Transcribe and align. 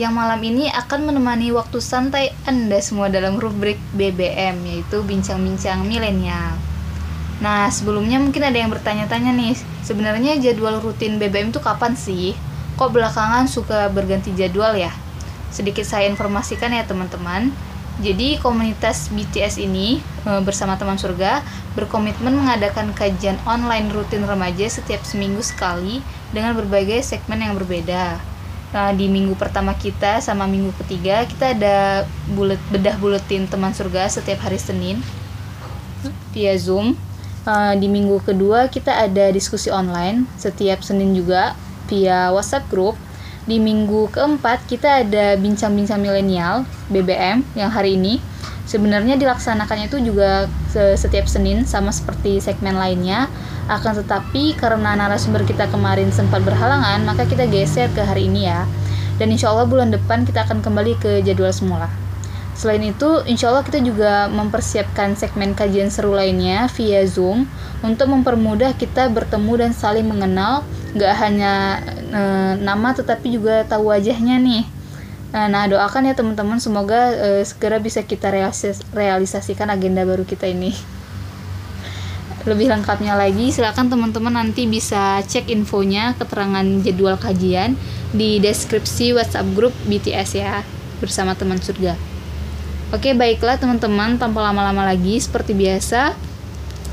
Yang 0.00 0.12
malam 0.16 0.40
ini 0.40 0.72
akan 0.72 1.12
menemani 1.12 1.52
waktu 1.52 1.78
santai 1.82 2.32
Anda 2.48 2.80
semua 2.80 3.12
dalam 3.12 3.36
rubrik 3.36 3.76
BBM 3.92 4.64
Yaitu 4.64 5.04
Bincang-Bincang 5.04 5.84
Milenial 5.84 6.56
Nah 7.44 7.68
sebelumnya 7.68 8.16
mungkin 8.16 8.40
ada 8.40 8.56
yang 8.56 8.72
bertanya-tanya 8.72 9.36
nih 9.36 9.52
Sebenarnya 9.84 10.40
jadwal 10.40 10.80
rutin 10.80 11.20
BBM 11.20 11.52
itu 11.52 11.60
kapan 11.60 11.92
sih? 11.92 12.32
Kok 12.80 12.88
belakangan 12.88 13.44
suka 13.44 13.92
berganti 13.92 14.32
jadwal 14.32 14.72
ya? 14.78 14.94
sedikit 15.52 15.84
saya 15.84 16.08
informasikan 16.08 16.72
ya 16.72 16.82
teman-teman. 16.88 17.52
Jadi 18.00 18.40
komunitas 18.40 19.12
BTS 19.12 19.60
ini 19.60 20.00
e, 20.24 20.30
bersama 20.40 20.80
teman 20.80 20.96
surga 20.96 21.44
berkomitmen 21.76 22.32
mengadakan 22.32 22.96
kajian 22.96 23.36
online 23.44 23.92
rutin 23.92 24.24
remaja 24.24 24.64
setiap 24.64 25.04
seminggu 25.04 25.44
sekali 25.44 26.00
dengan 26.32 26.56
berbagai 26.56 27.04
segmen 27.04 27.44
yang 27.44 27.52
berbeda. 27.52 28.31
Nah, 28.72 28.88
di 28.96 29.04
minggu 29.04 29.36
pertama 29.36 29.76
kita 29.76 30.24
sama 30.24 30.48
minggu 30.48 30.72
ketiga 30.80 31.28
kita 31.28 31.52
ada 31.52 32.08
bulet 32.32 32.60
bedah 32.72 32.96
buletin 32.96 33.44
teman 33.44 33.76
surga 33.76 34.08
setiap 34.08 34.48
hari 34.48 34.56
Senin 34.56 35.04
via 36.32 36.56
Zoom. 36.56 36.96
Uh, 37.42 37.74
di 37.74 37.90
minggu 37.90 38.22
kedua 38.22 38.70
kita 38.70 39.02
ada 39.02 39.28
diskusi 39.34 39.66
online 39.66 40.30
setiap 40.38 40.78
Senin 40.80 41.10
juga 41.10 41.58
via 41.90 42.30
WhatsApp 42.30 42.70
group 42.70 42.94
di 43.42 43.58
minggu 43.58 44.06
keempat 44.14 44.62
kita 44.70 45.02
ada 45.02 45.34
bincang-bincang 45.34 45.98
milenial 45.98 46.62
BBM 46.86 47.42
yang 47.58 47.66
hari 47.74 47.98
ini 47.98 48.22
sebenarnya 48.72 49.20
dilaksanakannya 49.20 49.92
itu 49.92 50.00
juga 50.00 50.48
setiap 50.72 51.28
Senin 51.28 51.68
sama 51.68 51.92
seperti 51.92 52.40
segmen 52.40 52.80
lainnya. 52.80 53.28
Akan 53.68 53.92
tetapi 53.92 54.56
karena 54.56 54.96
narasumber 54.96 55.44
kita 55.44 55.68
kemarin 55.68 56.08
sempat 56.08 56.40
berhalangan 56.40 57.04
maka 57.04 57.28
kita 57.28 57.44
geser 57.44 57.92
ke 57.92 58.00
hari 58.00 58.32
ini 58.32 58.48
ya. 58.48 58.64
Dan 59.20 59.28
insya 59.28 59.52
Allah 59.52 59.68
bulan 59.68 59.92
depan 59.92 60.24
kita 60.24 60.48
akan 60.48 60.64
kembali 60.64 60.96
ke 60.96 61.20
jadwal 61.20 61.52
semula. 61.52 61.92
Selain 62.52 62.84
itu, 62.84 63.24
insya 63.24 63.48
Allah 63.48 63.64
kita 63.64 63.80
juga 63.80 64.28
mempersiapkan 64.28 65.16
segmen 65.16 65.56
kajian 65.56 65.88
seru 65.88 66.12
lainnya 66.12 66.68
via 66.76 67.00
Zoom 67.08 67.48
untuk 67.80 68.12
mempermudah 68.12 68.76
kita 68.76 69.08
bertemu 69.08 69.52
dan 69.56 69.70
saling 69.72 70.04
mengenal, 70.04 70.60
gak 70.92 71.16
hanya 71.16 71.80
e, 72.12 72.22
nama 72.60 72.92
tetapi 72.92 73.40
juga 73.40 73.64
tahu 73.64 73.88
wajahnya 73.88 74.36
nih. 74.36 74.68
Nah, 75.32 75.64
doakan 75.64 76.12
ya 76.12 76.14
teman-teman 76.14 76.60
semoga 76.60 77.08
e, 77.08 77.28
segera 77.48 77.80
bisa 77.80 78.04
kita 78.04 78.28
realis 78.28 78.84
realisasikan 78.92 79.72
agenda 79.72 80.04
baru 80.04 80.28
kita 80.28 80.44
ini. 80.44 80.76
Lebih 82.44 82.68
lengkapnya 82.68 83.16
lagi, 83.16 83.48
silakan 83.48 83.88
teman-teman 83.88 84.34
nanti 84.34 84.68
bisa 84.68 85.24
cek 85.24 85.48
infonya, 85.48 86.12
keterangan 86.20 86.66
jadwal 86.84 87.16
kajian 87.16 87.80
di 88.12 88.44
deskripsi 88.44 89.16
WhatsApp 89.16 89.48
grup 89.56 89.72
BTS 89.88 90.30
ya 90.36 90.60
bersama 91.00 91.32
teman 91.32 91.56
surga. 91.56 91.96
Oke, 92.92 93.16
baiklah 93.16 93.56
teman-teman, 93.56 94.20
tanpa 94.20 94.44
lama-lama 94.44 94.84
lagi, 94.84 95.16
seperti 95.16 95.56
biasa, 95.56 96.12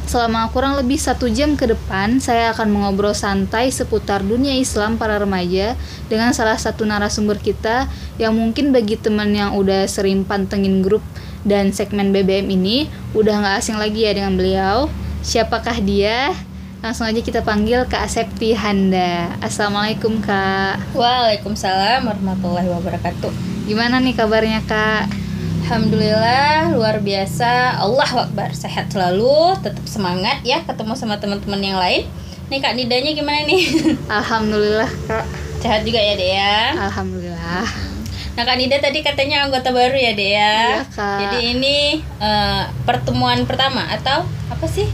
selama 0.10 0.50
kurang 0.50 0.74
lebih 0.74 0.98
satu 0.98 1.30
jam 1.30 1.54
ke 1.54 1.70
depan, 1.70 2.18
saya 2.18 2.50
akan 2.50 2.74
mengobrol 2.74 3.14
santai 3.14 3.70
seputar 3.70 4.26
dunia 4.26 4.58
Islam 4.58 4.98
para 4.98 5.22
remaja 5.22 5.78
dengan 6.10 6.34
salah 6.34 6.58
satu 6.58 6.82
narasumber 6.82 7.38
kita 7.38 7.86
yang 8.18 8.34
mungkin 8.34 8.74
bagi 8.74 8.98
teman 8.98 9.30
yang 9.38 9.54
udah 9.54 9.86
sering 9.86 10.26
pantengin 10.26 10.82
grup 10.82 11.06
dan 11.46 11.70
segmen 11.70 12.10
BBM 12.10 12.50
ini, 12.50 12.90
udah 13.14 13.38
nggak 13.38 13.56
asing 13.62 13.78
lagi 13.78 14.10
ya 14.10 14.18
dengan 14.18 14.34
beliau. 14.34 14.90
Siapakah 15.22 15.78
dia? 15.78 16.34
Langsung 16.82 17.06
aja 17.06 17.22
kita 17.22 17.46
panggil 17.46 17.86
Kak 17.86 18.10
Septi 18.10 18.58
Handa. 18.58 19.38
Assalamualaikum 19.46 20.26
Kak. 20.26 20.98
Waalaikumsalam 20.98 22.10
warahmatullahi 22.10 22.66
wabarakatuh. 22.66 23.30
Gimana 23.70 24.02
nih 24.02 24.18
kabarnya 24.18 24.66
Kak? 24.66 25.29
Alhamdulillah 25.70 26.74
luar 26.74 26.98
biasa. 26.98 27.78
Allah 27.78 28.26
Akbar. 28.26 28.58
Sehat 28.58 28.90
selalu 28.90 29.54
tetap 29.62 29.86
semangat 29.86 30.42
ya 30.42 30.66
ketemu 30.66 30.98
sama 30.98 31.22
teman-teman 31.22 31.62
yang 31.62 31.78
lain. 31.78 32.10
Nih 32.50 32.58
kak 32.58 32.74
Nidanya 32.74 33.14
gimana 33.14 33.46
nih? 33.46 33.70
Alhamdulillah 34.10 34.90
kak. 35.06 35.30
Sehat 35.62 35.86
juga 35.86 36.02
ya 36.02 36.18
deh 36.18 36.32
ya 36.34 36.74
Alhamdulillah. 36.74 37.70
Nah 38.34 38.44
Kak 38.50 38.58
Nida 38.58 38.82
tadi 38.82 39.06
katanya 39.06 39.46
anggota 39.46 39.70
baru 39.70 39.94
ya 39.94 40.18
deh 40.18 40.32
ya 40.34 40.58
Iya 40.58 40.84
kak. 40.90 41.18
Jadi 41.22 41.38
ini 41.54 42.02
uh, 42.18 42.66
pertemuan 42.90 43.46
pertama 43.46 43.86
atau 43.94 44.26
apa 44.50 44.66
sih? 44.66 44.90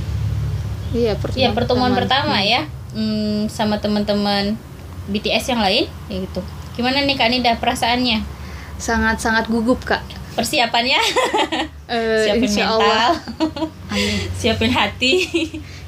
Iya 0.91 1.15
pertemuan, 1.15 1.39
Iya 1.39 1.49
pertemuan 1.55 1.93
pertama, 1.95 2.35
pertama 2.35 2.43
ya 2.43 2.67
hmm, 2.91 3.47
sama 3.47 3.79
teman-teman 3.79 4.59
BTS 5.07 5.55
yang 5.55 5.63
lain 5.63 5.87
ya 6.11 6.19
gitu. 6.19 6.43
Gimana 6.75 6.99
nih 6.99 7.15
Kak 7.15 7.31
Nida 7.31 7.55
perasaannya? 7.63 8.27
Sangat-sangat 8.75 9.47
gugup 9.47 9.79
kak 9.87 10.03
persiapannya. 10.35 10.99
Uh, 11.87 12.23
siapin 12.27 12.51
mental. 12.51 12.77
Allah. 12.77 13.11
siapin 14.39 14.71
hati. 14.71 15.13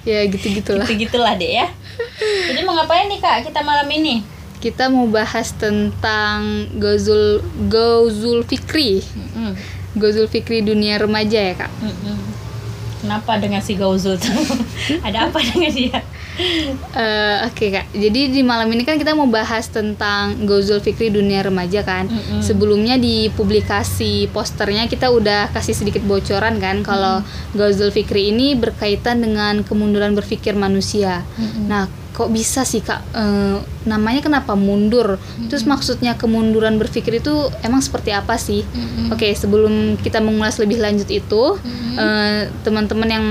Ya 0.07 0.23
gitu 0.31 0.47
gitulah 0.55 0.87
gitu 0.87 1.03
gitulah 1.07 1.35
deh 1.35 1.59
ya. 1.59 1.67
Jadi 2.47 2.63
mau 2.63 2.79
ngapain 2.79 3.11
nih 3.11 3.19
kak 3.19 3.51
kita 3.51 3.59
malam 3.61 3.85
ini? 3.91 4.23
Kita 4.57 4.89
mau 4.89 5.05
bahas 5.05 5.53
tentang 5.53 6.71
Gozul 6.79 7.43
Gozul 7.67 8.47
Fikri. 8.47 9.03
Mm 9.03 9.27
-mm. 9.29 9.51
Gozul 9.99 10.31
Fikri 10.31 10.63
dunia 10.63 10.97
remaja 10.97 11.37
ya 11.37 11.53
kak? 11.53 11.71
Mm 11.83 11.93
-mm. 11.93 12.17
kenapa 13.03 13.37
dengan 13.37 13.61
si 13.61 13.77
Gozul 13.77 14.17
tuh? 14.17 14.33
Ada 15.05 15.29
apa 15.29 15.37
dengan 15.43 15.69
dia 15.69 16.01
Uh, 16.37 17.49
Oke 17.49 17.65
okay, 17.65 17.69
kak, 17.73 17.85
jadi 17.97 18.29
di 18.29 18.45
malam 18.45 18.69
ini 18.69 18.85
kan 18.85 19.01
kita 19.01 19.17
mau 19.17 19.25
bahas 19.25 19.65
tentang 19.73 20.45
Gozul 20.45 20.77
Fikri 20.85 21.09
dunia 21.09 21.41
remaja 21.41 21.81
kan. 21.81 22.05
Mm 22.05 22.13
-hmm. 22.13 22.41
Sebelumnya 22.45 22.95
di 23.01 23.33
publikasi 23.33 24.29
posternya 24.29 24.85
kita 24.85 25.09
udah 25.09 25.49
kasih 25.49 25.73
sedikit 25.73 26.05
bocoran 26.05 26.61
kan 26.61 26.85
kalau 26.85 27.21
mm 27.21 27.25
-hmm. 27.25 27.57
Gozul 27.57 27.89
Fikri 27.89 28.29
ini 28.29 28.53
berkaitan 28.53 29.25
dengan 29.25 29.65
kemunduran 29.65 30.13
berpikir 30.13 30.53
manusia. 30.53 31.25
Mm 31.41 31.45
-hmm. 31.45 31.63
Nah, 31.65 31.83
kok 32.13 32.29
bisa 32.29 32.61
sih 32.61 32.85
kak? 32.85 33.01
Uh, 33.17 33.57
namanya 33.89 34.21
kenapa 34.21 34.53
mundur? 34.53 35.17
Mm 35.17 35.21
-hmm. 35.21 35.47
Terus 35.49 35.65
maksudnya 35.65 36.21
kemunduran 36.21 36.77
berpikir 36.77 37.17
itu 37.17 37.49
emang 37.65 37.81
seperti 37.81 38.13
apa 38.13 38.37
sih? 38.37 38.61
Mm 38.61 38.69
-hmm. 38.69 39.05
Oke, 39.09 39.25
okay, 39.25 39.31
sebelum 39.33 39.97
kita 39.97 40.21
mengulas 40.21 40.61
lebih 40.61 40.77
lanjut 40.77 41.09
itu, 41.09 41.43
mm 41.57 41.65
-hmm. 41.65 41.95
uh, 41.97 42.41
teman-teman 42.61 43.09
yang 43.09 43.25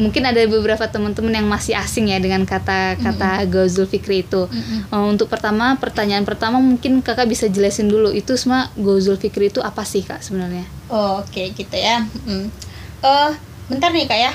mungkin 0.00 0.24
ada 0.26 0.40
beberapa 0.48 0.82
teman-teman 0.88 1.30
yang 1.30 1.46
masih 1.46 1.76
asing 1.76 2.10
ya 2.10 2.18
dengan 2.18 2.42
kata-kata 2.48 3.30
mm 3.30 3.40
-hmm. 3.46 3.52
Gozul 3.52 3.86
Fikri 3.86 4.26
itu. 4.26 4.48
Mm 4.48 4.60
-hmm. 4.60 4.80
uh, 4.90 5.06
untuk 5.06 5.28
pertama 5.28 5.76
pertanyaan 5.76 6.24
pertama 6.26 6.58
mungkin 6.58 7.04
kakak 7.04 7.28
bisa 7.28 7.46
jelasin 7.46 7.86
dulu 7.86 8.10
itu 8.10 8.34
semua 8.34 8.72
Gozul 8.74 9.20
Fikri 9.20 9.52
itu 9.52 9.60
apa 9.60 9.86
sih 9.86 10.02
kak 10.02 10.24
sebenarnya? 10.24 10.66
Oh, 10.90 11.22
Oke 11.22 11.46
okay, 11.46 11.46
gitu 11.54 11.76
ya. 11.76 12.02
Mm. 12.26 12.48
Uh, 13.04 13.30
bentar 13.70 13.94
nih 13.94 14.08
kak 14.10 14.18
ya 14.18 14.32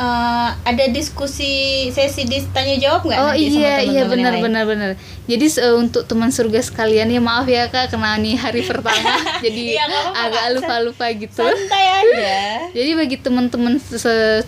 uh, 0.00 0.48
ada 0.64 0.84
diskusi 0.88 1.86
sesi 1.92 2.24
dis 2.24 2.48
tanya 2.50 2.80
jawab 2.80 3.04
nggak? 3.04 3.20
Oh 3.20 3.34
iya 3.36 3.84
iya 3.84 4.08
benar 4.08 4.40
benar 4.40 4.64
benar. 4.64 4.90
Jadi 5.28 5.46
uh, 5.60 5.76
untuk 5.76 6.08
teman 6.08 6.32
surga 6.32 6.64
sekalian 6.64 7.12
ya 7.12 7.20
maaf 7.20 7.44
ya 7.44 7.68
kak 7.68 7.92
karena 7.92 8.16
ini 8.16 8.32
hari 8.34 8.64
pertama 8.64 9.20
jadi 9.44 9.62
ya, 9.76 9.84
agak 10.16 10.44
lupa 10.56 10.74
lupa 10.80 11.06
gitu. 11.12 11.44
Santai 11.44 11.84
aja. 11.84 12.36
jadi 12.76 12.90
bagi 12.96 13.20
teman-teman 13.20 13.76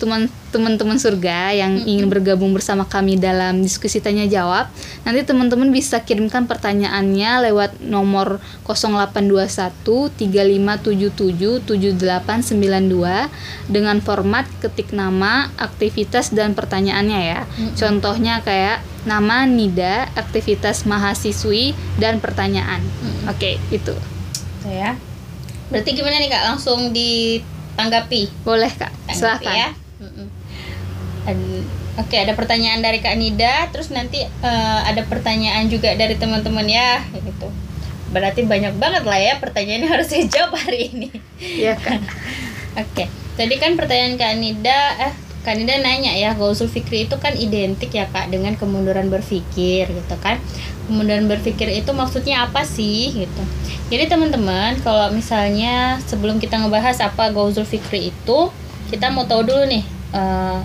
teman 0.01 0.25
teman-teman 0.53 1.01
surga 1.01 1.57
yang 1.57 1.81
mm-hmm. 1.81 1.89
ingin 1.89 2.07
bergabung 2.13 2.53
bersama 2.53 2.85
kami 2.85 3.17
dalam 3.17 3.65
diskusi 3.65 3.97
tanya 3.97 4.29
jawab, 4.29 4.69
nanti 5.01 5.25
teman-teman 5.25 5.73
bisa 5.73 6.05
kirimkan 6.05 6.45
pertanyaannya 6.45 7.49
lewat 7.49 7.81
nomor 7.81 8.37
0821 8.61 10.13
3577 10.13 11.65
7892 11.65 13.73
dengan 13.73 13.97
format 14.05 14.45
ketik 14.61 14.93
nama, 14.93 15.42
aktivitas 15.57 16.31
dan 16.31 16.53
pertanyaannya 16.53 17.19
ya. 17.19 17.41
Mm-hmm. 17.43 17.75
Contohnya 17.75 18.39
kayak 18.45 18.85
nama 19.03 19.43
Nida, 19.43 20.07
aktivitas 20.15 20.87
mahasiswi 20.87 21.75
dan 21.99 22.23
pertanyaan. 22.23 22.79
Mm-hmm. 22.79 23.31
Oke, 23.31 23.57
okay, 23.59 23.75
itu. 23.75 23.95
Ya. 24.69 24.95
Berarti 25.73 25.89
gimana 25.97 26.21
nih 26.21 26.29
Kak? 26.29 26.43
Langsung 26.53 26.93
ditanggapi? 26.93 28.45
Boleh 28.45 28.71
Kak. 28.71 28.93
Tanggapi 29.09 29.17
Silakan. 29.17 29.55
ya. 29.57 29.69
Oke, 31.93 32.17
ada 32.17 32.33
pertanyaan 32.33 32.81
dari 32.81 33.05
Kak 33.05 33.13
Nida, 33.21 33.69
terus 33.69 33.93
nanti 33.93 34.25
uh, 34.25 34.79
ada 34.81 35.05
pertanyaan 35.05 35.69
juga 35.69 35.93
dari 35.93 36.17
teman-teman 36.17 36.65
ya, 36.65 37.05
gitu. 37.13 37.53
Berarti 38.09 38.45
banyak 38.49 38.81
banget 38.81 39.05
lah 39.05 39.17
ya 39.21 39.37
pertanyaan 39.37 39.85
yang 39.85 39.93
harus 39.93 40.09
saya 40.09 40.25
jawab 40.25 40.57
hari 40.57 40.89
ini. 40.89 41.09
Iya 41.37 41.77
Kak. 41.77 42.01
Oke, 42.81 43.05
tadi 43.37 43.55
kan 43.61 43.77
pertanyaan 43.77 44.17
Kak 44.17 44.33
Nida, 44.41 44.81
eh 45.05 45.13
Kak 45.43 45.59
Nida 45.59 45.83
nanya 45.83 46.15
ya, 46.15 46.31
Gausul 46.39 46.71
Fikri 46.71 47.03
itu 47.03 47.19
kan 47.19 47.35
identik 47.35 47.91
ya 47.91 48.07
Kak 48.07 48.31
dengan 48.31 48.55
kemunduran 48.55 49.11
berpikir 49.11 49.91
gitu 49.91 50.15
kan. 50.23 50.39
Kemunduran 50.87 51.27
berpikir 51.27 51.67
itu 51.67 51.91
maksudnya 51.91 52.47
apa 52.47 52.63
sih 52.63 53.11
gitu. 53.11 53.43
Jadi 53.91 54.07
teman-teman, 54.07 54.79
kalau 54.79 55.11
misalnya 55.11 55.99
sebelum 56.07 56.39
kita 56.39 56.63
ngebahas 56.63 57.03
apa 57.03 57.35
Gausul 57.35 57.67
Fikri 57.67 58.15
itu, 58.15 58.39
kita 58.87 59.11
mau 59.11 59.27
tahu 59.27 59.43
dulu 59.43 59.67
nih 59.67 59.83
uh, 60.15 60.63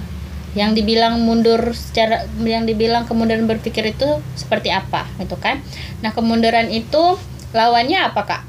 yang 0.55 0.73
dibilang 0.79 1.21
mundur 1.23 1.75
secara 1.75 2.25
yang 2.41 2.63
dibilang 2.63 3.05
kemunduran 3.05 3.51
berpikir 3.51 3.83
itu 3.95 4.23
seperti 4.39 4.71
apa 4.71 5.11
gitu 5.19 5.35
kan. 5.37 5.59
Nah, 6.07 6.15
kemunduran 6.15 6.71
itu 6.71 7.19
lawannya 7.51 7.99
apa 7.99 8.23
Kak? 8.25 8.43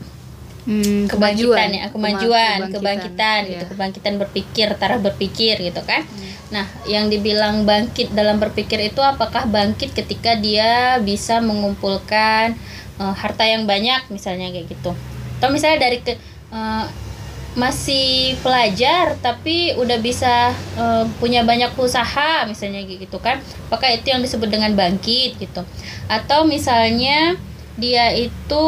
Hmm, 0.67 1.07
kebangkitan 1.07 1.69
ya 1.71 1.85
kemajuan 1.87 2.67
Kebangkitan, 2.67 2.73
kebangkitan 2.75 3.39
gitu. 3.47 3.63
Iya. 3.63 3.69
kebangkitan 3.71 4.13
berpikir 4.19 4.67
taraf 4.75 4.99
berpikir 4.99 5.55
gitu 5.59 5.81
kan. 5.87 6.03
Hmm. 6.03 6.27
nah 6.49 6.65
yang 6.89 7.07
dibilang 7.13 7.63
bangkit 7.63 8.11
dalam 8.11 8.41
berpikir 8.41 8.81
itu 8.91 8.99
apakah 8.99 9.45
bangkit 9.45 9.93
ketika 9.93 10.33
dia 10.33 10.97
bisa 10.99 11.39
mengumpulkan 11.39 12.57
eh, 12.99 13.13
harta 13.15 13.45
yang 13.45 13.63
banyak 13.69 14.09
misalnya 14.11 14.49
kayak 14.49 14.67
gitu. 14.67 14.91
Atau 15.39 15.49
misalnya 15.53 15.87
dari 15.87 16.03
ke 16.03 16.17
eh, 16.51 16.85
masih 17.57 18.37
pelajar 18.45 19.17
tapi 19.25 19.73
udah 19.73 19.97
bisa 20.01 20.53
eh, 20.77 21.05
punya 21.17 21.41
banyak 21.45 21.73
usaha 21.77 22.45
misalnya 22.45 22.85
kayak 22.85 22.99
gitu 23.09 23.17
kan. 23.21 23.41
Apakah 23.69 23.89
itu 23.95 24.09
yang 24.11 24.21
disebut 24.21 24.49
dengan 24.51 24.73
bangkit 24.75 25.39
gitu? 25.39 25.61
Atau 26.09 26.45
misalnya 26.45 27.37
dia 27.79 28.11
itu 28.11 28.65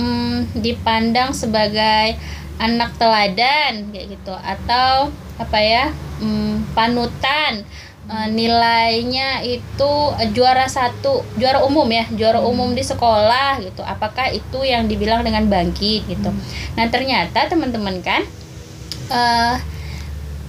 mm, 0.00 0.64
dipandang 0.64 1.36
sebagai 1.36 2.16
anak 2.56 2.96
teladan 2.96 3.92
kayak 3.92 4.16
gitu. 4.16 4.32
Atau 4.32 5.12
apa 5.36 5.58
ya 5.60 5.92
mm, 6.24 6.72
panutan. 6.72 7.68
Eh, 8.10 8.28
nilainya 8.34 9.38
itu 9.46 9.92
eh, 10.18 10.34
juara 10.34 10.66
satu 10.66 11.22
juara 11.38 11.62
umum 11.62 11.86
ya 11.86 12.10
juara 12.10 12.42
umum 12.42 12.74
di 12.74 12.82
sekolah 12.82 13.62
gitu. 13.62 13.86
Apakah 13.86 14.34
itu 14.34 14.66
yang 14.66 14.90
dibilang 14.90 15.22
dengan 15.22 15.46
bangkit 15.46 16.10
gitu. 16.10 16.30
Nah 16.74 16.86
ternyata 16.90 17.46
teman-teman 17.46 18.02
kan 18.02 18.26
eh 19.10 19.56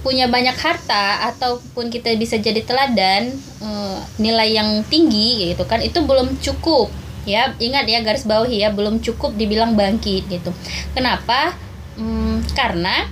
punya 0.02 0.26
banyak 0.26 0.58
harta 0.58 1.30
ataupun 1.30 1.86
kita 1.86 2.10
bisa 2.18 2.34
jadi 2.34 2.66
teladan 2.66 3.30
eh, 3.62 3.98
nilai 4.18 4.58
yang 4.58 4.82
tinggi 4.90 5.54
gitu 5.54 5.62
kan 5.62 5.78
itu 5.78 6.02
belum 6.02 6.42
cukup 6.42 6.90
ya 7.22 7.54
ingat 7.58 7.86
ya 7.86 8.02
garis 8.02 8.26
bawahi 8.26 8.66
ya 8.66 8.68
belum 8.74 8.98
cukup 8.98 9.34
dibilang 9.38 9.78
bangkit 9.78 10.26
gitu. 10.28 10.50
Kenapa? 10.94 11.54
Hmm, 11.94 12.40
karena 12.56 13.06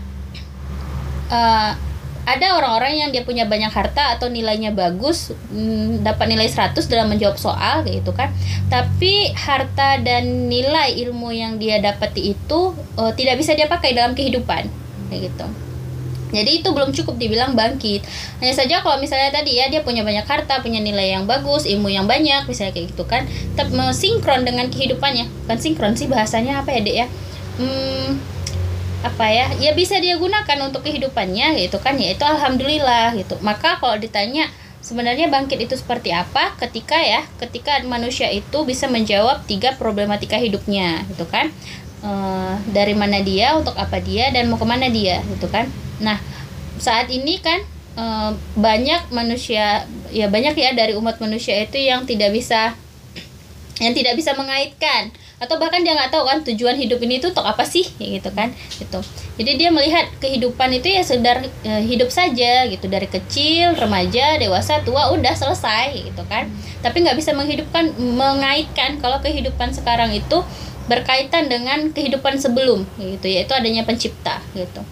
eh, 1.31 1.73
ada 2.21 2.47
orang-orang 2.55 3.01
yang 3.01 3.11
dia 3.11 3.27
punya 3.27 3.49
banyak 3.49 3.73
harta 3.73 4.15
atau 4.15 4.31
nilainya 4.31 4.71
bagus 4.71 5.35
hmm, 5.51 6.05
dapat 6.07 6.31
nilai 6.31 6.47
100 6.47 6.79
dalam 6.87 7.11
menjawab 7.11 7.39
soal 7.41 7.83
gitu 7.87 8.11
kan. 8.13 8.31
Tapi 8.69 9.35
harta 9.35 9.99
dan 10.03 10.47
nilai 10.51 10.95
ilmu 11.07 11.31
yang 11.35 11.59
dia 11.59 11.79
dapati 11.81 12.35
itu 12.35 12.61
eh, 12.99 13.13
tidak 13.15 13.39
bisa 13.41 13.55
dia 13.55 13.67
pakai 13.67 13.95
dalam 13.97 14.15
kehidupan 14.15 14.67
kayak 15.11 15.35
gitu 15.35 15.70
jadi 16.31 16.63
itu 16.63 16.69
belum 16.71 16.95
cukup 16.95 17.19
dibilang 17.19 17.59
bangkit. 17.59 18.07
Hanya 18.39 18.55
saja 18.55 18.81
kalau 18.81 19.03
misalnya 19.03 19.35
tadi 19.35 19.59
ya 19.59 19.67
dia 19.67 19.83
punya 19.83 20.07
banyak 20.07 20.25
harta, 20.25 20.63
punya 20.63 20.79
nilai 20.79 21.15
yang 21.15 21.27
bagus, 21.27 21.67
ilmu 21.67 21.91
yang 21.91 22.07
banyak, 22.07 22.47
misalnya 22.47 22.73
kayak 22.73 22.95
gitu 22.95 23.05
kan, 23.05 23.27
tapi 23.59 23.75
sinkron 23.91 24.47
dengan 24.47 24.71
kehidupannya. 24.71 25.27
Kan 25.51 25.59
sinkron 25.59 25.99
sih 25.99 26.07
bahasanya 26.07 26.63
apa 26.63 26.71
ya 26.75 26.81
dek 26.81 26.97
ya? 26.97 27.07
Hmm, 27.61 28.17
apa 29.03 29.27
ya? 29.29 29.47
Ya 29.59 29.73
bisa 29.75 29.99
dia 29.99 30.17
gunakan 30.17 30.59
untuk 30.71 30.87
kehidupannya 30.87 31.59
gitu 31.61 31.83
kan? 31.83 31.99
Ya 31.99 32.15
itu 32.15 32.25
alhamdulillah 32.25 33.17
gitu. 33.19 33.37
Maka 33.43 33.81
kalau 33.83 33.97
ditanya 33.99 34.49
sebenarnya 34.81 35.29
bangkit 35.29 35.61
itu 35.61 35.77
seperti 35.77 36.13
apa? 36.13 36.57
Ketika 36.57 36.97
ya, 37.01 37.25
ketika 37.37 37.81
manusia 37.85 38.33
itu 38.33 38.65
bisa 38.65 38.89
menjawab 38.89 39.45
tiga 39.45 39.77
problematika 39.77 40.41
hidupnya 40.41 41.05
gitu 41.13 41.29
kan? 41.29 41.53
Eh, 42.01 42.55
dari 42.73 42.97
mana 42.97 43.21
dia, 43.21 43.53
untuk 43.53 43.77
apa 43.77 44.01
dia, 44.01 44.33
dan 44.33 44.49
mau 44.49 44.57
ke 44.57 44.65
mana 44.65 44.89
dia 44.89 45.21
gitu 45.37 45.53
kan? 45.53 45.69
Nah 46.01 46.17
saat 46.81 47.13
ini 47.13 47.37
kan 47.45 47.61
eh, 48.01 48.31
banyak 48.57 49.13
manusia 49.13 49.85
ya 50.09 50.33
banyak 50.33 50.57
ya 50.57 50.73
dari 50.73 50.97
umat 50.97 51.21
manusia 51.21 51.61
itu 51.61 51.77
yang 51.77 52.09
tidak 52.09 52.33
bisa 52.33 52.73
yang 53.85 53.93
tidak 53.93 54.17
bisa 54.17 54.33
mengaitkan. 54.33 55.13
Atau 55.41 55.57
bahkan 55.61 55.81
dia 55.85 55.93
nggak 55.93 56.13
tahu 56.13 56.25
kan 56.25 56.41
tujuan 56.45 56.77
hidup 56.81 57.01
ini 57.05 57.21
tuh 57.21 57.37
untuk 57.37 57.45
apa 57.45 57.69
sih 57.69 57.85
ya 58.01 58.17
gitu 58.17 58.33
kan 58.33 58.49
gitu. 58.81 59.01
Jadi 59.37 59.61
dia 59.61 59.69
melihat 59.69 60.09
kehidupan 60.25 60.73
itu 60.81 60.89
ya 60.97 61.05
sekedar 61.05 61.45
eh, 61.45 61.85
hidup 61.85 62.09
saja 62.09 62.65
gitu. 62.65 62.89
Dari 62.89 63.13
kecil 63.13 63.77
remaja 63.77 64.41
dewasa 64.41 64.81
tua 64.89 65.13
udah 65.13 65.37
selesai 65.37 66.01
gitu 66.01 66.25
kan. 66.33 66.49
Tapi 66.81 66.97
nggak 67.05 67.17
bisa 67.21 67.37
menghidupkan 67.37 67.93
mengaitkan. 68.01 68.97
Kalau 69.05 69.21
kehidupan 69.21 69.77
sekarang 69.77 70.17
itu 70.17 70.41
berkaitan 70.91 71.47
dengan 71.47 71.95
kehidupan 71.95 72.43
sebelum 72.43 72.83
gitu 72.99 73.31
yaitu 73.31 73.55
adanya 73.55 73.87
pencipta 73.87 74.43
gitu 74.59 74.83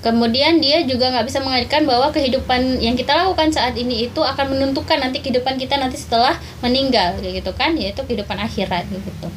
Kemudian 0.00 0.64
dia 0.64 0.80
juga 0.88 1.12
nggak 1.12 1.28
bisa 1.28 1.44
mengaitkan 1.44 1.84
bahwa 1.84 2.08
kehidupan 2.08 2.80
yang 2.80 2.96
kita 2.96 3.12
lakukan 3.12 3.52
saat 3.52 3.76
ini 3.76 4.08
itu 4.08 4.20
akan 4.24 4.56
menentukan 4.56 4.96
nanti 4.96 5.20
kehidupan 5.20 5.60
kita 5.60 5.76
nanti 5.76 6.00
setelah 6.00 6.40
meninggal 6.64 7.20
gitu 7.20 7.52
kan 7.52 7.76
yaitu 7.76 8.00
kehidupan 8.08 8.40
akhirat 8.40 8.88
gitu. 8.88 9.28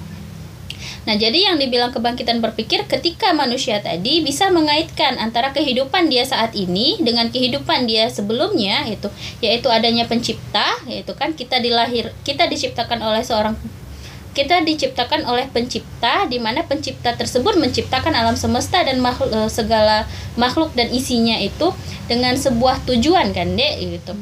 Nah, 1.04 1.20
jadi 1.20 1.52
yang 1.52 1.60
dibilang 1.60 1.92
kebangkitan 1.92 2.40
berpikir 2.40 2.88
ketika 2.88 3.36
manusia 3.36 3.84
tadi 3.84 4.24
bisa 4.24 4.48
mengaitkan 4.56 5.20
antara 5.20 5.52
kehidupan 5.52 6.08
dia 6.08 6.24
saat 6.24 6.56
ini 6.56 6.96
dengan 7.04 7.28
kehidupan 7.28 7.84
dia 7.84 8.08
sebelumnya 8.08 8.88
itu 8.88 9.12
yaitu 9.44 9.68
adanya 9.68 10.08
pencipta 10.08 10.80
yaitu 10.88 11.12
kan 11.12 11.36
kita 11.36 11.60
dilahir 11.60 12.16
kita 12.24 12.48
diciptakan 12.48 13.04
oleh 13.04 13.20
seorang 13.20 13.60
kita 14.34 14.66
diciptakan 14.66 15.30
oleh 15.30 15.46
pencipta 15.48 16.26
di 16.26 16.42
mana 16.42 16.66
pencipta 16.66 17.14
tersebut 17.14 17.54
menciptakan 17.56 18.18
alam 18.18 18.34
semesta 18.34 18.82
dan 18.82 18.98
makhluk, 18.98 19.30
eh, 19.30 19.50
segala 19.50 20.10
makhluk 20.36 20.74
dan 20.74 20.90
isinya 20.90 21.38
itu 21.38 21.70
dengan 22.10 22.34
sebuah 22.34 22.82
tujuan 22.90 23.32
kan 23.32 23.54
dek? 23.54 23.74
Gitu. 24.02 24.14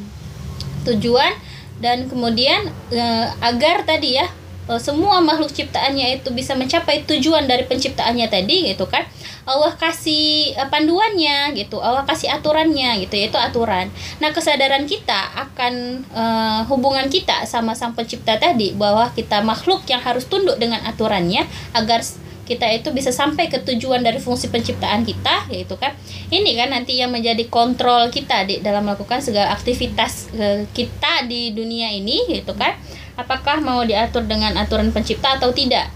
Tujuan 0.92 1.32
dan 1.80 2.06
kemudian 2.12 2.68
eh, 2.92 3.26
agar 3.40 3.88
tadi 3.88 4.20
ya 4.20 4.28
eh, 4.68 4.80
semua 4.80 5.18
makhluk 5.18 5.50
ciptaannya 5.50 6.20
itu 6.20 6.28
bisa 6.30 6.52
mencapai 6.54 7.02
tujuan 7.08 7.46
dari 7.46 7.64
penciptaannya 7.66 8.26
tadi 8.28 8.72
gitu 8.74 8.86
kan. 8.86 9.06
Allah 9.42 9.74
kasih 9.74 10.54
eh, 10.54 10.68
panduannya 10.70 11.54
gitu. 11.58 11.82
Allah 11.82 12.06
kasih 12.06 12.30
aturannya 12.30 13.02
gitu. 13.06 13.14
Yaitu 13.18 13.38
aturan. 13.38 13.90
Nah 14.22 14.30
kesadaran 14.30 14.86
kita 14.86 15.34
akan 15.34 16.04
eh, 16.06 16.60
hubungan 16.70 17.06
kita 17.10 17.46
sama 17.48 17.74
sang 17.74 17.94
pencipta 17.96 18.38
tadi 18.38 18.74
bahwa 18.74 19.10
kita 19.14 19.42
makhluk 19.42 19.82
yang 19.90 20.02
harus 20.02 20.26
tunduk 20.26 20.58
dengan 20.58 20.82
aturannya 20.86 21.46
agar 21.74 22.02
kita 22.42 22.66
itu 22.74 22.90
bisa 22.90 23.14
sampai 23.14 23.46
ke 23.46 23.62
tujuan 23.62 24.02
dari 24.02 24.18
fungsi 24.18 24.50
penciptaan 24.50 25.06
kita 25.06 25.46
yaitu 25.50 25.78
kan. 25.78 25.94
Ini 26.32 26.58
kan 26.58 26.74
nanti 26.74 26.98
yang 26.98 27.14
menjadi 27.14 27.46
kontrol 27.46 28.10
kita 28.10 28.42
di 28.44 28.58
dalam 28.58 28.82
melakukan 28.82 29.22
segala 29.22 29.54
aktivitas 29.54 30.34
kita 30.74 31.30
di 31.30 31.54
dunia 31.54 31.94
ini 31.94 32.26
gitu 32.30 32.54
kan 32.58 32.74
apakah 33.16 33.60
mau 33.60 33.84
diatur 33.84 34.24
dengan 34.24 34.56
aturan 34.56 34.90
pencipta 34.90 35.36
atau 35.36 35.52
tidak? 35.52 35.88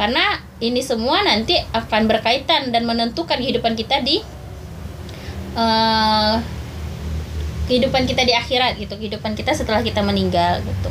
Karena 0.00 0.40
ini 0.60 0.80
semua 0.80 1.20
nanti 1.20 1.56
akan 1.72 2.08
berkaitan 2.08 2.72
dan 2.72 2.88
menentukan 2.88 3.36
kehidupan 3.36 3.76
kita 3.76 4.00
di 4.00 4.20
eh, 5.56 6.34
kehidupan 7.70 8.02
kita 8.08 8.26
di 8.26 8.34
akhirat 8.34 8.82
gitu 8.82 8.98
kehidupan 8.98 9.38
kita 9.38 9.54
setelah 9.54 9.84
kita 9.84 10.02
meninggal 10.02 10.58
gitu. 10.64 10.90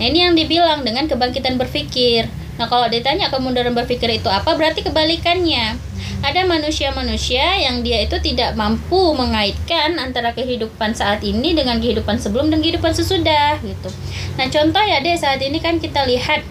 Nah 0.00 0.04
ini 0.04 0.24
yang 0.24 0.36
dibilang 0.36 0.84
dengan 0.84 1.08
kebangkitan 1.08 1.56
berpikir. 1.56 2.28
Nah 2.60 2.68
kalau 2.68 2.88
ditanya 2.92 3.32
kemunduran 3.32 3.72
berpikir 3.72 4.08
itu 4.20 4.28
apa 4.28 4.52
berarti 4.52 4.84
kebalikannya 4.84 5.89
ada 6.20 6.44
manusia-manusia 6.44 7.64
yang 7.64 7.80
dia 7.80 8.04
itu 8.04 8.20
tidak 8.20 8.52
mampu 8.52 9.16
mengaitkan 9.16 9.96
antara 9.96 10.36
kehidupan 10.36 10.92
saat 10.92 11.24
ini 11.24 11.56
dengan 11.56 11.80
kehidupan 11.80 12.20
sebelum 12.20 12.52
dan 12.52 12.60
kehidupan 12.60 12.92
sesudah 12.92 13.56
gitu 13.64 13.88
nah 14.36 14.46
contoh 14.48 14.84
ya 14.84 15.00
deh 15.00 15.16
saat 15.16 15.40
ini 15.40 15.58
kan 15.58 15.80
kita 15.80 16.04
lihat 16.04 16.44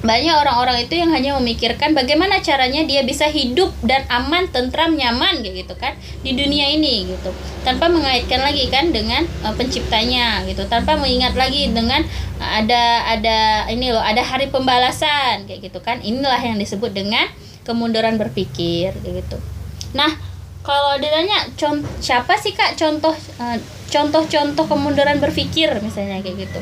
banyak 0.00 0.32
orang-orang 0.32 0.88
itu 0.88 0.96
yang 0.96 1.12
hanya 1.12 1.36
memikirkan 1.36 1.92
bagaimana 1.92 2.40
caranya 2.40 2.88
dia 2.88 3.04
bisa 3.04 3.28
hidup 3.28 3.68
dan 3.84 4.08
aman, 4.08 4.48
tentram, 4.48 4.96
nyaman 4.96 5.44
kayak 5.44 5.68
gitu 5.68 5.74
kan 5.76 5.92
di 6.24 6.32
dunia 6.32 6.72
ini 6.72 7.04
gitu. 7.12 7.28
Tanpa 7.68 7.92
mengaitkan 7.92 8.40
lagi 8.40 8.64
kan 8.72 8.96
dengan 8.96 9.28
eh, 9.28 9.54
penciptanya 9.60 10.40
gitu, 10.48 10.64
tanpa 10.72 10.96
mengingat 10.96 11.36
lagi 11.36 11.68
dengan 11.68 12.00
eh, 12.40 12.50
ada 12.64 13.12
ada 13.12 13.38
ini 13.68 13.92
loh, 13.92 14.00
ada 14.00 14.24
hari 14.24 14.48
pembalasan 14.48 15.44
kayak 15.44 15.68
gitu 15.68 15.84
kan. 15.84 16.00
Inilah 16.00 16.40
yang 16.40 16.56
disebut 16.56 16.96
dengan 16.96 17.28
kemunduran 17.64 18.16
berpikir 18.16 18.94
gitu. 19.02 19.36
Nah, 19.92 20.10
kalau 20.60 21.00
ditanya 21.00 21.48
con 21.56 21.82
siapa 21.98 22.36
sih 22.36 22.52
Kak 22.52 22.76
contoh 22.76 23.12
eh, 23.14 23.58
contoh-contoh 23.90 24.64
kemunduran 24.70 25.18
berpikir 25.18 25.72
misalnya 25.82 26.22
kayak 26.22 26.46
gitu. 26.48 26.60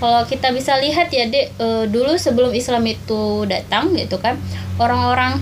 Kalau 0.00 0.24
kita 0.24 0.48
bisa 0.54 0.80
lihat 0.80 1.12
ya 1.12 1.28
Dek, 1.28 1.46
eh, 1.58 1.84
dulu 1.90 2.16
sebelum 2.16 2.54
Islam 2.56 2.86
itu 2.88 3.44
datang 3.44 3.92
gitu 3.94 4.16
kan, 4.22 4.38
orang-orang 4.80 5.40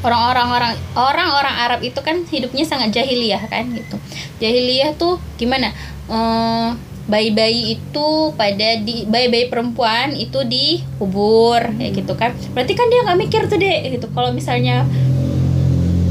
orang-orang 0.00 0.48
orang 0.48 0.72
orang-orang 0.96 1.54
Arab 1.60 1.80
itu 1.84 2.00
kan 2.00 2.24
hidupnya 2.24 2.64
sangat 2.64 2.88
jahiliyah 2.88 3.44
kan 3.52 3.68
gitu 3.68 4.00
jahiliyah 4.40 4.96
tuh 4.96 5.20
gimana 5.36 5.76
Eh, 6.10 6.70
bayi-bayi 7.10 7.74
itu 7.76 8.08
pada 8.38 8.78
di 8.78 9.02
bayi-bayi 9.04 9.50
perempuan 9.50 10.14
itu 10.14 10.46
dikubur 10.46 11.58
kayak 11.74 11.92
gitu 11.98 12.14
kan. 12.14 12.30
Berarti 12.54 12.72
kan 12.78 12.86
dia 12.86 13.02
nggak 13.02 13.18
mikir 13.18 13.42
tuh 13.50 13.58
deh 13.58 13.90
gitu. 13.90 14.06
Kalau 14.14 14.30
misalnya 14.30 14.86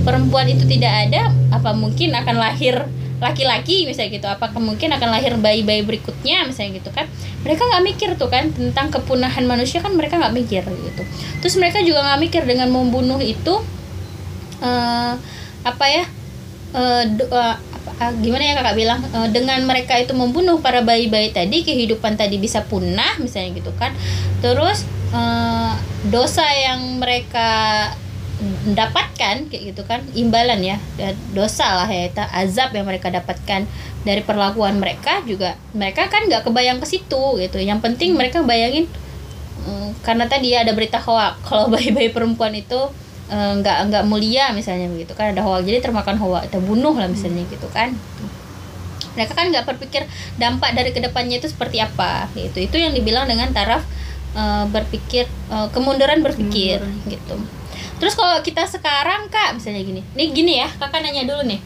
perempuan 0.03 0.51
itu 0.51 0.67
tidak 0.67 0.91
ada 1.07 1.31
apa 1.55 1.71
mungkin 1.71 2.11
akan 2.11 2.35
lahir 2.35 2.83
laki-laki 3.23 3.87
misalnya 3.87 4.11
gitu? 4.19 4.27
Apakah 4.27 4.59
mungkin 4.59 4.91
akan 4.91 5.09
lahir 5.11 5.39
bayi-bayi 5.39 5.87
berikutnya 5.87 6.43
misalnya 6.43 6.83
gitu 6.83 6.91
kan? 6.91 7.07
Mereka 7.47 7.63
nggak 7.63 7.83
mikir 7.87 8.09
tuh 8.19 8.27
kan 8.27 8.51
tentang 8.51 8.91
kepunahan 8.91 9.47
manusia 9.47 9.79
kan 9.79 9.95
mereka 9.95 10.19
nggak 10.19 10.35
mikir 10.35 10.63
gitu. 10.67 11.03
Terus 11.39 11.55
mereka 11.55 11.79
juga 11.79 12.03
nggak 12.03 12.19
mikir 12.27 12.43
dengan 12.43 12.67
membunuh 12.67 13.23
itu 13.23 13.63
eh 14.59 15.13
apa 15.63 15.85
ya 15.87 16.03
do- 17.15 17.31
eh, 17.31 17.55
ah, 17.99 18.11
gimana 18.15 18.43
ya 18.43 18.53
kakak 18.59 18.75
bilang? 18.77 18.99
Eh, 19.03 19.29
dengan 19.31 19.59
mereka 19.65 19.95
itu 19.99 20.11
membunuh 20.15 20.59
para 20.59 20.83
bayi-bayi 20.83 21.31
tadi 21.31 21.63
kehidupan 21.63 22.15
tadi 22.19 22.39
bisa 22.39 22.63
punah 22.65 23.17
misalnya 23.19 23.55
gitu 23.59 23.71
kan. 23.75 23.95
Terus 24.43 24.85
eh, 25.11 25.73
dosa 26.07 26.45
yang 26.49 27.01
mereka 27.01 27.91
dapatkan 28.71 29.51
kayak 29.51 29.63
gitu 29.75 29.83
kan 29.83 29.99
imbalan 30.15 30.63
ya. 30.63 30.77
Ya, 30.95 31.11
dosa 31.35 31.83
lah 31.83 31.89
ya 31.91 32.07
itu 32.07 32.23
azab 32.23 32.71
yang 32.71 32.87
mereka 32.87 33.11
dapatkan 33.11 33.67
dari 34.07 34.21
perlakuan 34.23 34.79
mereka 34.79 35.19
juga 35.27 35.59
mereka 35.75 36.07
kan 36.07 36.23
nggak 36.23 36.47
kebayang 36.47 36.79
ke 36.79 36.87
situ 36.87 37.23
gitu. 37.39 37.57
Yang 37.59 37.83
penting 37.83 38.15
mereka 38.15 38.39
bayangin 38.41 38.87
eh, 39.67 39.89
karena 40.07 40.25
tadi 40.31 40.55
ada 40.55 40.71
berita 40.71 40.99
hoak 41.03 41.43
kalau 41.43 41.67
bayi-bayi 41.73 42.15
perempuan 42.15 42.55
itu 42.55 42.89
eh, 43.29 43.53
nggak 43.61 43.77
nggak 43.93 44.03
mulia 44.09 44.51
misalnya 44.51 44.89
begitu 44.89 45.13
kan 45.13 45.31
ada 45.31 45.45
hoak 45.45 45.61
jadi 45.63 45.79
termakan 45.85 46.17
hoak 46.17 46.49
terbunuh 46.49 46.97
lah 46.97 47.07
misalnya 47.07 47.45
gitu 47.47 47.69
kan. 47.69 47.93
Mereka 49.13 49.33
kan 49.35 49.51
nggak 49.51 49.65
berpikir 49.67 50.05
dampak 50.39 50.73
dari 50.73 50.91
ke 50.95 50.99
depannya 51.01 51.37
itu 51.37 51.49
seperti 51.49 51.81
apa 51.81 52.29
gitu. 52.33 52.59
Itu 52.65 52.75
yang 52.81 52.91
dibilang 52.91 53.29
dengan 53.29 53.53
taraf 53.53 53.85
eh, 54.33 54.65
berpikir 54.67 55.29
eh, 55.29 55.67
kemunduran 55.71 56.25
berpikir 56.25 56.81
gitu. 57.05 57.35
Terus 57.99 58.15
kalau 58.15 58.39
kita 58.41 58.63
sekarang 58.65 59.27
kak 59.27 59.59
misalnya 59.59 59.83
gini. 59.83 60.01
Nih 60.15 60.27
gini 60.31 60.63
ya 60.63 60.67
kakak 60.79 61.03
nanya 61.05 61.27
dulu 61.27 61.43
nih. 61.45 61.59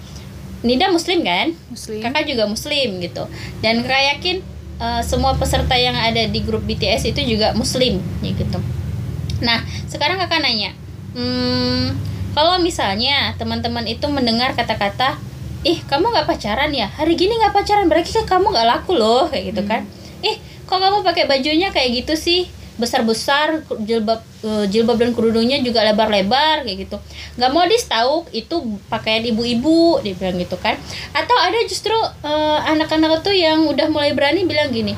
Nida 0.64 0.88
muslim 0.90 1.22
kan? 1.28 1.52
Muslim. 1.70 2.00
Kakak 2.00 2.24
juga 2.24 2.48
muslim 2.48 3.04
gitu. 3.04 3.24
Dan 3.62 3.84
kakak 3.86 4.04
yakin 4.18 4.38
eh, 4.82 5.02
semua 5.06 5.38
peserta 5.38 5.78
yang 5.78 5.96
ada 5.96 6.26
di 6.28 6.40
grup 6.42 6.66
BTS 6.66 7.14
itu 7.14 7.38
juga 7.38 7.54
muslim 7.54 8.02
gitu. 8.26 8.60
Nah 9.46 9.62
sekarang 9.88 10.18
kakak 10.18 10.42
nanya 10.42 10.74
hmm, 11.14 11.84
kalau 12.34 12.58
misalnya 12.62 13.38
teman-teman 13.38 13.86
itu 13.86 14.06
mendengar 14.10 14.58
kata-kata 14.58 15.18
ih 15.64 15.80
kamu 15.88 16.12
nggak 16.12 16.28
pacaran 16.28 16.72
ya? 16.76 16.92
Hari 16.92 17.16
gini 17.16 17.40
nggak 17.40 17.56
pacaran 17.56 17.88
berarti 17.88 18.12
kan 18.12 18.26
kamu 18.28 18.52
nggak 18.52 18.68
laku 18.68 18.94
loh 18.98 19.32
kayak 19.32 19.56
gitu 19.56 19.64
kan. 19.64 19.88
Ih 20.20 20.38
kok 20.68 20.80
kamu 20.80 21.06
pakai 21.08 21.24
bajunya 21.30 21.72
kayak 21.72 22.04
gitu 22.04 22.14
sih? 22.20 22.52
Besar-besar 22.76 23.64
jilbab 23.86 24.26
eh, 24.44 24.66
jilbab 24.68 24.98
dan 25.00 25.14
kerudungnya 25.16 25.62
juga 25.64 25.86
lebar-lebar 25.88 26.68
kayak 26.68 26.90
gitu. 26.90 26.98
Nggak 27.40 27.52
modis 27.54 27.86
tahu 27.88 28.28
itu 28.36 28.60
pakaian 28.92 29.24
ibu-ibu 29.24 30.02
dia 30.04 30.18
bilang 30.18 30.42
gitu 30.42 30.58
kan. 30.60 30.76
Atau 31.16 31.38
ada 31.40 31.60
justru 31.70 31.96
eh, 32.26 32.60
anak-anak 32.74 33.24
tuh 33.24 33.32
yang 33.32 33.64
udah 33.70 33.88
mulai 33.88 34.12
berani 34.12 34.44
bilang 34.44 34.74
gini 34.74 34.92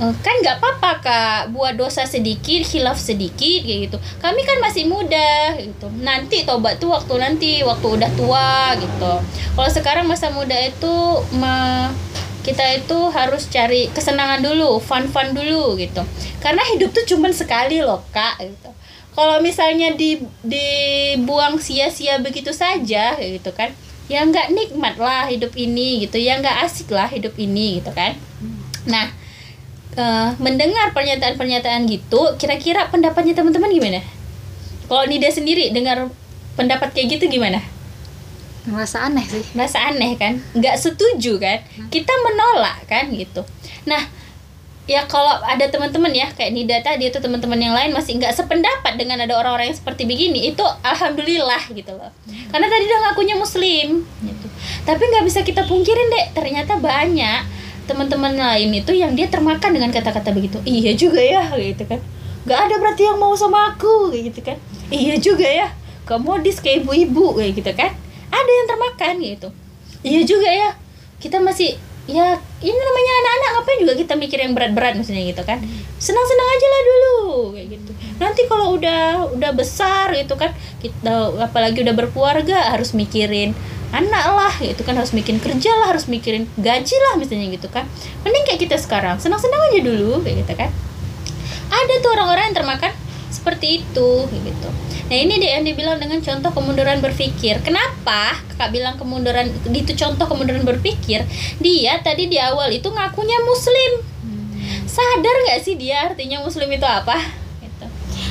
kan 0.00 0.34
nggak 0.40 0.56
apa-apa 0.56 0.90
kak. 1.04 1.40
Buat 1.52 1.76
dosa 1.76 2.08
sedikit 2.08 2.64
hilaf 2.64 2.96
sedikit 2.96 3.60
kayak 3.60 3.92
gitu. 3.92 3.96
Kami 4.24 4.40
kan 4.48 4.56
masih 4.64 4.88
muda 4.88 5.54
gitu. 5.60 5.92
Nanti 6.00 6.48
tobat 6.48 6.80
tuh 6.80 6.96
waktu 6.96 7.14
nanti 7.20 7.60
waktu 7.60 7.86
udah 8.00 8.10
tua 8.16 8.72
gitu. 8.80 9.14
Kalau 9.52 9.70
sekarang 9.70 10.08
masa 10.08 10.32
muda 10.32 10.56
itu 10.56 10.94
me- 11.36 11.92
kita 12.40 12.64
itu 12.72 12.98
harus 13.12 13.44
cari 13.52 13.92
kesenangan 13.92 14.40
dulu 14.40 14.80
fun 14.80 15.04
fun 15.12 15.36
dulu 15.36 15.76
gitu. 15.76 16.00
Karena 16.40 16.64
hidup 16.72 16.96
tuh 16.96 17.04
cuman 17.04 17.36
sekali 17.36 17.84
loh 17.84 18.00
kak 18.08 18.40
gitu. 18.40 18.72
Kalau 19.12 19.36
misalnya 19.44 19.92
di 19.92 20.16
dibuang 20.40 21.60
sia-sia 21.60 22.16
begitu 22.24 22.56
saja 22.56 23.20
gitu 23.20 23.52
kan 23.52 23.68
ya 24.08 24.24
nggak 24.24 24.50
nikmat 24.56 24.96
lah 24.96 25.28
hidup 25.28 25.52
ini 25.60 26.08
gitu. 26.08 26.16
Ya 26.16 26.40
nggak 26.40 26.64
asik 26.64 26.88
lah 26.88 27.12
hidup 27.12 27.36
ini 27.36 27.84
gitu 27.84 27.92
kan. 27.92 28.16
Nah 28.88 29.19
eh, 30.00 30.28
mendengar 30.40 30.96
pernyataan-pernyataan 30.96 31.84
gitu 31.84 32.40
kira-kira 32.40 32.88
pendapatnya 32.88 33.36
teman-teman 33.36 33.68
gimana? 33.68 34.00
Kalau 34.88 35.04
Nida 35.06 35.28
sendiri 35.28 35.70
dengar 35.70 36.08
pendapat 36.56 36.90
kayak 36.96 37.20
gitu 37.20 37.28
gimana? 37.28 37.60
Merasa 38.66 39.06
aneh 39.08 39.24
sih. 39.24 39.44
Merasa 39.56 39.78
aneh 39.92 40.16
kan? 40.16 40.40
Nggak 40.56 40.76
setuju 40.76 41.40
kan? 41.40 41.62
Kita 41.88 42.12
menolak 42.26 42.84
kan 42.88 43.08
gitu. 43.14 43.46
Nah 43.86 44.02
ya 44.90 45.06
kalau 45.06 45.38
ada 45.46 45.70
teman-teman 45.70 46.10
ya 46.10 46.26
kayak 46.34 46.50
Nida 46.50 46.82
tadi 46.82 47.06
itu 47.06 47.22
teman-teman 47.22 47.54
yang 47.62 47.70
lain 47.70 47.94
masih 47.94 48.18
nggak 48.18 48.34
sependapat 48.34 48.98
dengan 48.98 49.22
ada 49.22 49.38
orang-orang 49.38 49.70
yang 49.70 49.78
seperti 49.78 50.02
begini 50.02 50.50
itu 50.50 50.64
alhamdulillah 50.82 51.62
gitu 51.70 51.94
loh. 51.94 52.10
Karena 52.50 52.66
tadi 52.66 52.84
dia 52.90 52.98
ngakunya 52.98 53.36
muslim 53.38 54.02
gitu. 54.02 54.46
Tapi 54.82 55.02
nggak 55.06 55.24
bisa 55.24 55.40
kita 55.46 55.62
pungkirin 55.70 56.08
deh 56.10 56.26
ternyata 56.34 56.76
banyak 56.76 57.60
teman-teman 57.90 58.38
lain 58.38 58.70
itu 58.70 58.94
yang 58.94 59.18
dia 59.18 59.26
termakan 59.26 59.74
dengan 59.74 59.90
kata-kata 59.90 60.30
begitu. 60.30 60.62
Iya 60.62 60.94
juga 60.94 61.18
ya 61.18 61.50
gitu 61.58 61.82
kan. 61.82 61.98
Nggak 62.46 62.60
ada 62.70 62.74
berarti 62.78 63.02
yang 63.10 63.18
mau 63.18 63.34
sama 63.34 63.74
aku 63.74 64.14
gitu 64.14 64.38
kan. 64.46 64.54
Iya 64.94 65.18
juga 65.18 65.50
ya. 65.50 65.74
Kamu 66.06 66.38
kayak 66.38 66.86
ibu-ibu 66.86 67.34
kayak 67.34 67.52
gitu 67.58 67.72
kan. 67.74 67.90
Ada 68.30 68.50
yang 68.50 68.66
termakan 68.70 69.14
gitu. 69.18 69.48
Iya 70.06 70.20
juga 70.22 70.48
ya. 70.48 70.70
Kita 71.18 71.42
masih 71.42 71.74
ya 72.08 72.26
ini 72.64 72.74
namanya 72.74 73.12
anak-anak 73.22 73.50
ngapain 73.54 73.78
juga 73.86 73.94
kita 73.94 74.14
mikir 74.18 74.38
yang 74.42 74.54
berat-berat 74.54 74.94
misalnya 74.94 75.26
gitu 75.26 75.42
kan. 75.42 75.58
Senang-senang 75.98 76.48
aja 76.54 76.66
lah 76.70 76.82
dulu 76.86 77.18
kayak 77.58 77.68
gitu. 77.74 77.90
Nanti 78.22 78.42
kalau 78.46 78.78
udah 78.78 79.34
udah 79.34 79.50
besar 79.52 80.14
gitu 80.14 80.38
kan 80.38 80.54
kita 80.78 81.34
apalagi 81.42 81.82
udah 81.82 81.94
berkeluarga 81.98 82.70
harus 82.70 82.94
mikirin 82.94 83.52
anak 83.90 84.24
lah 84.30 84.54
gitu 84.62 84.86
kan 84.86 84.94
harus 84.94 85.10
mikirin 85.10 85.42
kerja 85.42 85.70
lah 85.82 85.90
harus 85.90 86.06
mikirin 86.06 86.46
gaji 86.58 86.96
lah 87.10 87.18
misalnya 87.18 87.50
gitu 87.54 87.66
kan. 87.70 87.86
Mending 88.22 88.44
kayak 88.46 88.60
kita 88.62 88.76
sekarang 88.78 89.18
senang-senang 89.18 89.60
aja 89.70 89.80
dulu 89.82 90.22
kayak 90.22 90.46
gitu 90.46 90.54
kan. 90.54 90.70
Ada 91.70 91.94
tuh 92.02 92.10
orang-orang 92.14 92.50
yang 92.50 92.56
termakan 92.56 92.92
seperti 93.30 93.82
itu 93.82 94.10
kayak 94.26 94.42
gitu. 94.50 94.68
Nah 95.10 95.16
ini 95.18 95.42
dia 95.42 95.58
yang 95.58 95.66
dibilang 95.66 95.98
dengan 95.98 96.22
contoh 96.22 96.50
kemunduran 96.54 96.98
berpikir. 97.02 97.58
Kenapa 97.66 98.38
kakak 98.54 98.70
bilang 98.70 98.94
kemunduran 98.94 99.50
itu 99.70 99.92
contoh 99.98 100.26
kemunduran 100.26 100.62
berpikir? 100.62 101.26
Dia 101.58 101.98
tadi 102.02 102.30
di 102.30 102.38
awal 102.38 102.70
itu 102.74 102.90
ngakunya 102.90 103.38
muslim. 103.42 104.06
Sadar 104.86 105.34
nggak 105.46 105.62
sih 105.62 105.74
dia 105.78 106.10
artinya 106.10 106.42
muslim 106.42 106.70
itu 106.70 106.86
apa. 106.86 107.18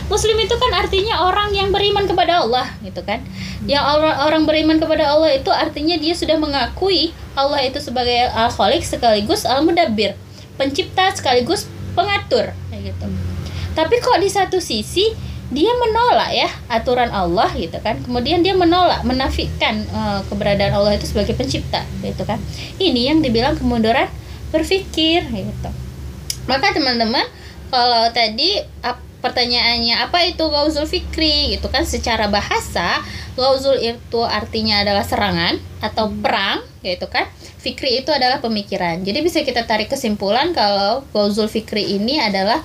Muslim 0.10 0.36
itu 0.42 0.58
kan 0.58 0.72
artinya 0.74 1.30
orang 1.30 1.54
yang 1.54 1.70
beriman 1.70 2.10
kepada 2.10 2.42
Allah 2.42 2.68
gitu 2.82 3.06
kan? 3.06 3.22
Yang 3.70 3.86
orang 3.86 4.18
orang 4.26 4.44
beriman 4.50 4.78
kepada 4.82 5.14
Allah 5.14 5.32
itu 5.38 5.54
artinya 5.54 5.96
dia 5.96 6.18
sudah 6.18 6.36
mengakui 6.42 7.14
Allah 7.38 7.62
itu 7.62 7.78
sebagai 7.78 8.28
al 8.34 8.50
khaliq 8.50 8.82
sekaligus 8.82 9.46
al 9.46 9.62
mudabbir 9.62 10.18
pencipta 10.58 11.14
sekaligus 11.14 11.70
pengatur 11.94 12.52
gitu. 12.74 13.06
Tapi 13.78 13.96
kok 14.02 14.18
di 14.20 14.28
satu 14.28 14.58
sisi 14.58 15.14
dia 15.50 15.72
menolak 15.78 16.30
ya 16.30 16.50
aturan 16.70 17.10
Allah 17.10 17.50
gitu 17.58 17.78
kan? 17.82 17.98
Kemudian 18.06 18.46
dia 18.46 18.54
menolak 18.54 19.02
menafikan 19.02 19.82
eh, 19.86 20.20
keberadaan 20.30 20.74
Allah 20.74 20.98
itu 20.98 21.10
sebagai 21.10 21.34
pencipta 21.38 21.86
gitu 22.02 22.26
kan? 22.26 22.38
Ini 22.78 23.14
yang 23.14 23.20
dibilang 23.22 23.58
kemunduran 23.58 24.10
berpikir 24.50 25.26
gitu. 25.30 25.70
Maka 26.50 26.74
teman-teman 26.74 27.26
kalau 27.70 28.10
tadi 28.10 28.62
ap- 28.82 29.09
pertanyaannya 29.20 29.96
apa 30.10 30.26
itu 30.28 30.44
gauzul 30.48 30.88
fikri? 30.88 31.56
Gitu 31.56 31.68
kan 31.72 31.84
secara 31.84 32.28
bahasa 32.28 33.04
gauzul 33.36 33.80
itu 33.80 34.22
artinya 34.24 34.84
adalah 34.84 35.04
serangan 35.04 35.56
atau 35.80 36.12
perang 36.12 36.64
gitu 36.84 37.08
kan? 37.08 37.28
Fikri 37.60 38.04
itu 38.04 38.12
adalah 38.12 38.40
pemikiran. 38.40 39.04
Jadi 39.04 39.20
bisa 39.20 39.44
kita 39.44 39.68
tarik 39.68 39.92
kesimpulan 39.92 40.56
kalau 40.56 41.04
gauzul 41.12 41.48
fikri 41.48 42.00
ini 42.00 42.20
adalah 42.20 42.64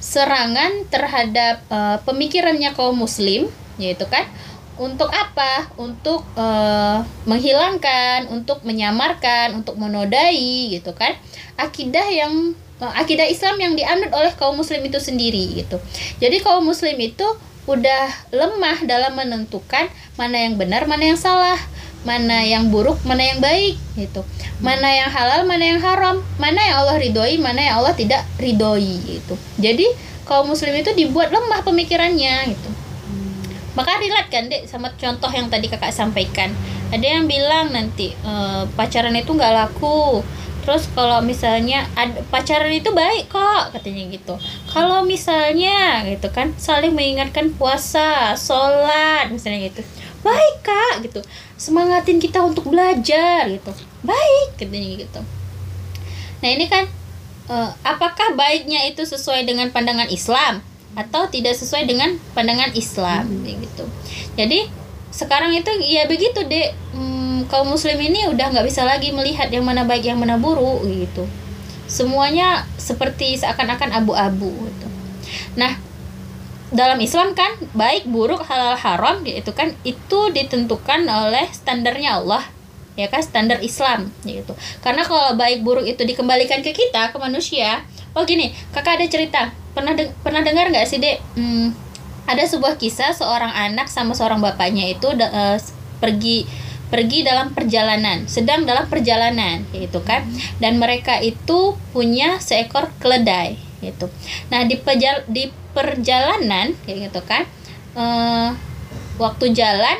serangan 0.00 0.84
terhadap 0.92 1.64
eh, 1.68 1.98
pemikirannya 2.04 2.76
kaum 2.76 2.96
muslim 2.96 3.48
yaitu 3.80 4.04
kan? 4.06 4.28
Untuk 4.74 5.06
apa? 5.08 5.70
Untuk 5.80 6.26
eh, 6.36 6.98
menghilangkan, 7.24 8.28
untuk 8.28 8.60
menyamarkan, 8.66 9.56
untuk 9.56 9.80
menodai 9.80 10.76
gitu 10.76 10.92
kan. 10.92 11.16
Akidah 11.54 12.04
yang 12.10 12.58
akidah 12.92 13.24
Islam 13.24 13.56
yang 13.56 13.72
dianut 13.78 14.12
oleh 14.12 14.32
kaum 14.36 14.58
muslim 14.58 14.84
itu 14.84 15.00
sendiri 15.00 15.64
gitu. 15.64 15.80
Jadi 16.20 16.44
kaum 16.44 16.66
muslim 16.66 16.96
itu 17.00 17.24
udah 17.64 18.12
lemah 18.28 18.84
dalam 18.84 19.16
menentukan 19.16 19.88
mana 20.20 20.36
yang 20.36 20.60
benar, 20.60 20.84
mana 20.84 21.14
yang 21.14 21.16
salah, 21.16 21.56
mana 22.04 22.44
yang 22.44 22.68
buruk, 22.68 23.00
mana 23.08 23.24
yang 23.24 23.40
baik 23.40 23.80
gitu. 23.96 24.20
Mana 24.60 24.92
yang 24.92 25.08
halal, 25.08 25.48
mana 25.48 25.64
yang 25.64 25.80
haram, 25.80 26.20
mana 26.36 26.60
yang 26.60 26.76
Allah 26.84 26.96
ridhoi, 27.00 27.40
mana 27.40 27.60
yang 27.64 27.74
Allah 27.80 27.96
tidak 27.96 28.20
ridhoi 28.36 29.00
gitu. 29.08 29.34
Jadi 29.56 29.88
kaum 30.28 30.48
muslim 30.48 30.72
itu 30.76 30.92
dibuat 30.92 31.32
lemah 31.32 31.64
pemikirannya 31.64 32.52
gitu 32.52 32.70
maka 33.74 33.98
relate 33.98 34.30
kan 34.30 34.46
dek 34.46 34.70
sama 34.70 34.94
contoh 34.94 35.30
yang 35.34 35.50
tadi 35.50 35.66
kakak 35.66 35.90
sampaikan 35.90 36.54
ada 36.94 37.02
yang 37.02 37.26
bilang 37.26 37.74
nanti 37.74 38.14
e, 38.14 38.32
pacaran 38.78 39.14
itu 39.18 39.34
nggak 39.34 39.54
laku 39.54 40.22
terus 40.64 40.88
kalau 40.96 41.20
misalnya 41.20 41.84
ada 41.92 42.24
pacaran 42.32 42.72
itu 42.72 42.88
baik 42.88 43.28
kok 43.28 43.76
katanya 43.76 44.08
gitu. 44.08 44.34
Kalau 44.72 45.04
misalnya 45.04 46.08
gitu 46.08 46.32
kan 46.32 46.56
saling 46.56 46.96
mengingatkan 46.96 47.52
puasa 47.52 48.32
sholat 48.32 49.28
misalnya 49.28 49.68
gitu. 49.68 49.84
Baik 50.24 50.56
kak 50.64 51.04
gitu. 51.04 51.20
Semangatin 51.60 52.16
kita 52.16 52.40
untuk 52.40 52.72
belajar 52.72 53.44
gitu. 53.52 53.70
Baik 54.00 54.56
katanya 54.56 55.04
gitu. 55.04 55.20
Nah 56.40 56.48
ini 56.48 56.64
kan 56.72 56.88
uh, 57.52 57.70
apakah 57.84 58.32
baiknya 58.32 58.88
itu 58.88 59.04
sesuai 59.04 59.44
dengan 59.44 59.68
pandangan 59.68 60.08
Islam 60.08 60.64
atau 60.96 61.28
tidak 61.28 61.52
sesuai 61.60 61.84
dengan 61.84 62.16
pandangan 62.32 62.72
Islam? 62.72 63.28
Hmm. 63.28 63.44
gitu. 63.44 63.84
Jadi 64.40 64.84
sekarang 65.14 65.54
itu 65.54 65.70
ya 65.86 66.10
begitu 66.10 66.42
deh 66.42 66.74
hmm, 66.90 67.23
kaum 67.46 67.70
muslim 67.70 67.96
ini 68.00 68.28
udah 68.30 68.52
nggak 68.52 68.66
bisa 68.66 68.84
lagi 68.84 69.10
melihat 69.10 69.48
yang 69.48 69.64
mana 69.64 69.84
baik 69.84 70.04
yang 70.06 70.20
mana 70.20 70.36
buruk 70.36 70.84
gitu. 70.84 71.24
Semuanya 71.84 72.64
seperti 72.80 73.36
seakan-akan 73.36 73.92
abu-abu 73.92 74.50
gitu. 74.50 74.88
Nah 75.58 75.76
dalam 76.74 76.98
Islam 76.98 77.38
kan 77.38 77.54
baik 77.76 78.10
buruk 78.10 78.42
halal 78.50 78.74
haram 78.74 79.22
itu 79.22 79.52
kan 79.54 79.70
itu 79.86 80.20
ditentukan 80.34 81.06
oleh 81.06 81.46
standarnya 81.54 82.18
Allah 82.18 82.42
ya 82.94 83.06
kan 83.10 83.22
standar 83.22 83.62
Islam 83.62 84.10
gitu. 84.26 84.54
Karena 84.82 85.06
kalau 85.06 85.38
baik 85.38 85.62
buruk 85.62 85.86
itu 85.86 86.02
dikembalikan 86.02 86.62
ke 86.62 86.74
kita 86.74 87.14
ke 87.14 87.16
manusia 87.18 87.82
oh 88.14 88.22
gini 88.22 88.54
kakak 88.70 88.98
ada 89.02 89.06
cerita 89.10 89.40
pernah 89.74 89.92
de 89.92 90.10
pernah 90.22 90.40
dengar 90.40 90.70
nggak 90.70 90.86
sih 90.86 91.02
dek? 91.02 91.18
Hmm, 91.34 91.74
ada 92.24 92.46
sebuah 92.46 92.80
kisah 92.80 93.12
seorang 93.12 93.52
anak 93.52 93.90
sama 93.90 94.16
seorang 94.16 94.40
bapaknya 94.40 94.88
itu 94.94 95.10
uh, 95.12 95.58
pergi 96.00 96.48
pergi 96.94 97.26
dalam 97.26 97.50
perjalanan 97.50 98.30
sedang 98.30 98.62
dalam 98.62 98.86
perjalanan 98.86 99.66
gitu 99.74 99.98
kan? 100.06 100.22
Dan 100.62 100.78
mereka 100.78 101.18
itu 101.18 101.74
punya 101.90 102.38
seekor 102.38 102.94
keledai 103.02 103.58
gitu. 103.82 104.06
Nah 104.54 104.62
di 104.62 104.78
pejal 104.78 105.26
di 105.26 105.50
perjalanan 105.74 106.70
gitu 106.86 107.18
kan 107.26 107.50
uh, 107.98 108.54
waktu 109.18 109.50
jalan 109.50 109.98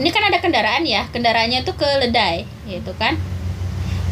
ini 0.00 0.08
kan 0.08 0.24
ada 0.32 0.40
kendaraan 0.40 0.88
ya 0.88 1.04
kendaraannya 1.12 1.60
itu 1.60 1.76
keledai 1.76 2.48
gitu 2.64 2.96
kan? 2.96 3.20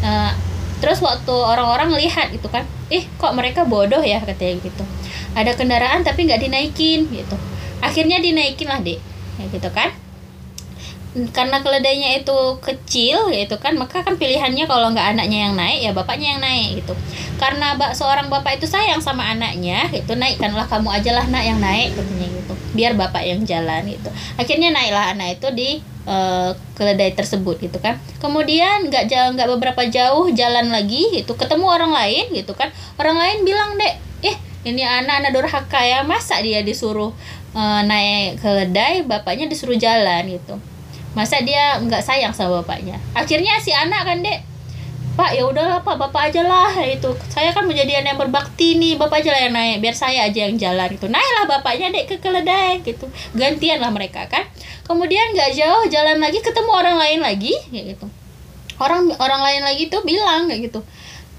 Uh, 0.05 0.37
terus 0.85 1.01
waktu 1.01 1.33
orang-orang 1.33 1.97
lihat 1.97 2.29
gitu 2.29 2.53
kan 2.53 2.69
ih 2.93 3.09
kok 3.17 3.33
mereka 3.33 3.65
bodoh 3.65 4.05
ya? 4.05 4.21
katanya 4.21 4.61
gitu. 4.61 4.85
Ada 5.33 5.57
kendaraan 5.57 6.05
tapi 6.05 6.29
nggak 6.29 6.45
dinaikin 6.45 7.09
gitu. 7.09 7.41
Akhirnya 7.81 8.21
dinaikin 8.21 8.69
lah 8.69 8.85
dek 8.85 9.01
ya 9.41 9.45
gitu 9.53 9.69
kan 9.73 9.93
karena 11.33 11.65
keledainya 11.65 12.21
itu 12.21 12.37
kecil 12.61 13.33
gitu 13.33 13.57
kan 13.57 13.73
maka 13.81 14.05
kan 14.05 14.21
pilihannya 14.21 14.69
kalau 14.69 14.93
nggak 14.93 15.17
anaknya 15.17 15.49
yang 15.49 15.55
naik 15.57 15.81
ya 15.81 15.91
bapaknya 15.97 16.37
yang 16.37 16.43
naik 16.45 16.85
gitu. 16.85 16.93
Karena 17.41 17.73
bak 17.81 17.97
seorang 17.97 18.29
bapak 18.29 18.61
itu 18.61 18.69
sayang 18.69 19.01
sama 19.01 19.25
anaknya 19.25 19.89
itu 19.97 20.13
naikkanlah 20.13 20.69
kamu 20.69 20.93
aja 20.93 21.17
lah 21.17 21.25
nak 21.33 21.45
yang 21.45 21.57
naik 21.57 21.97
katanya 21.97 22.29
gitu. 22.29 22.53
Biar 22.77 22.93
bapak 22.93 23.25
yang 23.25 23.41
jalan 23.49 23.89
gitu. 23.89 24.13
Akhirnya 24.37 24.69
naiklah 24.77 25.17
anak 25.17 25.41
itu 25.41 25.49
di 25.57 25.71
uh, 26.05 26.53
keledai 26.77 27.17
tersebut 27.17 27.65
gitu 27.65 27.81
kan. 27.81 27.97
Kemudian 28.21 28.93
nggak 28.93 29.09
jauh 29.09 29.33
nggak 29.33 29.49
beberapa 29.57 29.89
jauh 29.89 30.29
jalan 30.37 30.69
lagi 30.69 31.25
itu 31.25 31.33
ketemu 31.33 31.65
orang 31.65 31.97
lain 31.97 32.29
gitu 32.37 32.53
kan. 32.53 32.69
Orang 33.01 33.17
lain 33.17 33.41
bilang 33.41 33.81
dek 33.81 33.97
eh 34.21 34.37
ini 34.69 34.85
anak 34.85 35.25
anak 35.25 35.33
durhaka 35.33 35.81
ya 35.81 36.05
masa 36.05 36.37
dia 36.45 36.61
disuruh 36.61 37.17
uh, 37.57 37.81
naik 37.89 38.37
keledai 38.45 39.01
bapaknya 39.09 39.49
disuruh 39.49 39.81
jalan 39.81 40.29
gitu 40.29 40.61
masa 41.17 41.41
dia 41.41 41.81
nggak 41.81 42.05
sayang 42.05 42.37
sama 42.37 42.61
bapaknya? 42.61 43.01
Akhirnya 43.17 43.57
si 43.65 43.73
anak 43.73 44.05
kan 44.05 44.21
dek 44.21 44.45
pak 45.17 45.33
ya 45.33 45.49
udahlah 45.49 45.81
pak 45.81 45.97
bapak 45.97 46.29
aja 46.29 46.45
lah 46.45 46.77
itu. 46.85 47.09
Saya 47.33 47.57
kan 47.57 47.65
menjadi 47.65 48.05
anak 48.05 48.15
yang 48.15 48.21
berbakti 48.29 48.77
nih 48.77 49.01
bapak 49.01 49.25
aja 49.25 49.33
lah 49.33 49.41
yang 49.49 49.55
naik 49.57 49.81
biar 49.81 49.97
saya 49.97 50.29
aja 50.29 50.45
yang 50.45 50.61
jalan 50.61 50.93
itu 50.93 51.09
naiklah 51.09 51.45
bapaknya 51.49 51.89
dek 51.89 52.05
ke 52.05 52.17
keledai 52.21 52.85
gitu. 52.85 53.09
Gantian 53.33 53.81
lah 53.81 53.89
mereka 53.89 54.29
kan. 54.29 54.45
Kemudian 54.85 55.33
nggak 55.33 55.57
jauh 55.57 55.89
jalan 55.89 56.21
lagi 56.21 56.45
ketemu 56.45 56.71
orang 56.71 57.01
lain 57.01 57.25
lagi 57.25 57.57
gitu. 57.73 58.07
Orang 58.77 59.09
orang 59.17 59.41
lain 59.41 59.65
lagi 59.65 59.89
tuh 59.89 60.05
bilang 60.05 60.53
kayak 60.53 60.69
gitu 60.69 60.85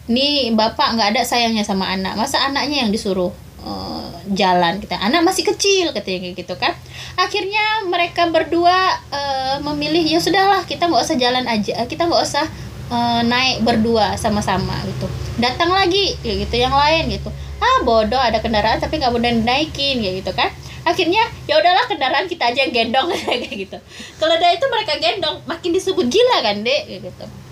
nih 0.07 0.55
bapak 0.55 0.95
nggak 0.95 1.07
ada 1.15 1.21
sayangnya 1.27 1.67
sama 1.67 1.91
anak 1.91 2.15
masa 2.15 2.39
anaknya 2.47 2.87
yang 2.87 2.91
disuruh 2.95 3.35
uh, 3.67 4.08
jalan 4.32 4.80
kita. 4.80 4.95
Anak 4.95 5.27
masih 5.27 5.43
kecil 5.43 5.91
katanya 5.91 6.32
gitu 6.32 6.56
kan. 6.56 6.71
Akhirnya 7.19 7.84
mereka 7.91 8.32
berdua 8.32 8.95
uh, 9.12 9.56
memilih 9.60 10.08
ya 10.08 10.23
sudahlah 10.23 10.63
kita 10.63 10.88
nggak 10.88 11.03
usah 11.03 11.17
jalan 11.19 11.45
aja 11.45 11.84
kita 11.84 12.08
nggak 12.08 12.23
usah 12.23 12.45
uh, 12.88 13.21
naik 13.27 13.67
berdua 13.67 14.15
sama-sama 14.15 14.73
gitu. 14.88 15.08
Datang 15.38 15.75
lagi 15.75 16.15
kayak 16.23 16.47
gitu 16.47 16.56
yang 16.63 16.73
lain 16.73 17.12
gitu. 17.12 17.30
Ah 17.60 17.84
bodoh 17.84 18.19
ada 18.21 18.39
kendaraan 18.39 18.80
tapi 18.80 19.01
nggak 19.01 19.12
boleh 19.12 19.43
dinaikin 19.43 19.99
kayak 19.99 20.15
gitu 20.23 20.32
kan. 20.32 20.49
Akhirnya 20.88 21.27
ya 21.51 21.60
udahlah 21.60 21.84
kendaraan 21.91 22.32
kita 22.32 22.47
aja 22.47 22.63
yang 22.63 22.71
gendong 22.71 23.12
kayak 23.27 23.51
gitu. 23.51 23.77
Kalau 24.15 24.34
ada 24.39 24.47
itu 24.56 24.65
mereka 24.71 24.95
gendong 25.03 25.43
makin 25.43 25.75
disebut 25.75 26.08
gila 26.08 26.39
kan 26.39 26.63
dek? 26.63 27.03
Gitu 27.03 27.46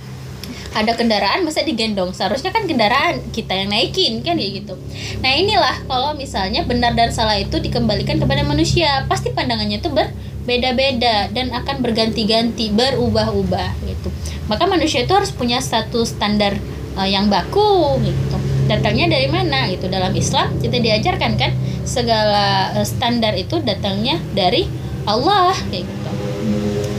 ada 0.76 0.92
kendaraan 0.92 1.48
masa 1.48 1.64
digendong? 1.64 2.12
Seharusnya 2.12 2.52
kan 2.52 2.68
kendaraan 2.68 3.24
kita 3.32 3.56
yang 3.56 3.72
naikin 3.72 4.20
kan 4.20 4.36
ya 4.36 4.60
gitu. 4.60 4.76
Nah 5.24 5.32
inilah 5.32 5.88
kalau 5.88 6.12
misalnya 6.20 6.68
benar 6.68 6.92
dan 6.94 7.16
salah 7.16 7.40
itu 7.40 7.56
dikembalikan 7.64 8.20
kepada 8.20 8.44
manusia. 8.44 9.08
Pasti 9.08 9.32
pandangannya 9.32 9.80
itu 9.80 9.88
berbeda-beda 9.88 11.32
dan 11.32 11.56
akan 11.56 11.80
berganti-ganti 11.80 12.76
berubah-ubah 12.76 13.88
gitu. 13.88 14.12
Maka 14.52 14.68
manusia 14.68 15.08
itu 15.08 15.16
harus 15.16 15.32
punya 15.32 15.64
satu 15.64 16.04
standar 16.04 16.60
uh, 17.00 17.08
yang 17.08 17.32
baku 17.32 17.96
gitu. 18.04 18.36
Datangnya 18.68 19.16
dari 19.16 19.32
mana 19.32 19.72
gitu. 19.72 19.88
Dalam 19.88 20.12
Islam 20.12 20.60
kita 20.60 20.76
diajarkan 20.84 21.40
kan 21.40 21.56
segala 21.88 22.76
uh, 22.76 22.84
standar 22.84 23.32
itu 23.40 23.64
datangnya 23.64 24.20
dari 24.36 24.68
Allah 25.08 25.56
kayak 25.72 25.88
gitu. 25.88 26.12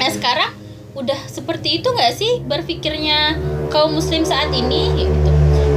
Nah 0.01 0.09
sekarang 0.09 0.66
udah 1.07 1.21
seperti 1.31 1.79
itu 1.79 1.87
nggak 1.87 2.13
sih 2.19 2.43
berpikirnya 2.43 3.39
kaum 3.71 3.95
muslim 3.95 4.27
saat 4.27 4.51
ini 4.51 5.07
gitu. 5.07 5.31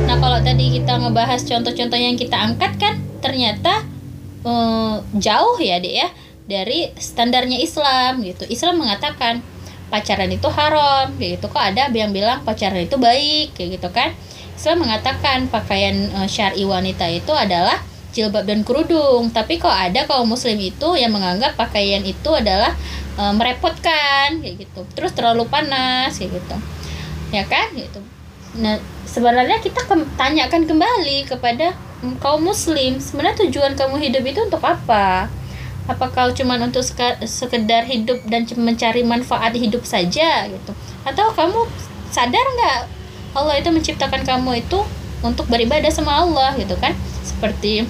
Nah 0.09 0.17
kalau 0.17 0.41
tadi 0.41 0.81
kita 0.81 0.97
ngebahas 0.97 1.45
contoh-contoh 1.45 1.99
yang 2.01 2.17
kita 2.17 2.33
angkat 2.33 2.73
kan 2.81 2.97
ternyata 3.21 3.85
uh, 4.41 5.05
jauh 5.13 5.57
ya 5.61 5.77
dek 5.77 5.93
ya 5.93 6.09
dari 6.49 6.89
standarnya 6.97 7.61
Islam 7.61 8.25
gitu. 8.25 8.49
Islam 8.49 8.81
mengatakan 8.81 9.45
pacaran 9.93 10.33
itu 10.33 10.49
haram 10.49 11.13
gitu. 11.21 11.45
Kok 11.45 11.61
ada 11.61 11.93
yang 11.93 12.09
bilang 12.09 12.41
pacaran 12.41 12.81
itu 12.81 12.97
baik 12.97 13.53
kayak 13.53 13.77
gitu 13.77 13.89
kan? 13.93 14.17
Islam 14.57 14.81
mengatakan 14.81 15.45
pakaian 15.53 16.09
uh, 16.17 16.25
syar'i 16.25 16.65
wanita 16.65 17.05
itu 17.05 17.29
adalah 17.37 17.77
jilbab 18.17 18.49
dan 18.49 18.65
kerudung. 18.65 19.29
Tapi 19.29 19.61
kok 19.61 19.69
ada 19.69 20.09
kaum 20.09 20.25
muslim 20.25 20.57
itu 20.57 20.97
yang 20.97 21.13
menganggap 21.13 21.53
pakaian 21.53 22.01
itu 22.01 22.33
adalah 22.33 22.73
uh, 23.19 23.33
merepotkan 23.35 24.39
kayak 24.39 24.55
gitu. 24.63 24.81
Terus 24.95 25.11
terlalu 25.11 25.43
panas 25.51 26.15
kayak 26.15 26.39
gitu. 26.39 26.55
Ya 27.35 27.43
kan? 27.43 27.75
Gitu. 27.75 27.99
Nah 28.63 28.79
sebenarnya 29.03 29.59
kita 29.59 29.83
ke 29.83 29.95
tanyakan 30.15 30.63
kembali 30.63 31.27
kepada 31.27 31.75
um, 31.99 32.15
kaum 32.17 32.47
muslim 32.47 32.97
sebenarnya 32.97 33.45
tujuan 33.45 33.75
kamu 33.75 33.99
hidup 33.99 34.23
itu 34.23 34.39
untuk 34.47 34.63
apa? 34.63 35.27
Apakah 35.89 36.29
cuma 36.37 36.53
untuk 36.61 36.85
sekedar 37.25 37.83
hidup 37.89 38.21
dan 38.29 38.45
mencari 38.61 39.01
manfaat 39.01 39.57
hidup 39.57 39.81
saja 39.83 40.45
gitu? 40.45 40.71
Atau 41.01 41.33
kamu 41.33 41.65
sadar 42.13 42.45
nggak 42.45 42.79
Allah 43.33 43.57
itu 43.57 43.69
menciptakan 43.73 44.21
kamu 44.21 44.61
itu 44.65 44.79
untuk 45.25 45.49
beribadah 45.49 45.89
sama 45.89 46.21
Allah 46.21 46.53
gitu 46.61 46.77
kan? 46.77 46.93
Seperti 47.25 47.89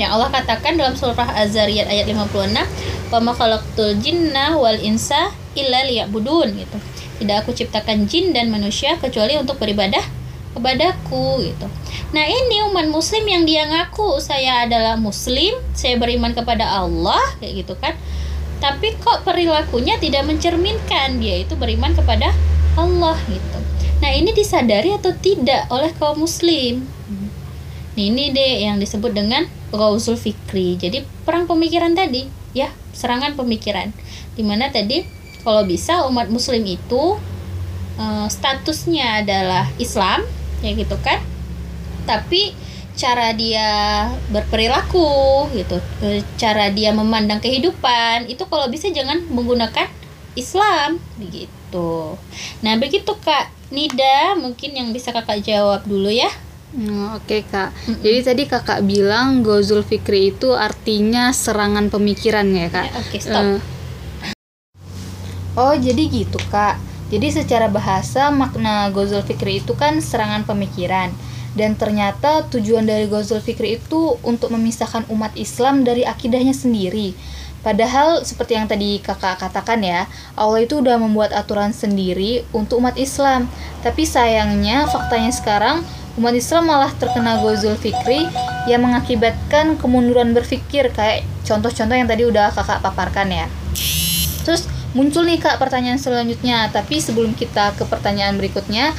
yang 0.00 0.16
Allah 0.16 0.32
katakan 0.32 0.80
dalam 0.80 0.96
surah 0.96 1.36
Az-Zariyat 1.44 1.88
ayat 1.88 2.08
56 2.08 3.12
wa 3.12 3.18
ma 3.20 3.32
khalaqtul 3.36 4.00
jinna 4.00 4.56
wal 4.56 4.78
insa 4.80 5.32
illa 5.52 5.84
liya'budun 5.84 6.48
gitu 6.56 6.78
tidak 7.22 7.46
aku 7.46 7.54
ciptakan 7.54 8.10
jin 8.10 8.34
dan 8.34 8.50
manusia 8.50 8.98
kecuali 8.98 9.38
untuk 9.38 9.62
beribadah 9.62 10.02
kepadaku 10.58 11.46
gitu. 11.46 11.66
Nah 12.12 12.26
ini 12.26 12.66
umat 12.68 12.90
muslim 12.90 13.24
yang 13.24 13.46
dia 13.46 13.64
ngaku 13.64 14.20
saya 14.20 14.68
adalah 14.68 14.98
muslim, 14.98 15.54
saya 15.72 15.96
beriman 15.96 16.34
kepada 16.34 16.66
Allah 16.66 17.22
kayak 17.38 17.64
gitu 17.64 17.74
kan. 17.78 17.94
Tapi 18.58 18.94
kok 18.98 19.22
perilakunya 19.22 20.02
tidak 20.02 20.26
mencerminkan 20.26 21.18
dia 21.18 21.46
itu 21.46 21.54
beriman 21.54 21.94
kepada 21.94 22.34
Allah 22.74 23.16
gitu. 23.30 23.58
Nah 24.02 24.10
ini 24.12 24.34
disadari 24.34 24.90
atau 24.90 25.14
tidak 25.14 25.70
oleh 25.70 25.94
kaum 25.96 26.26
muslim. 26.26 26.84
Nah, 27.92 28.02
ini 28.02 28.32
deh 28.32 28.64
yang 28.64 28.80
disebut 28.80 29.12
dengan 29.12 29.44
Ghausul 29.68 30.16
Fikri. 30.16 30.80
Jadi 30.80 31.04
perang 31.24 31.44
pemikiran 31.44 31.92
tadi. 31.92 32.28
Ya, 32.56 32.72
serangan 32.96 33.36
pemikiran. 33.36 33.92
Di 34.36 34.44
mana 34.44 34.72
tadi 34.72 35.04
kalau 35.44 35.64
bisa 35.68 36.04
umat 36.08 36.32
muslim 36.32 36.64
itu 36.64 37.16
uh, 38.00 38.26
statusnya 38.28 39.24
adalah 39.24 39.68
Islam 39.76 40.24
ya 40.64 40.72
gitu 40.72 40.96
kan? 41.04 41.20
Tapi 42.08 42.56
cara 42.92 43.32
dia 43.32 44.08
berperilaku 44.28 45.48
gitu. 45.56 45.80
Eh, 46.04 46.24
cara 46.36 46.68
dia 46.68 46.92
memandang 46.92 47.40
kehidupan 47.40 48.28
itu 48.28 48.44
kalau 48.48 48.68
bisa 48.68 48.92
jangan 48.92 49.24
menggunakan 49.32 49.88
Islam 50.32 50.96
begitu 51.20 52.16
nah 52.60 52.76
begitu 52.76 53.12
kak 53.24 53.48
Nida. 53.72 54.36
Mungkin 54.36 54.76
yang 54.76 54.88
bisa 54.92 55.08
kakak 55.16 55.40
jawab 55.40 55.88
dulu 55.88 56.12
ya 56.12 56.28
Hmm, 56.72 57.20
Oke 57.20 57.44
kak, 57.44 57.68
jadi 58.00 58.24
tadi 58.24 58.48
kakak 58.48 58.80
bilang 58.88 59.44
Gozul 59.44 59.84
Fikri 59.84 60.32
itu 60.32 60.56
artinya 60.56 61.28
serangan 61.28 61.92
pemikiran 61.92 62.48
ya 62.48 62.72
kak? 62.72 62.86
Ya, 62.88 62.92
oke, 62.96 63.18
stop. 63.20 63.44
Eh, 63.44 63.60
oh 65.52 65.76
jadi 65.76 66.02
gitu 66.08 66.40
kak, 66.48 66.80
jadi 67.12 67.28
secara 67.28 67.68
bahasa 67.68 68.32
makna 68.32 68.88
Gozul 68.88 69.20
Fikri 69.20 69.60
itu 69.60 69.76
kan 69.76 70.00
serangan 70.00 70.48
pemikiran 70.48 71.12
dan 71.52 71.76
ternyata 71.76 72.48
tujuan 72.48 72.88
dari 72.88 73.04
Gozul 73.04 73.44
Fikri 73.44 73.76
itu 73.76 74.16
untuk 74.24 74.48
memisahkan 74.56 75.04
umat 75.12 75.36
Islam 75.36 75.84
dari 75.84 76.08
akidahnya 76.08 76.56
sendiri. 76.56 77.12
Padahal 77.62 78.26
seperti 78.26 78.58
yang 78.58 78.66
tadi 78.66 78.98
kakak 78.98 79.38
katakan 79.38 79.84
ya, 79.86 80.10
Allah 80.34 80.66
itu 80.66 80.82
udah 80.82 80.98
membuat 80.98 81.30
aturan 81.30 81.70
sendiri 81.70 82.42
untuk 82.50 82.82
umat 82.82 82.98
Islam. 82.98 83.46
Tapi 83.86 84.02
sayangnya 84.02 84.90
faktanya 84.90 85.30
sekarang 85.30 85.86
umat 86.12 86.34
Islam 86.36 86.68
malah 86.68 86.92
terkena 86.92 87.40
Gozul 87.40 87.72
Fikri 87.74 88.28
yang 88.68 88.84
mengakibatkan 88.84 89.80
kemunduran 89.80 90.36
berpikir 90.36 90.92
kayak 90.92 91.24
contoh-contoh 91.42 91.96
yang 91.96 92.06
tadi 92.06 92.28
udah 92.28 92.52
kakak 92.52 92.84
paparkan 92.84 93.32
ya. 93.32 93.46
Terus 94.44 94.68
muncul 94.92 95.24
nih 95.24 95.40
kak 95.40 95.56
pertanyaan 95.56 95.96
selanjutnya, 95.96 96.68
tapi 96.68 97.00
sebelum 97.00 97.32
kita 97.32 97.72
ke 97.74 97.88
pertanyaan 97.88 98.36
berikutnya, 98.36 98.92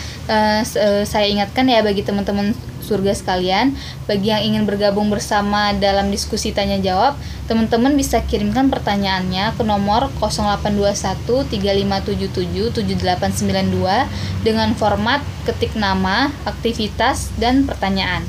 s- 0.65 0.73
eh, 0.73 1.05
saya 1.05 1.29
ingatkan 1.29 1.69
ya 1.69 1.85
bagi 1.85 2.01
teman-teman 2.01 2.55
surga 2.83 3.15
sekalian, 3.15 3.73
bagi 4.05 4.29
yang 4.29 4.43
ingin 4.43 4.63
bergabung 4.67 5.07
bersama 5.07 5.71
dalam 5.73 6.11
diskusi 6.11 6.51
tanya 6.51 6.77
jawab, 6.83 7.15
teman-teman 7.47 7.95
bisa 7.95 8.19
kirimkan 8.27 8.67
pertanyaannya 8.67 9.55
ke 9.55 9.63
nomor 9.63 10.11
0821 10.19 11.47
3577 11.47 12.83
7892 12.83 14.43
dengan 14.43 14.75
format 14.75 15.23
ketik 15.47 15.79
nama, 15.79 16.29
aktivitas, 16.43 17.31
dan 17.39 17.63
pertanyaan. 17.63 18.27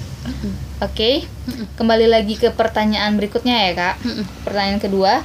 Oke, 0.82 1.28
kembali 1.76 2.08
lagi 2.08 2.34
ke 2.40 2.48
pertanyaan 2.50 3.14
berikutnya 3.20 3.70
ya 3.70 3.72
kak. 3.76 3.94
Pertanyaan 4.44 4.80
kedua, 4.80 5.20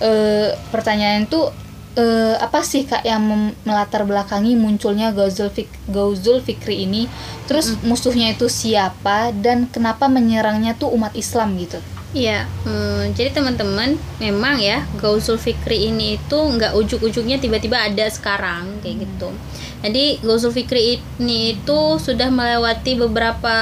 eh, 0.00 0.52
pertanyaan 0.68 1.24
itu 1.24 1.48
eh, 1.96 2.36
apa 2.40 2.60
sih 2.64 2.88
kak 2.88 3.04
yang 3.04 3.52
melatar 3.64 4.04
belakangi 4.08 4.56
munculnya 4.56 5.12
Gozul, 5.12 5.52
Fik 5.52 5.68
Gozul 5.88 6.40
Fikri 6.40 6.84
ini? 6.88 7.06
Terus 7.46 7.76
musuhnya 7.84 8.32
itu 8.32 8.48
siapa 8.48 9.30
dan 9.32 9.68
kenapa 9.68 10.08
menyerangnya 10.08 10.76
tuh 10.76 10.92
umat 10.94 11.12
Islam 11.12 11.56
gitu? 11.60 11.80
Iya, 12.12 12.44
hmm, 12.68 13.16
jadi 13.16 13.32
teman-teman 13.32 13.96
memang 14.20 14.60
ya 14.60 14.84
Gausul 15.00 15.40
Fikri 15.40 15.88
ini 15.88 16.20
itu 16.20 16.36
nggak 16.36 16.76
ujuk-ujuknya 16.76 17.40
tiba-tiba 17.40 17.88
ada 17.88 18.04
sekarang 18.12 18.84
kayak 18.84 19.08
gitu. 19.08 19.32
Jadi 19.80 20.20
Gausul 20.20 20.52
Fikri 20.52 21.00
ini 21.16 21.56
itu 21.56 21.96
sudah 21.96 22.28
melewati 22.28 23.00
beberapa 23.00 23.56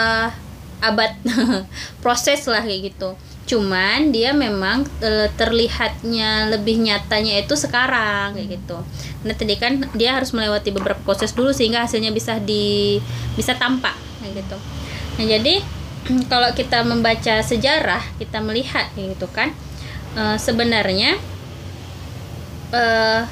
abad 0.82 1.12
proses 2.02 2.42
lah 2.50 2.66
kayak 2.66 2.90
gitu. 2.90 3.14
Cuman 3.50 4.14
dia 4.14 4.30
memang 4.30 4.86
e, 5.02 5.26
terlihatnya 5.34 6.54
lebih 6.54 6.78
nyatanya 6.78 7.42
itu 7.42 7.58
sekarang 7.58 8.38
kayak 8.38 8.62
gitu. 8.62 8.78
Nah 9.26 9.34
tadi 9.34 9.58
kan 9.58 9.82
dia 9.98 10.14
harus 10.14 10.30
melewati 10.30 10.70
beberapa 10.70 11.02
proses 11.02 11.34
dulu 11.34 11.50
sehingga 11.50 11.82
hasilnya 11.82 12.14
bisa 12.14 12.38
di 12.38 13.02
bisa 13.34 13.58
tampak 13.58 13.98
kayak 14.22 14.46
gitu. 14.46 14.56
Nah 15.18 15.24
jadi 15.26 15.54
kalau 16.32 16.54
kita 16.54 16.86
membaca 16.86 17.42
sejarah 17.42 18.06
kita 18.22 18.38
melihat 18.38 18.86
kayak 18.94 19.18
gitu 19.18 19.26
kan 19.34 19.50
eh, 20.14 20.38
sebenarnya 20.38 21.18
eh 22.70 23.22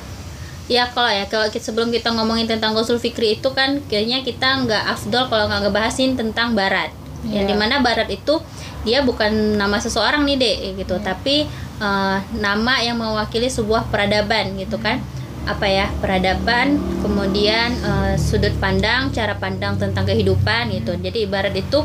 ya 0.68 0.84
kalau 0.92 1.08
ya 1.08 1.24
kalau 1.24 1.48
kita, 1.48 1.64
sebelum 1.72 1.88
kita 1.88 2.12
ngomongin 2.12 2.44
tentang 2.44 2.76
Ghusul 2.76 3.00
Fikri 3.00 3.40
itu 3.40 3.48
kan 3.56 3.80
kayaknya 3.88 4.20
kita 4.20 4.66
nggak 4.68 4.84
afdol 4.98 5.30
kalau 5.32 5.48
nggak 5.48 5.70
ngebahasin 5.70 6.18
tentang 6.18 6.52
Barat 6.52 6.92
yang 7.26 7.46
Iya. 7.46 7.50
di 7.50 7.54
mana 7.58 7.82
Barat 7.82 8.06
itu 8.10 8.38
dia 8.86 9.02
bukan 9.02 9.58
nama 9.58 9.82
seseorang 9.82 10.22
nih 10.22 10.36
deh 10.38 10.56
gitu. 10.78 10.96
Tapi 11.02 11.50
eh, 11.78 12.18
nama 12.38 12.74
yang 12.82 12.98
mewakili 12.98 13.50
sebuah 13.50 13.90
peradaban 13.90 14.54
gitu 14.58 14.78
kan. 14.78 15.02
Apa 15.48 15.66
ya? 15.66 15.86
Peradaban 15.98 16.78
kemudian 17.02 17.74
eh, 17.74 18.14
sudut 18.20 18.54
pandang 18.62 19.10
cara 19.10 19.34
pandang 19.34 19.74
tentang 19.78 20.06
kehidupan 20.06 20.70
gitu. 20.74 20.94
Jadi 20.94 21.26
ibarat 21.26 21.54
itu 21.58 21.82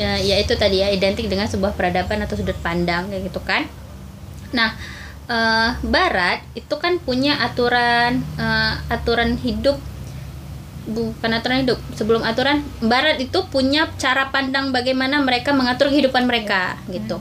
ya, 0.00 0.16
ya 0.16 0.40
itu 0.40 0.56
tadi 0.56 0.80
ya 0.80 0.88
identik 0.88 1.28
dengan 1.28 1.44
sebuah 1.44 1.76
peradaban 1.76 2.24
atau 2.24 2.40
sudut 2.40 2.56
pandang 2.64 3.12
kayak 3.12 3.28
gitu 3.28 3.40
kan. 3.44 3.68
Nah 4.56 4.72
eh, 5.28 5.70
Barat 5.84 6.40
itu 6.56 6.74
kan 6.80 6.96
punya 7.04 7.36
aturan 7.36 8.24
eh, 8.40 8.72
aturan 8.88 9.36
hidup 9.36 9.76
bukan 10.88 11.30
aturan 11.36 11.66
hidup. 11.66 11.78
Sebelum 11.92 12.22
aturan 12.24 12.64
Barat 12.80 13.20
itu 13.20 13.44
punya 13.52 13.90
cara 14.00 14.32
pandang 14.32 14.72
bagaimana 14.72 15.20
mereka 15.20 15.52
mengatur 15.52 15.92
kehidupan 15.92 16.24
mereka 16.24 16.80
gitu. 16.88 17.20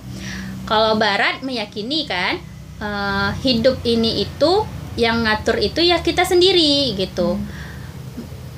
Kalau 0.63 0.95
Barat 0.95 1.41
meyakini 1.43 2.05
kan 2.07 2.39
eh, 2.79 3.29
hidup 3.43 3.81
ini 3.83 4.23
itu 4.23 4.63
yang 4.99 5.23
ngatur 5.23 5.59
itu 5.59 5.79
ya 5.83 5.99
kita 5.99 6.23
sendiri 6.27 6.95
gitu. 6.95 7.39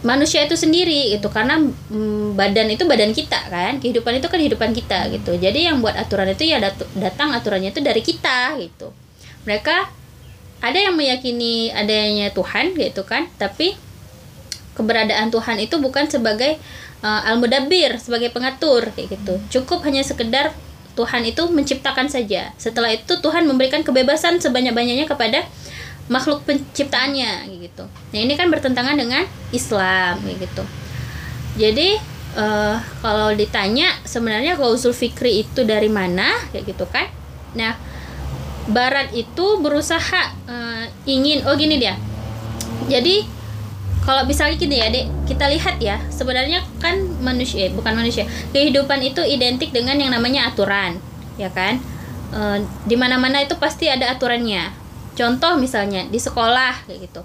Manusia 0.02 0.42
itu 0.42 0.58
sendiri 0.58 1.14
gitu. 1.14 1.30
Karena 1.30 1.62
mm, 1.62 2.34
badan 2.34 2.74
itu 2.74 2.90
badan 2.90 3.14
kita 3.14 3.38
kan. 3.50 3.78
Kehidupan 3.78 4.18
itu 4.18 4.28
kan 4.30 4.38
kehidupan 4.42 4.70
kita 4.74 5.10
gitu. 5.14 5.38
Jadi 5.38 5.70
yang 5.70 5.78
buat 5.82 5.94
aturan 5.94 6.30
itu 6.34 6.50
ya 6.50 6.58
datu- 6.58 6.90
datang 6.98 7.34
aturannya 7.38 7.70
itu 7.70 7.82
dari 7.86 8.02
kita 8.02 8.58
gitu. 8.58 8.90
Mereka 9.46 9.94
ada 10.62 10.78
yang 10.78 10.98
meyakini 10.98 11.70
adanya 11.70 12.34
Tuhan 12.34 12.74
gitu 12.74 13.06
kan. 13.06 13.30
Tapi 13.38 13.91
keberadaan 14.74 15.30
Tuhan 15.30 15.58
itu 15.60 15.76
bukan 15.78 16.08
sebagai 16.08 16.58
uh, 17.04 17.22
al-mudabbir 17.28 18.00
sebagai 18.00 18.32
pengatur 18.32 18.90
kayak 18.96 19.20
gitu. 19.20 19.34
Cukup 19.60 19.84
hanya 19.84 20.02
sekedar 20.06 20.56
Tuhan 20.96 21.24
itu 21.24 21.48
menciptakan 21.48 22.12
saja. 22.12 22.52
Setelah 22.60 22.92
itu 22.92 23.20
Tuhan 23.20 23.48
memberikan 23.48 23.82
kebebasan 23.82 24.44
sebanyak-banyaknya 24.44 25.08
kepada 25.08 25.48
makhluk 26.12 26.44
penciptaannya 26.44 27.48
kayak 27.48 27.60
gitu. 27.72 27.84
Nah 27.88 28.20
ini 28.20 28.34
kan 28.36 28.52
bertentangan 28.52 29.00
dengan 29.00 29.24
Islam 29.56 30.20
kayak 30.20 30.38
gitu. 30.44 30.64
Jadi 31.56 31.96
eh, 32.36 32.76
kalau 33.00 33.32
ditanya 33.32 33.96
sebenarnya 34.04 34.60
klausul 34.60 34.92
fikri 34.92 35.48
itu 35.48 35.64
dari 35.64 35.88
mana 35.88 36.28
kayak 36.52 36.76
gitu 36.76 36.84
kan? 36.92 37.08
Nah 37.56 37.76
Barat 38.68 39.16
itu 39.16 39.64
berusaha 39.64 40.22
eh, 40.52 40.86
ingin 41.08 41.48
oh 41.48 41.56
gini 41.56 41.80
dia. 41.80 41.96
Jadi 42.92 43.24
kalau 44.02 44.26
misalnya 44.26 44.58
gini 44.58 44.82
ya 44.82 44.90
dek 44.90 45.06
kita 45.30 45.46
lihat 45.46 45.78
ya 45.78 46.02
sebenarnya 46.10 46.66
kan 46.82 46.98
manusia 47.22 47.70
eh, 47.70 47.72
bukan 47.72 47.94
manusia 47.94 48.26
kehidupan 48.50 48.98
itu 49.06 49.22
identik 49.22 49.70
dengan 49.70 49.94
yang 50.02 50.10
namanya 50.10 50.50
aturan 50.50 50.98
ya 51.38 51.54
kan? 51.54 51.78
Eh, 52.32 52.58
di 52.90 52.96
mana-mana 52.98 53.44
itu 53.44 53.54
pasti 53.62 53.88
ada 53.88 54.10
aturannya. 54.10 54.74
Contoh 55.14 55.60
misalnya 55.60 56.08
di 56.10 56.18
sekolah 56.18 56.90
kayak 56.90 57.00
gitu. 57.12 57.22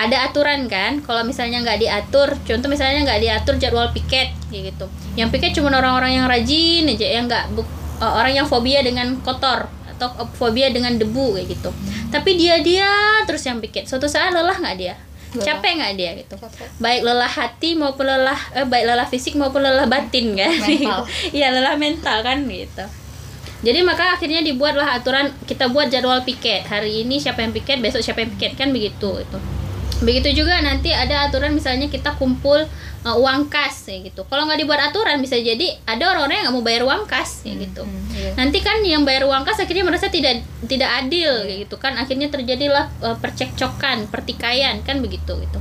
Ada 0.00 0.32
aturan 0.32 0.64
kan 0.66 1.04
kalau 1.04 1.22
misalnya 1.28 1.60
nggak 1.60 1.76
diatur 1.76 2.32
contoh 2.48 2.68
misalnya 2.72 3.04
nggak 3.04 3.20
diatur 3.20 3.54
jadwal 3.60 3.92
piket 3.94 4.32
kayak 4.50 4.74
gitu. 4.74 4.86
Yang 5.14 5.28
piket 5.36 5.50
cuma 5.60 5.70
orang-orang 5.70 6.18
yang 6.18 6.26
rajin 6.26 6.88
aja 6.90 7.06
yang 7.06 7.24
nggak 7.30 7.54
eh, 8.02 8.12
orang 8.18 8.32
yang 8.34 8.46
fobia 8.48 8.82
dengan 8.82 9.14
kotor 9.22 9.70
atau 9.94 10.10
fobia 10.34 10.72
dengan 10.72 10.96
debu 10.96 11.36
kayak 11.38 11.48
gitu. 11.54 11.70
Tapi 12.10 12.34
dia 12.34 12.58
dia 12.64 12.90
terus 13.28 13.44
yang 13.44 13.62
piket. 13.62 13.86
Suatu 13.86 14.08
saat 14.08 14.34
lelah 14.34 14.58
nggak 14.58 14.76
dia 14.80 14.96
Lelah. 15.30 15.46
capek 15.46 15.72
nggak 15.78 15.92
dia 15.94 16.10
gitu? 16.18 16.34
Capek. 16.34 16.66
baik 16.82 17.00
lelah 17.06 17.30
hati 17.30 17.78
maupun 17.78 18.02
lelah 18.02 18.40
eh, 18.50 18.66
baik 18.66 18.84
lelah 18.86 19.06
fisik 19.06 19.38
maupun 19.38 19.62
lelah 19.62 19.86
batin 19.86 20.34
kan? 20.34 20.50
Iya 21.36 21.54
lelah 21.54 21.78
mental 21.78 22.26
kan 22.26 22.42
gitu. 22.46 22.84
Jadi 23.60 23.84
maka 23.84 24.16
akhirnya 24.16 24.40
dibuatlah 24.40 24.96
aturan 24.96 25.30
kita 25.44 25.68
buat 25.68 25.92
jadwal 25.92 26.24
piket. 26.24 26.64
Hari 26.66 27.04
ini 27.04 27.20
siapa 27.20 27.44
yang 27.44 27.52
piket 27.52 27.78
besok 27.78 28.02
siapa 28.02 28.24
yang 28.24 28.32
piket 28.34 28.56
kan 28.56 28.72
begitu 28.74 29.20
itu 29.20 29.38
begitu 30.00 30.42
juga 30.44 30.56
nanti 30.64 30.90
ada 30.96 31.28
aturan 31.28 31.52
misalnya 31.52 31.92
kita 31.92 32.16
kumpul 32.16 32.64
uh, 33.04 33.16
uang 33.16 33.48
kas 33.48 33.88
kayak 33.88 34.12
gitu. 34.12 34.22
Kalau 34.28 34.44
nggak 34.44 34.60
dibuat 34.60 34.80
aturan 34.92 35.20
bisa 35.20 35.36
jadi 35.40 35.76
ada 35.88 36.12
orang-orang 36.12 36.36
yang 36.40 36.44
nggak 36.50 36.56
mau 36.56 36.64
bayar 36.64 36.82
uang 36.84 37.02
kas 37.08 37.44
kayak 37.44 37.70
gitu. 37.70 37.82
Hmm, 37.84 38.12
iya. 38.12 38.30
nanti 38.36 38.58
kan 38.60 38.78
yang 38.84 39.02
bayar 39.04 39.24
uang 39.24 39.42
kas 39.44 39.60
akhirnya 39.60 39.84
merasa 39.86 40.12
tidak 40.12 40.44
tidak 40.68 40.90
adil 41.06 41.44
kayak 41.44 41.58
gitu 41.68 41.76
kan. 41.80 41.96
Akhirnya 41.96 42.28
terjadilah 42.28 42.92
uh, 43.00 43.16
percekcokan 43.16 44.08
pertikaian 44.12 44.80
kan 44.84 45.00
begitu 45.00 45.32
gitu. 45.40 45.58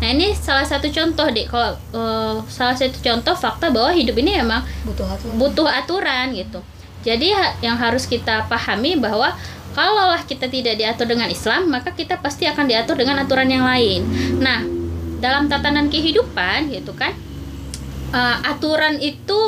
Nah 0.00 0.08
ini 0.10 0.32
salah 0.32 0.64
satu 0.64 0.88
contoh 0.88 1.28
deh 1.28 1.44
kalau 1.44 1.76
uh, 1.92 2.40
salah 2.48 2.74
satu 2.74 2.96
contoh 2.98 3.34
fakta 3.36 3.68
bahwa 3.68 3.92
hidup 3.92 4.16
ini 4.18 4.40
memang 4.40 4.64
butuh 4.88 5.06
aturan. 5.06 5.34
butuh 5.36 5.68
aturan 5.68 6.26
gitu. 6.34 6.60
Jadi 7.00 7.32
ha- 7.32 7.56
yang 7.64 7.80
harus 7.80 8.04
kita 8.04 8.44
pahami 8.48 8.96
bahwa 9.00 9.32
kalaulah 9.72 10.20
kita 10.26 10.50
tidak 10.50 10.76
diatur 10.76 11.06
dengan 11.06 11.30
Islam 11.30 11.70
maka 11.70 11.94
kita 11.94 12.18
pasti 12.18 12.44
akan 12.44 12.66
diatur 12.66 12.98
dengan 12.98 13.22
aturan 13.22 13.46
yang 13.46 13.62
lain. 13.62 14.02
Nah 14.42 14.79
dalam 15.20 15.46
tatanan 15.46 15.92
kehidupan 15.92 16.72
gitu 16.72 16.96
kan 16.96 17.12
uh, 18.10 18.36
aturan 18.44 18.98
itu 18.98 19.38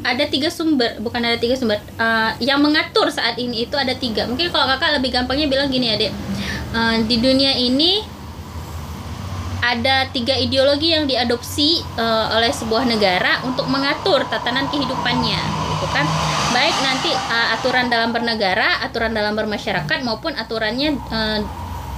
ada 0.00 0.24
tiga 0.24 0.48
sumber 0.48 0.96
bukan 1.00 1.20
ada 1.20 1.36
tiga 1.36 1.56
sumber 1.56 1.76
uh, 2.00 2.32
yang 2.40 2.64
mengatur 2.64 3.12
saat 3.12 3.36
ini 3.36 3.68
itu 3.68 3.76
ada 3.76 3.92
tiga. 3.92 4.24
Mungkin 4.24 4.48
kalau 4.48 4.64
kakak 4.76 4.96
lebih 4.96 5.12
gampangnya 5.12 5.46
bilang 5.48 5.68
gini 5.68 5.92
adik. 5.92 6.12
Uh, 6.72 7.02
di 7.04 7.20
dunia 7.20 7.52
ini 7.52 8.00
ada 9.60 10.08
tiga 10.08 10.32
ideologi 10.40 10.96
yang 10.96 11.04
diadopsi 11.04 11.84
uh, 12.00 12.32
oleh 12.32 12.48
sebuah 12.48 12.88
negara 12.88 13.44
untuk 13.44 13.68
mengatur 13.68 14.24
tatanan 14.24 14.72
kehidupannya 14.72 15.40
gitu 15.76 15.86
kan. 15.92 16.08
Baik 16.56 16.76
nanti 16.80 17.12
uh, 17.12 17.52
aturan 17.60 17.92
dalam 17.92 18.08
bernegara 18.16 18.80
aturan 18.80 19.12
dalam 19.12 19.36
bermasyarakat 19.36 20.00
maupun 20.00 20.32
aturannya 20.32 20.96
uh, 21.12 21.44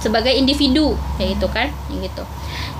sebagai 0.03 0.35
individu 0.35 0.99
kayak 1.15 1.39
gitu 1.39 1.47
kan 1.47 1.71
gitu 1.87 2.27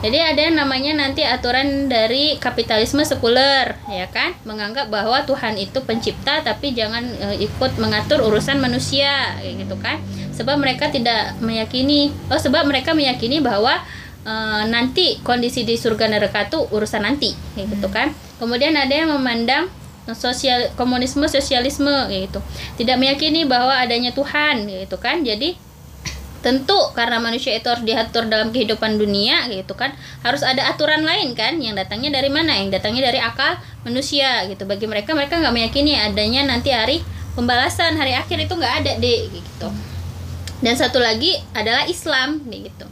jadi 0.04 0.36
ada 0.36 0.42
yang 0.52 0.60
namanya 0.60 0.92
nanti 1.00 1.24
aturan 1.24 1.88
dari 1.88 2.36
kapitalisme 2.36 3.08
sekuler, 3.08 3.80
ya 3.88 4.12
kan? 4.12 4.36
Menganggap 4.44 4.92
bahwa 4.92 5.24
Tuhan 5.24 5.56
itu 5.56 5.80
pencipta 5.80 6.44
tapi 6.44 6.76
jangan 6.76 7.08
e, 7.08 7.48
ikut 7.48 7.80
mengatur 7.80 8.20
urusan 8.28 8.60
manusia, 8.60 9.40
gitu 9.40 9.80
kan? 9.80 10.04
Sebab 10.36 10.60
mereka 10.60 10.92
tidak 10.92 11.40
meyakini, 11.40 12.12
oh 12.28 12.36
sebab 12.36 12.68
mereka 12.68 12.92
meyakini 12.92 13.40
bahwa 13.40 13.80
e, 14.28 14.34
nanti 14.68 15.24
kondisi 15.24 15.64
di 15.64 15.80
surga 15.80 16.12
neraka 16.12 16.52
itu 16.52 16.60
urusan 16.68 17.08
nanti, 17.08 17.32
gitu 17.56 17.88
kan? 17.88 18.12
Kemudian 18.44 18.76
ada 18.76 18.92
yang 18.92 19.08
memandang 19.08 19.72
sosial 20.12 20.68
komunisme 20.76 21.24
sosialisme 21.32 22.12
gitu. 22.12 22.44
Tidak 22.76 23.00
meyakini 23.00 23.48
bahwa 23.48 23.80
adanya 23.80 24.12
Tuhan, 24.12 24.68
gitu 24.68 25.00
kan? 25.00 25.24
Jadi 25.24 25.56
tentu 26.44 26.76
karena 26.92 27.24
manusia 27.24 27.56
itu 27.56 27.72
harus 27.72 27.88
diatur 27.88 28.28
dalam 28.28 28.52
kehidupan 28.52 29.00
dunia 29.00 29.48
gitu 29.48 29.74
kan 29.80 29.96
harus 30.22 30.44
ada 30.44 30.68
aturan 30.68 31.08
lain 31.08 31.32
kan 31.34 31.56
yang 31.58 31.74
datangnya 31.74 32.20
dari 32.20 32.28
mana? 32.28 32.60
Yang 32.60 32.78
datangnya 32.78 33.10
dari 33.10 33.24
akal 33.24 33.58
manusia 33.88 34.44
gitu. 34.52 34.68
Bagi 34.68 34.86
mereka 34.86 35.16
mereka 35.16 35.40
nggak 35.40 35.56
meyakini 35.56 35.96
adanya 35.96 36.44
nanti 36.44 36.76
hari 36.76 37.00
pembalasan 37.34 37.96
hari 37.96 38.12
akhir 38.14 38.44
itu 38.44 38.54
nggak 38.54 38.74
ada 38.84 38.92
deh 39.00 39.20
gitu. 39.32 39.68
Dan 40.60 40.76
satu 40.76 41.00
lagi 41.00 41.40
adalah 41.56 41.88
Islam 41.88 42.44
gitu. 42.52 42.86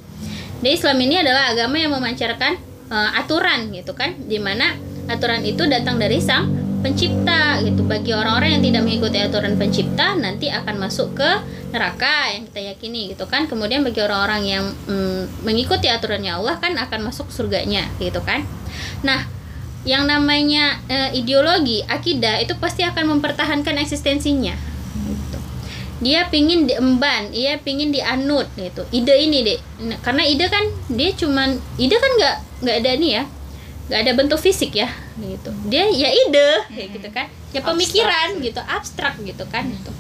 Di 0.64 0.72
Islam 0.72 0.96
ini 1.04 1.20
adalah 1.20 1.52
agama 1.52 1.76
yang 1.76 1.92
memancarkan 1.92 2.56
uh, 2.88 3.20
aturan 3.20 3.68
gitu 3.76 3.92
kan 3.92 4.16
di 4.16 4.40
mana 4.40 4.80
aturan 5.12 5.44
itu 5.44 5.68
datang 5.68 6.00
dari 6.00 6.24
sang 6.24 6.71
pencipta 6.82 7.62
gitu. 7.62 7.86
Bagi 7.86 8.12
orang-orang 8.12 8.60
yang 8.60 8.64
tidak 8.66 8.82
mengikuti 8.84 9.18
aturan 9.22 9.56
pencipta 9.56 10.18
nanti 10.18 10.50
akan 10.50 10.76
masuk 10.82 11.16
ke 11.16 11.30
neraka 11.72 12.34
yang 12.34 12.44
kita 12.50 12.62
yakini 12.74 13.14
gitu 13.14 13.30
kan. 13.30 13.46
Kemudian 13.46 13.86
bagi 13.86 14.02
orang-orang 14.02 14.42
yang 14.44 14.66
mm, 14.90 15.46
mengikuti 15.46 15.88
aturannya 15.88 16.36
Allah 16.36 16.58
kan 16.58 16.76
akan 16.76 17.00
masuk 17.08 17.30
surganya 17.30 17.88
gitu 18.02 18.20
kan. 18.26 18.44
Nah 19.06 19.30
yang 19.82 20.06
namanya 20.06 20.78
e, 20.86 21.18
ideologi 21.18 21.82
akidah 21.90 22.38
itu 22.38 22.54
pasti 22.62 22.86
akan 22.86 23.18
mempertahankan 23.18 23.82
eksistensinya 23.82 24.54
gitu. 24.94 25.40
dia 26.06 26.30
pingin 26.30 26.70
diemban 26.70 27.34
dia 27.34 27.58
pingin 27.58 27.90
dianut 27.90 28.46
gitu. 28.58 28.86
Ide 28.94 29.16
ini 29.26 29.42
deh 29.42 29.60
karena 30.06 30.22
ide 30.22 30.46
kan 30.50 30.66
dia 30.90 31.10
cuman 31.18 31.58
ide 31.82 31.98
kan 31.98 32.12
nggak 32.14 32.36
nggak 32.62 32.78
ada 32.86 32.92
nih 32.98 33.12
ya 33.22 33.24
nggak 33.92 34.08
ada 34.08 34.14
bentuk 34.16 34.40
fisik 34.40 34.72
ya 34.72 34.88
gitu 35.20 35.52
dia 35.68 35.84
ya 35.92 36.08
ide 36.08 36.64
kayak 36.72 36.90
gitu 36.96 37.10
kan 37.12 37.28
ya 37.52 37.60
pemikiran 37.60 38.40
abstrak. 38.40 38.48
gitu 38.48 38.62
abstrak 38.64 39.14
gitu 39.20 39.44
kan 39.52 39.68
hmm. 39.68 39.76
gitu 39.76 39.92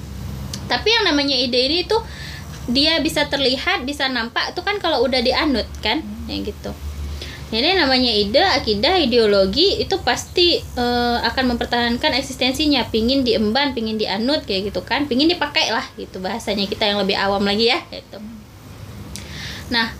tapi 0.71 0.88
yang 0.95 1.12
namanya 1.12 1.36
ide 1.36 1.60
ini 1.60 1.84
tuh 1.84 1.99
dia 2.71 3.04
bisa 3.04 3.27
terlihat 3.27 3.84
bisa 3.84 4.08
nampak 4.08 4.56
itu 4.56 4.63
kan 4.63 4.80
kalau 4.80 5.04
udah 5.04 5.19
dianut 5.19 5.67
kan 5.84 5.99
hmm. 5.99 6.32
ya 6.32 6.39
gitu 6.39 6.71
jadi 7.51 7.75
namanya 7.75 8.15
ide, 8.15 8.39
akidah, 8.39 8.95
ideologi 8.95 9.84
itu 9.84 9.99
pasti 10.08 10.63
uh, 10.80 11.19
akan 11.19 11.51
mempertahankan 11.51 12.15
eksistensinya. 12.15 12.88
Pingin 12.88 13.27
diemban, 13.27 13.75
pingin 13.75 13.99
dianut 13.99 14.47
kayak 14.47 14.71
gitu 14.71 14.80
kan, 14.88 15.04
pingin 15.04 15.27
dipakai 15.27 15.67
lah 15.67 15.84
gitu 15.99 16.23
bahasanya 16.23 16.63
kita 16.71 16.88
yang 16.88 17.04
lebih 17.04 17.19
awam 17.19 17.43
lagi 17.43 17.67
ya 17.75 17.84
gitu. 17.91 18.23
Nah, 19.67 19.91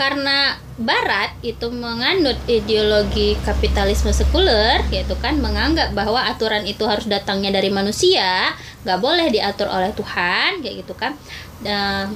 karena 0.00 0.56
Barat 0.80 1.36
itu 1.44 1.68
menganut 1.68 2.40
ideologi 2.48 3.36
kapitalisme 3.44 4.16
sekuler, 4.16 4.80
yaitu 4.88 5.12
kan 5.20 5.36
menganggap 5.36 5.92
bahwa 5.92 6.24
aturan 6.24 6.64
itu 6.64 6.88
harus 6.88 7.04
datangnya 7.04 7.52
dari 7.60 7.68
manusia, 7.68 8.56
nggak 8.80 8.96
boleh 8.96 9.28
diatur 9.28 9.68
oleh 9.68 9.92
Tuhan, 9.92 10.64
kayak 10.64 10.74
gitu 10.80 10.96
kan. 10.96 11.12
Nah, 11.60 12.08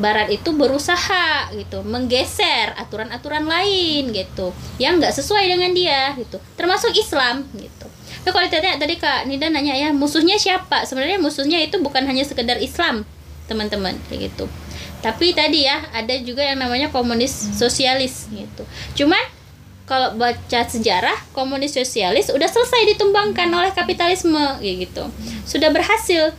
Barat 0.00 0.32
itu 0.32 0.52
berusaha 0.56 1.52
gitu 1.52 1.84
menggeser 1.84 2.72
aturan-aturan 2.76 3.44
lain 3.48 4.12
gitu 4.12 4.52
yang 4.76 5.00
nggak 5.00 5.12
sesuai 5.12 5.44
dengan 5.56 5.72
dia 5.72 6.12
gitu 6.20 6.36
termasuk 6.56 6.92
Islam 6.92 7.48
gitu. 7.56 7.88
Tapi 8.24 8.32
kalau 8.32 8.44
ditanya 8.44 8.76
tadi 8.76 8.96
Kak 9.00 9.24
Nida 9.24 9.48
nanya 9.48 9.72
ya 9.72 9.92
musuhnya 9.96 10.36
siapa? 10.36 10.84
Sebenarnya 10.84 11.16
musuhnya 11.16 11.60
itu 11.64 11.80
bukan 11.80 12.04
hanya 12.04 12.28
sekedar 12.28 12.60
Islam 12.60 13.08
teman-teman 13.48 13.96
kayak 14.08 14.32
gitu 14.32 14.48
tapi 15.06 15.30
tadi 15.38 15.70
ya 15.70 15.86
ada 15.94 16.18
juga 16.18 16.42
yang 16.42 16.58
namanya 16.58 16.90
komunis 16.90 17.30
sosialis 17.30 18.26
gitu. 18.34 18.66
Cuman 18.98 19.22
kalau 19.86 20.18
baca 20.18 20.66
sejarah 20.66 21.14
komunis 21.30 21.78
sosialis 21.78 22.34
udah 22.34 22.50
selesai 22.50 22.90
ditumbangkan 22.90 23.46
oleh 23.54 23.70
kapitalisme 23.70 24.58
gitu. 24.58 25.06
Sudah 25.46 25.70
berhasil. 25.70 26.34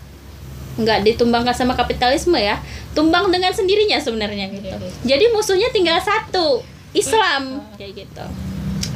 Nggak 0.76 1.00
ditumbangkan 1.08 1.56
sama 1.56 1.80
kapitalisme 1.80 2.36
ya. 2.36 2.60
Tumbang 2.92 3.32
dengan 3.32 3.56
sendirinya 3.56 4.04
sebenarnya 4.04 4.52
gitu. 4.52 4.68
Jadi 5.08 5.32
musuhnya 5.32 5.72
tinggal 5.72 6.04
satu 6.04 6.60
Islam 6.92 7.64
kayak 7.80 8.04
gitu. 8.04 8.26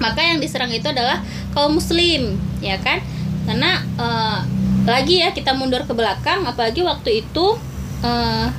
Maka 0.03 0.19
yang 0.19 0.43
diserang 0.43 0.75
itu 0.75 0.83
adalah 0.83 1.23
kaum 1.55 1.79
muslim 1.79 2.35
ya 2.59 2.75
kan? 2.83 2.99
Karena 3.47 3.79
uh, 3.95 4.43
lagi 4.83 5.23
ya 5.23 5.31
kita 5.31 5.55
mundur 5.55 5.87
ke 5.87 5.95
belakang 5.95 6.43
apalagi 6.43 6.83
waktu 6.83 7.23
itu 7.23 7.55
uh, 8.03 8.51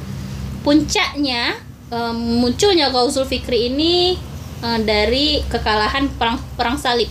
puncaknya 0.62 1.58
um, 1.92 2.42
munculnya 2.42 2.88
Gausul 2.88 3.28
Fikri 3.28 3.68
ini 3.68 4.16
uh, 4.64 4.80
dari 4.80 5.44
kekalahan 5.46 6.08
perang 6.16 6.40
perang 6.56 6.78
salib 6.80 7.10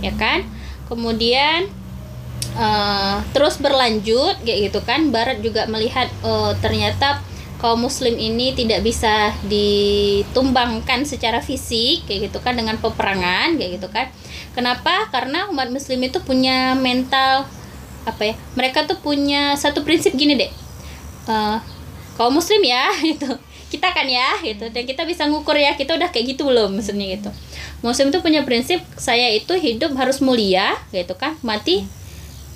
ya 0.00 0.14
kan? 0.14 0.46
Kemudian 0.86 1.66
uh, 2.56 3.20
terus 3.34 3.58
berlanjut 3.58 4.40
kayak 4.42 4.72
gitu 4.72 4.80
kan? 4.82 5.10
Barat 5.12 5.42
juga 5.42 5.66
melihat 5.66 6.08
uh, 6.22 6.54
ternyata 6.62 7.20
kaum 7.56 7.80
muslim 7.80 8.14
ini 8.20 8.52
tidak 8.52 8.84
bisa 8.84 9.32
ditumbangkan 9.48 11.08
secara 11.08 11.42
fisik 11.42 12.06
kayak 12.06 12.30
gitu 12.30 12.38
kan? 12.40 12.56
Dengan 12.56 12.78
peperangan 12.78 13.58
kayak 13.58 13.82
gitu 13.82 13.88
kan? 13.90 14.06
Kenapa? 14.54 15.10
Karena 15.12 15.50
umat 15.52 15.68
muslim 15.68 16.00
itu 16.00 16.22
punya 16.22 16.72
mental 16.78 17.44
apa 18.06 18.22
ya? 18.22 18.34
Mereka 18.54 18.86
tuh 18.86 18.96
punya 19.02 19.58
satu 19.58 19.82
prinsip 19.82 20.14
gini 20.14 20.38
deh. 20.38 20.52
Uh, 21.26 21.58
kaum 22.16 22.32
muslim 22.34 22.64
ya 22.64 22.90
itu 23.14 23.28
kita 23.66 23.90
kan 23.90 24.06
ya 24.06 24.38
gitu. 24.42 24.70
Dan 24.70 24.86
kita 24.86 25.02
bisa 25.02 25.26
ngukur 25.26 25.58
ya 25.58 25.74
kita 25.74 25.98
udah 25.98 26.08
kayak 26.10 26.36
gitu 26.36 26.48
belum 26.48 26.78
maksudnya 26.78 27.18
gitu. 27.18 27.30
Muslim 27.82 28.08
itu 28.14 28.18
punya 28.22 28.42
prinsip 28.46 28.80
saya 28.96 29.30
itu 29.34 29.52
hidup 29.58 29.92
harus 29.98 30.22
mulia 30.22 30.74
gitu 30.94 31.14
kan. 31.18 31.34
Mati 31.42 31.84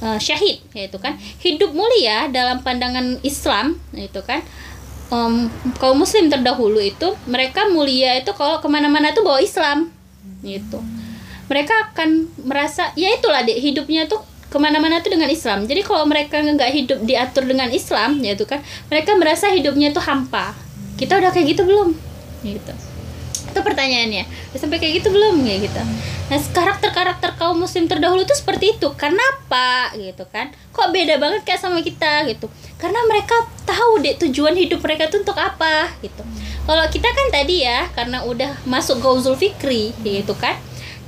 uh, 0.01 0.19
syahid 0.23 0.63
gitu 0.71 0.97
kan. 1.03 1.19
Hidup 1.43 1.75
mulia 1.75 2.31
dalam 2.31 2.63
pandangan 2.63 3.19
Islam 3.27 3.77
gitu 3.95 4.23
kan. 4.23 4.43
Um, 5.11 5.51
kaum 5.83 5.99
muslim 5.99 6.31
terdahulu 6.31 6.79
itu 6.79 7.19
mereka 7.27 7.67
mulia 7.67 8.15
itu 8.23 8.31
kalau 8.31 8.63
ke 8.63 8.71
mana-mana 8.71 9.11
tuh 9.11 9.27
bawa 9.27 9.43
Islam 9.43 9.91
gitu. 10.47 10.79
Mereka 11.51 11.91
akan 11.91 12.31
merasa 12.47 12.95
ya 12.95 13.11
itulah 13.11 13.43
deh 13.43 13.59
hidupnya 13.59 14.07
tuh 14.07 14.23
ke 14.51 14.59
mana-mana 14.59 14.99
tuh 14.99 15.15
dengan 15.15 15.31
Islam. 15.31 15.65
Jadi 15.71 15.87
kalau 15.87 16.05
mereka 16.11 16.43
nggak 16.43 16.71
hidup 16.75 16.99
diatur 17.07 17.47
dengan 17.47 17.71
Islam 17.71 18.19
ya 18.19 18.35
itu 18.35 18.45
kan 18.45 18.59
mereka 18.91 19.15
merasa 19.15 19.49
hidupnya 19.55 19.95
tuh 19.95 20.03
hampa. 20.03 20.53
Kita 20.99 21.17
udah 21.17 21.31
kayak 21.31 21.55
gitu 21.55 21.63
belum? 21.65 21.95
Gitu. 22.43 22.73
Itu 23.51 23.61
pertanyaannya. 23.63 24.27
Sampai 24.59 24.83
kayak 24.83 25.01
gitu 25.01 25.15
belum? 25.15 25.41
Ya 25.47 25.57
gitu. 25.63 25.81
Nah 26.31 26.39
karakter 26.51 26.91
karakter 26.91 27.31
kaum 27.39 27.63
muslim 27.63 27.87
terdahulu 27.87 28.27
itu 28.27 28.35
seperti 28.35 28.75
itu. 28.75 28.91
Kenapa? 28.99 29.95
Gitu 29.95 30.27
kan. 30.29 30.51
Kok 30.75 30.91
beda 30.91 31.23
banget 31.23 31.47
kayak 31.47 31.63
sama 31.63 31.79
kita? 31.81 32.27
Gitu. 32.27 32.51
Karena 32.77 33.01
mereka 33.07 33.47
tahu 33.65 34.03
deh 34.03 34.19
tujuan 34.27 34.59
hidup 34.59 34.83
mereka 34.83 35.07
tuh 35.07 35.23
untuk 35.23 35.39
apa? 35.39 35.95
Gitu. 36.03 36.27
Kalau 36.67 36.85
kita 36.91 37.09
kan 37.09 37.27
tadi 37.35 37.67
ya 37.67 37.87
karena 37.95 38.23
udah 38.27 38.63
masuk 38.67 39.03
gauzul 39.03 39.35
fikri 39.35 39.91
gitu 40.05 40.35
kan 40.39 40.55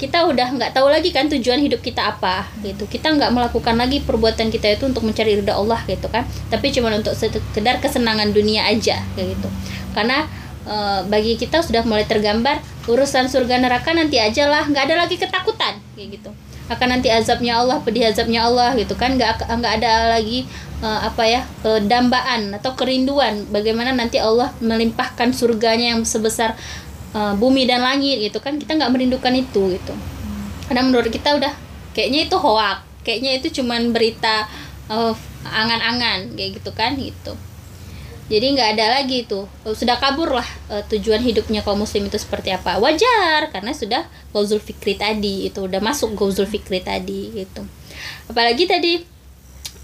kita 0.03 0.27
udah 0.27 0.59
nggak 0.59 0.75
tahu 0.75 0.91
lagi 0.91 1.15
kan 1.15 1.31
tujuan 1.31 1.62
hidup 1.62 1.79
kita 1.79 2.11
apa 2.11 2.51
gitu. 2.67 2.91
Kita 2.91 3.15
nggak 3.15 3.31
melakukan 3.31 3.79
lagi 3.79 4.03
perbuatan 4.03 4.51
kita 4.51 4.75
itu 4.75 4.91
untuk 4.91 5.07
mencari 5.07 5.38
ridha 5.38 5.55
Allah 5.55 5.79
gitu 5.87 6.11
kan. 6.11 6.27
Tapi 6.51 6.75
cuma 6.75 6.91
untuk 6.91 7.15
sekedar 7.15 7.79
kesenangan 7.79 8.35
dunia 8.35 8.67
aja 8.67 8.99
kayak 9.15 9.38
gitu. 9.38 9.49
Karena 9.95 10.27
e, 10.67 11.07
bagi 11.07 11.38
kita 11.38 11.62
sudah 11.62 11.87
mulai 11.87 12.03
tergambar 12.03 12.59
urusan 12.91 13.31
surga 13.31 13.62
neraka 13.62 13.95
nanti 13.95 14.19
aja 14.19 14.51
lah 14.51 14.67
nggak 14.67 14.91
ada 14.91 15.07
lagi 15.07 15.15
ketakutan 15.23 15.79
kayak 15.95 16.19
gitu. 16.19 16.35
Akan 16.67 16.91
nanti 16.91 17.07
azabnya 17.07 17.62
Allah 17.62 17.79
pedih 17.87 18.11
azabnya 18.11 18.43
Allah 18.43 18.75
gitu 18.75 18.99
kan. 18.99 19.15
Nggak 19.15 19.47
nggak 19.47 19.73
ada 19.79 20.19
lagi 20.19 20.51
e, 20.83 20.88
apa 20.91 21.23
ya 21.31 21.47
dambaan 21.62 22.59
atau 22.59 22.75
kerinduan 22.75 23.47
bagaimana 23.55 23.95
nanti 23.95 24.19
Allah 24.19 24.51
melimpahkan 24.59 25.31
surganya 25.31 25.95
yang 25.95 26.03
sebesar 26.03 26.59
uh, 27.16 27.35
bumi 27.37 27.64
dan 27.64 27.85
langit 27.85 28.20
gitu 28.20 28.38
kan 28.42 28.59
kita 28.59 28.77
nggak 28.77 28.92
merindukan 28.92 29.33
itu 29.33 29.77
gitu. 29.77 29.94
Karena 30.68 30.83
menurut 30.85 31.09
kita 31.12 31.37
udah 31.37 31.53
kayaknya 31.92 32.29
itu 32.29 32.37
hoak 32.40 32.85
kayaknya 33.03 33.38
itu 33.38 33.62
cuman 33.62 33.92
berita 33.92 34.46
uh, 34.88 35.14
angan-angan 35.46 36.33
kayak 36.38 36.62
gitu 36.62 36.70
kan 36.72 36.96
gitu. 36.96 37.35
Jadi 38.31 38.57
nggak 38.57 38.79
ada 38.79 39.03
lagi 39.03 39.29
itu. 39.29 39.44
Sudah 39.77 40.01
kabur 40.01 40.33
lah 40.33 40.46
uh, 40.72 40.81
tujuan 40.88 41.20
hidupnya 41.20 41.61
kaum 41.61 41.85
muslim 41.85 42.09
itu 42.09 42.16
seperti 42.16 42.55
apa. 42.55 42.81
Wajar 42.81 43.53
karena 43.53 43.77
sudah 43.77 44.09
gauzul 44.33 44.62
fikri 44.62 44.96
tadi 44.96 45.51
itu 45.51 45.68
udah 45.68 45.83
masuk 45.85 46.16
gauzul 46.16 46.48
fikri 46.48 46.81
tadi 46.81 47.29
gitu. 47.35 47.66
Apalagi 48.31 48.64
tadi 48.64 49.05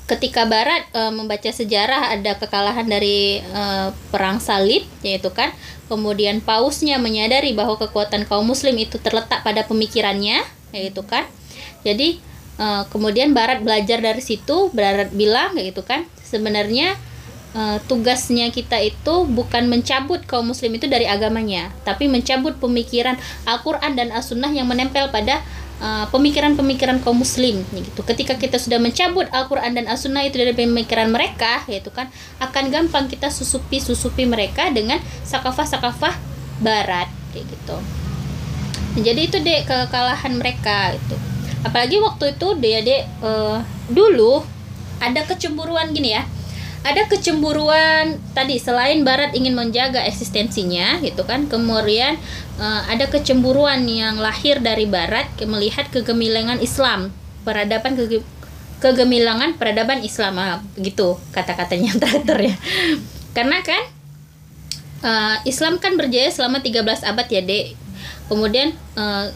ketika 0.08 0.48
barat 0.48 0.88
e, 0.96 1.12
membaca 1.12 1.52
sejarah 1.52 2.16
ada 2.16 2.34
kekalahan 2.40 2.88
dari 2.88 3.44
e, 3.44 3.62
perang 4.08 4.40
salib 4.40 4.88
yaitu 5.04 5.28
kan 5.30 5.52
kemudian 5.86 6.40
pausnya 6.40 6.96
menyadari 6.96 7.52
bahwa 7.52 7.76
kekuatan 7.76 8.24
kaum 8.24 8.48
muslim 8.48 8.74
itu 8.80 8.96
terletak 8.96 9.44
pada 9.44 9.68
pemikirannya 9.68 10.40
yaitu 10.72 11.04
kan. 11.04 11.28
Jadi 11.84 12.18
e, 12.56 12.66
kemudian 12.88 13.36
barat 13.36 13.60
belajar 13.60 14.00
dari 14.00 14.24
situ 14.24 14.72
barat 14.72 15.12
bilang 15.12 15.54
gitu 15.60 15.84
kan 15.84 16.08
sebenarnya 16.24 16.96
uh, 17.56 17.78
tugasnya 17.88 18.52
kita 18.52 18.76
itu 18.82 19.24
bukan 19.28 19.70
mencabut 19.70 20.24
kaum 20.28 20.52
muslim 20.52 20.76
itu 20.76 20.90
dari 20.90 21.08
agamanya, 21.08 21.72
tapi 21.86 22.10
mencabut 22.10 22.58
pemikiran 22.60 23.16
Al-Qur'an 23.48 23.96
dan 23.96 24.12
As-Sunnah 24.12 24.52
yang 24.52 24.68
menempel 24.68 25.08
pada 25.08 25.40
pemikiran-pemikiran 25.78 26.98
uh, 26.98 27.02
kaum 27.06 27.22
muslim 27.22 27.62
gitu. 27.70 28.00
Ketika 28.02 28.34
kita 28.34 28.58
sudah 28.58 28.82
mencabut 28.82 29.30
Al-Qur'an 29.30 29.78
dan 29.78 29.86
As-Sunnah 29.86 30.26
itu 30.26 30.38
dari 30.38 30.50
pemikiran 30.50 31.06
mereka, 31.10 31.62
yaitu 31.70 31.94
kan 31.94 32.10
akan 32.42 32.74
gampang 32.74 33.06
kita 33.06 33.30
susupi-susupi 33.30 34.26
mereka 34.26 34.70
dengan 34.74 34.98
sakafah-sakafah 35.22 36.18
barat 36.58 37.06
kayak 37.30 37.46
gitu. 37.46 37.76
Jadi 38.98 39.20
itu 39.30 39.36
deh 39.38 39.62
kekalahan 39.62 40.34
mereka 40.34 40.98
itu. 40.98 41.14
Apalagi 41.62 42.02
waktu 42.02 42.34
itu 42.34 42.48
dia 42.58 42.78
deh 42.82 43.02
uh, 43.22 43.62
dulu 43.86 44.42
ada 44.98 45.22
kecemburuan 45.22 45.94
gini 45.94 46.18
ya 46.18 46.26
ada 46.86 47.02
kecemburuan 47.10 48.22
tadi 48.32 48.56
selain 48.62 49.02
Barat 49.02 49.34
ingin 49.34 49.54
menjaga 49.54 50.02
eksistensinya 50.06 51.02
gitu 51.02 51.26
kan 51.26 51.50
kemudian 51.50 52.16
uh, 52.62 52.82
ada 52.86 53.10
kecemburuan 53.10 53.82
yang 53.86 54.18
lahir 54.18 54.62
dari 54.62 54.86
Barat 54.86 55.26
melihat 55.42 55.90
kegemilangan 55.90 56.62
Islam 56.62 57.10
peradaban 57.42 57.96
ke 57.98 58.22
kegemilangan 58.78 59.58
peradaban 59.58 60.02
Islam 60.06 60.38
ah, 60.38 60.62
gitu 60.78 61.18
kata-katanya 61.34 61.96
teratur 62.02 62.38
ya. 62.38 62.54
Karena 63.34 63.58
kan 63.62 63.82
uh, 65.02 65.36
Islam 65.42 65.82
kan 65.82 65.98
berjaya 65.98 66.30
selama 66.30 66.62
13 66.62 66.86
abad 67.06 67.26
ya 67.26 67.42
dek. 67.42 67.74
Kemudian 68.30 68.74
uh, 68.94 69.30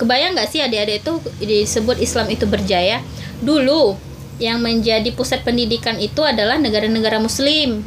kebayang 0.00 0.38
nggak 0.38 0.48
sih 0.48 0.64
adik-adik 0.64 1.04
itu 1.04 1.12
disebut 1.44 2.00
Islam 2.00 2.32
itu 2.32 2.48
berjaya? 2.48 3.04
Dulu 3.44 4.07
yang 4.38 4.62
menjadi 4.62 5.10
pusat 5.14 5.42
pendidikan 5.42 5.98
itu 5.98 6.22
adalah 6.22 6.58
negara-negara 6.58 7.18
muslim. 7.18 7.82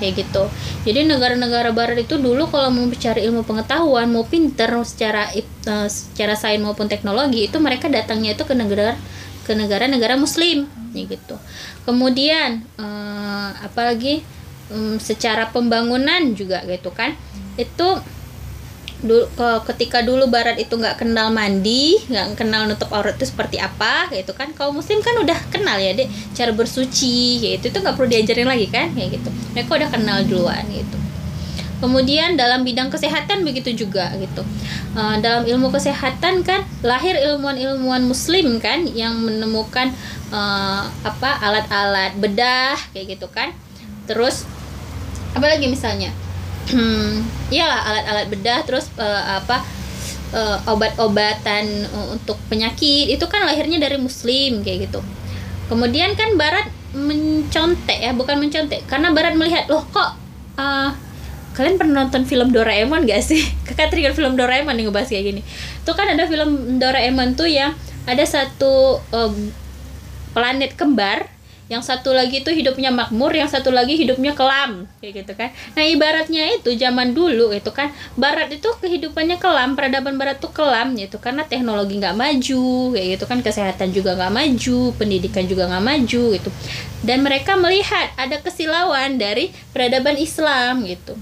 Kayak 0.00 0.24
gitu. 0.24 0.48
Jadi 0.88 1.04
negara-negara 1.04 1.76
barat 1.76 2.00
itu 2.00 2.16
dulu 2.16 2.48
kalau 2.48 2.72
mau 2.72 2.88
mencari 2.88 3.20
ilmu 3.28 3.44
pengetahuan 3.44 4.08
mau 4.08 4.24
pinter 4.24 4.72
secara 4.80 5.28
uh, 5.68 5.88
secara 5.92 6.32
sains 6.40 6.64
maupun 6.64 6.88
teknologi 6.88 7.44
itu 7.44 7.60
mereka 7.60 7.92
datangnya 7.92 8.32
itu 8.32 8.48
ke 8.48 8.56
negara 8.56 8.96
ke 9.44 9.52
negara-negara 9.52 10.16
muslim. 10.16 10.64
Ya 10.96 11.04
gitu. 11.04 11.36
Kemudian 11.84 12.64
uh, 12.80 13.52
apalagi 13.60 14.24
um, 14.72 14.96
secara 14.96 15.52
pembangunan 15.52 16.32
juga 16.32 16.64
gitu 16.64 16.88
kan. 16.96 17.12
Itu 17.60 18.00
dulu 19.00 19.24
ketika 19.64 20.04
dulu 20.04 20.28
barat 20.28 20.60
itu 20.60 20.76
nggak 20.76 21.00
kenal 21.00 21.32
mandi 21.32 21.96
nggak 22.06 22.36
kenal 22.36 22.68
nutup 22.68 22.92
aurat 22.92 23.16
itu 23.16 23.28
seperti 23.28 23.56
apa 23.56 24.12
gitu 24.12 24.36
kan. 24.36 24.52
Kaum 24.52 24.76
muslim 24.76 25.00
kan 25.00 25.16
udah 25.20 25.38
kenal 25.48 25.80
ya 25.80 25.96
deh 25.96 26.08
cara 26.36 26.52
bersuci 26.52 27.40
gitu. 27.40 27.72
Itu 27.72 27.78
nggak 27.80 27.96
perlu 27.96 28.08
diajarin 28.12 28.48
lagi 28.48 28.68
kan 28.68 28.92
kayak 28.92 29.20
gitu. 29.20 29.28
Mereka 29.56 29.70
udah 29.72 29.88
kenal 29.88 30.18
duluan 30.28 30.64
gitu. 30.68 30.96
Kemudian 31.80 32.36
dalam 32.36 32.60
bidang 32.60 32.92
kesehatan 32.92 33.40
begitu 33.40 33.72
juga 33.72 34.12
gitu. 34.20 34.44
Uh, 34.92 35.16
dalam 35.24 35.48
ilmu 35.48 35.72
kesehatan 35.72 36.44
kan 36.44 36.60
lahir 36.84 37.16
ilmuwan-ilmuwan 37.16 38.04
muslim 38.04 38.60
kan 38.60 38.84
yang 38.84 39.16
menemukan 39.16 39.88
uh, 40.28 40.84
apa 41.00 41.40
alat-alat 41.40 42.12
bedah 42.20 42.76
kayak 42.92 43.16
gitu 43.16 43.32
kan. 43.32 43.56
Terus 44.04 44.44
apa 45.32 45.46
lagi 45.46 45.72
misalnya 45.72 46.12
iyalah 47.50 47.80
alat-alat 47.82 48.26
bedah 48.30 48.60
terus 48.62 48.86
uh, 49.00 49.42
apa 49.42 49.64
uh, 50.34 50.58
obat-obatan 50.70 51.88
uh, 51.90 52.06
untuk 52.14 52.38
penyakit 52.46 53.10
itu 53.10 53.24
kan 53.26 53.46
lahirnya 53.46 53.82
dari 53.82 53.98
muslim 53.98 54.62
kayak 54.62 54.90
gitu. 54.90 55.00
Kemudian 55.70 56.14
kan 56.18 56.34
barat 56.34 56.66
mencontek 56.90 58.02
ya 58.02 58.10
bukan 58.10 58.42
mencontek 58.42 58.82
karena 58.90 59.14
barat 59.14 59.38
melihat 59.38 59.70
loh 59.70 59.86
kok 59.94 60.18
uh, 60.58 60.90
kalian 61.54 61.78
pernah 61.78 62.06
nonton 62.06 62.26
film 62.26 62.54
Doraemon 62.54 63.06
gak 63.06 63.22
sih? 63.22 63.42
Kakak 63.66 63.90
teringat 63.94 64.14
film 64.14 64.38
Doraemon 64.38 64.74
nih 64.78 64.86
ngebahas 64.86 65.10
kayak 65.10 65.24
gini. 65.34 65.42
Tuh 65.82 65.94
kan 65.94 66.06
ada 66.06 66.26
film 66.26 66.78
Doraemon 66.78 67.34
tuh 67.34 67.50
yang 67.50 67.74
ada 68.06 68.22
satu 68.26 69.02
uh, 69.10 69.34
planet 70.34 70.78
kembar 70.78 71.26
yang 71.70 71.86
satu 71.86 72.10
lagi 72.10 72.42
itu 72.42 72.50
hidupnya 72.50 72.90
makmur 72.90 73.30
yang 73.30 73.46
satu 73.46 73.70
lagi 73.70 73.94
hidupnya 73.94 74.34
kelam 74.34 74.90
kayak 74.98 75.22
gitu 75.22 75.32
kan. 75.38 75.54
Nah 75.78 75.86
ibaratnya 75.86 76.58
itu 76.58 76.74
zaman 76.74 77.14
dulu 77.14 77.54
itu 77.54 77.70
kan 77.70 77.94
barat 78.18 78.50
itu 78.50 78.66
kehidupannya 78.66 79.38
kelam 79.38 79.78
peradaban 79.78 80.18
barat 80.18 80.42
tuh 80.42 80.50
kelam 80.50 80.98
itu 80.98 81.14
karena 81.22 81.46
teknologi 81.46 82.02
nggak 82.02 82.18
maju 82.18 82.66
kayak 82.98 83.06
gitu 83.14 83.24
kan. 83.30 83.38
Kesehatan 83.38 83.94
juga 83.94 84.18
nggak 84.18 84.34
maju 84.34 84.78
pendidikan 84.98 85.46
juga 85.46 85.70
nggak 85.70 85.84
maju 85.86 86.22
gitu. 86.34 86.50
Dan 87.06 87.22
mereka 87.22 87.54
melihat 87.54 88.10
ada 88.18 88.42
kesilauan 88.42 89.22
dari 89.22 89.54
peradaban 89.70 90.18
Islam 90.18 90.82
gitu. 90.90 91.14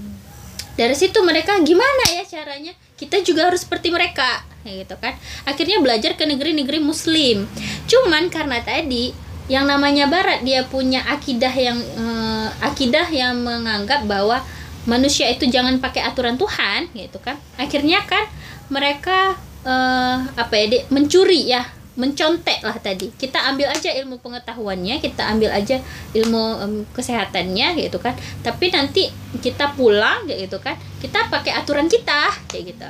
Dari 0.73 0.97
situ 0.97 1.21
mereka 1.21 1.61
gimana 1.61 2.09
ya 2.09 2.25
caranya? 2.25 2.73
Kita 2.97 3.21
juga 3.21 3.53
harus 3.53 3.69
seperti 3.69 3.93
mereka 3.93 4.41
kayak 4.65 4.89
gitu 4.89 4.95
kan. 4.97 5.13
Akhirnya 5.45 5.77
belajar 5.77 6.17
ke 6.17 6.25
negeri-negeri 6.25 6.81
muslim. 6.81 7.45
Cuman 7.85 8.33
karena 8.33 8.65
tadi 8.65 9.28
yang 9.49 9.65
namanya 9.65 10.05
barat 10.05 10.45
dia 10.45 10.61
punya 10.61 11.01
akidah 11.09 11.49
yang 11.49 11.81
uh, 11.97 12.53
akidah 12.61 13.09
yang 13.09 13.41
menganggap 13.41 14.05
bahwa 14.05 14.45
manusia 14.85 15.25
itu 15.25 15.49
jangan 15.49 15.81
pakai 15.81 16.05
aturan 16.05 16.37
Tuhan 16.37 16.93
gitu 16.93 17.17
kan. 17.17 17.35
Akhirnya 17.57 18.05
kan 18.05 18.29
mereka 18.69 19.33
uh, 19.65 20.21
apa 20.37 20.53
ya 20.53 20.65
di, 20.69 20.77
mencuri 20.93 21.49
ya 21.49 21.65
mencontek 21.97 22.61
lah 22.61 22.77
tadi. 22.77 23.09
Kita 23.09 23.41
ambil 23.49 23.73
aja 23.73 23.89
ilmu 23.89 24.21
pengetahuannya 24.21 25.01
kita 25.01 25.25
ambil 25.25 25.49
aja 25.49 25.81
ilmu 26.13 26.43
um, 26.61 26.73
kesehatannya 26.93 27.73
gitu 27.81 27.97
kan. 27.97 28.13
Tapi 28.45 28.69
nanti 28.69 29.09
kita 29.41 29.73
pulang 29.73 30.29
gitu 30.29 30.61
kan 30.61 30.77
kita 31.01 31.25
pakai 31.33 31.57
aturan 31.57 31.89
kita 31.89 32.29
kayak 32.45 32.77
gitu. 32.77 32.89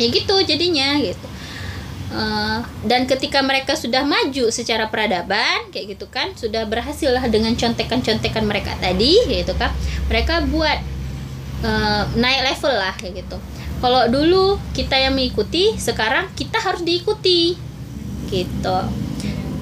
Ya 0.00 0.06
gitu 0.08 0.34
jadinya 0.40 0.96
gitu 0.96 1.28
Uh, 2.10 2.58
dan 2.90 3.06
ketika 3.06 3.38
mereka 3.38 3.78
sudah 3.78 4.02
maju 4.02 4.50
secara 4.50 4.90
peradaban 4.90 5.70
kayak 5.70 5.94
gitu 5.94 6.10
kan 6.10 6.34
sudah 6.34 6.66
berhasil 6.66 7.06
lah 7.06 7.22
dengan 7.30 7.54
contekan-contekan 7.54 8.50
mereka 8.50 8.74
tadi 8.82 9.14
gitu 9.30 9.54
kan 9.54 9.70
mereka 10.10 10.42
buat 10.42 10.74
uh, 11.62 12.10
naik 12.18 12.50
level 12.50 12.74
lah 12.74 12.98
kayak 12.98 13.22
gitu. 13.22 13.38
Kalau 13.78 14.10
dulu 14.10 14.58
kita 14.74 14.98
yang 14.98 15.14
mengikuti 15.14 15.78
sekarang 15.78 16.26
kita 16.34 16.58
harus 16.58 16.82
diikuti 16.82 17.54
gitu. 18.26 18.78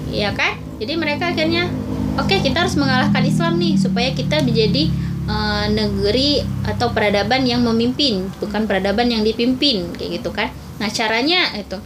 Ya 0.08 0.32
kan? 0.32 0.56
Jadi 0.80 0.96
mereka 0.96 1.36
akhirnya 1.36 1.68
oke 2.16 2.32
okay, 2.32 2.40
kita 2.40 2.64
harus 2.64 2.80
mengalahkan 2.80 3.28
Islam 3.28 3.60
nih 3.60 3.76
supaya 3.76 4.08
kita 4.16 4.40
menjadi 4.40 4.88
uh, 5.28 5.68
negeri 5.68 6.42
atau 6.64 6.96
peradaban 6.96 7.44
yang 7.44 7.60
memimpin 7.60 8.32
bukan 8.40 8.64
peradaban 8.64 9.12
yang 9.12 9.20
dipimpin 9.20 9.92
kayak 10.00 10.24
gitu 10.24 10.32
kan. 10.32 10.48
Nah 10.80 10.88
caranya 10.88 11.52
itu 11.52 11.76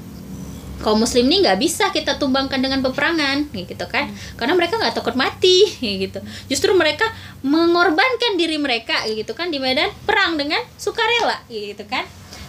kaum 0.82 1.00
muslim 1.00 1.30
ini 1.30 1.46
nggak 1.46 1.58
bisa 1.62 1.88
kita 1.94 2.18
tumbangkan 2.18 2.58
dengan 2.58 2.82
peperangan 2.82 3.48
gitu 3.54 3.86
kan. 3.86 4.10
Karena 4.34 4.58
mereka 4.58 4.76
nggak 4.76 4.98
takut 4.98 5.14
mati 5.14 5.64
gitu. 6.02 6.18
Justru 6.50 6.74
mereka 6.74 7.06
mengorbankan 7.46 8.34
diri 8.34 8.58
mereka 8.58 9.06
gitu 9.06 9.32
kan 9.32 9.48
di 9.48 9.62
medan 9.62 9.88
perang 10.04 10.34
dengan 10.34 10.60
sukarela 10.76 11.40
gitu 11.46 11.86
kan. 11.86 12.02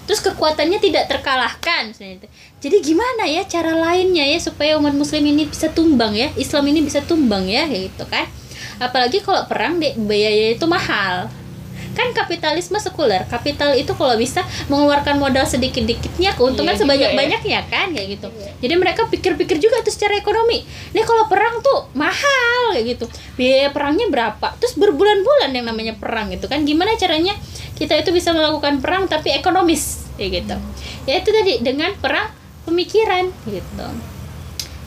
Terus 0.04 0.20
kekuatannya 0.20 0.84
tidak 0.84 1.08
terkalahkan 1.08 1.96
jadi 2.64 2.80
gimana 2.80 3.28
ya 3.28 3.44
cara 3.48 3.76
lainnya 3.76 4.24
ya 4.24 4.40
supaya 4.40 4.80
umat 4.80 4.96
muslim 4.96 5.24
ini 5.24 5.48
bisa 5.48 5.68
tumbang 5.72 6.16
ya? 6.16 6.32
Islam 6.40 6.64
ini 6.72 6.80
bisa 6.84 7.00
tumbang 7.04 7.48
ya 7.48 7.68
gitu 7.68 8.04
kan. 8.08 8.28
Apalagi 8.80 9.20
kalau 9.20 9.44
perang 9.48 9.80
deh 9.84 9.96
biaya 9.96 10.56
itu 10.56 10.64
mahal 10.68 11.28
kan 11.94 12.12
kapitalisme 12.12 12.78
sekuler. 12.82 13.24
Kapital 13.30 13.78
itu 13.78 13.94
kalau 13.94 14.18
bisa 14.18 14.42
mengeluarkan 14.68 15.22
modal 15.22 15.46
sedikit 15.46 15.86
dikitnya 15.86 16.34
keuntungan 16.34 16.74
iya, 16.74 16.82
sebanyak 16.82 17.10
banyaknya 17.14 17.62
ya. 17.64 17.72
kan? 17.72 17.88
Kayak 17.94 18.08
gitu. 18.20 18.28
Iya. 18.34 18.52
jadi 18.66 18.74
mereka 18.76 19.02
pikir-pikir 19.08 19.58
juga 19.62 19.80
tuh 19.86 19.94
secara 19.94 20.18
ekonomi. 20.18 20.66
Nih 20.98 21.06
kalau 21.06 21.30
perang 21.30 21.62
tuh 21.62 21.88
mahal 21.94 22.76
kayak 22.76 22.98
gitu. 22.98 23.06
Biaya 23.38 23.70
perangnya 23.70 24.10
berapa? 24.10 24.48
Terus 24.58 24.76
berbulan-bulan 24.76 25.54
yang 25.54 25.66
namanya 25.70 25.94
perang 25.96 26.34
gitu 26.34 26.50
kan? 26.50 26.66
Gimana 26.66 26.98
caranya 26.98 27.38
kita 27.78 27.98
itu 27.98 28.10
bisa 28.14 28.34
melakukan 28.34 28.82
perang 28.82 29.06
tapi 29.08 29.34
ekonomis 29.34 30.10
kayak 30.18 30.44
gitu. 30.44 30.56
Ya 31.06 31.22
itu 31.22 31.30
tadi 31.30 31.62
dengan 31.62 31.94
perang 31.98 32.30
pemikiran 32.66 33.30
gitu. 33.48 33.88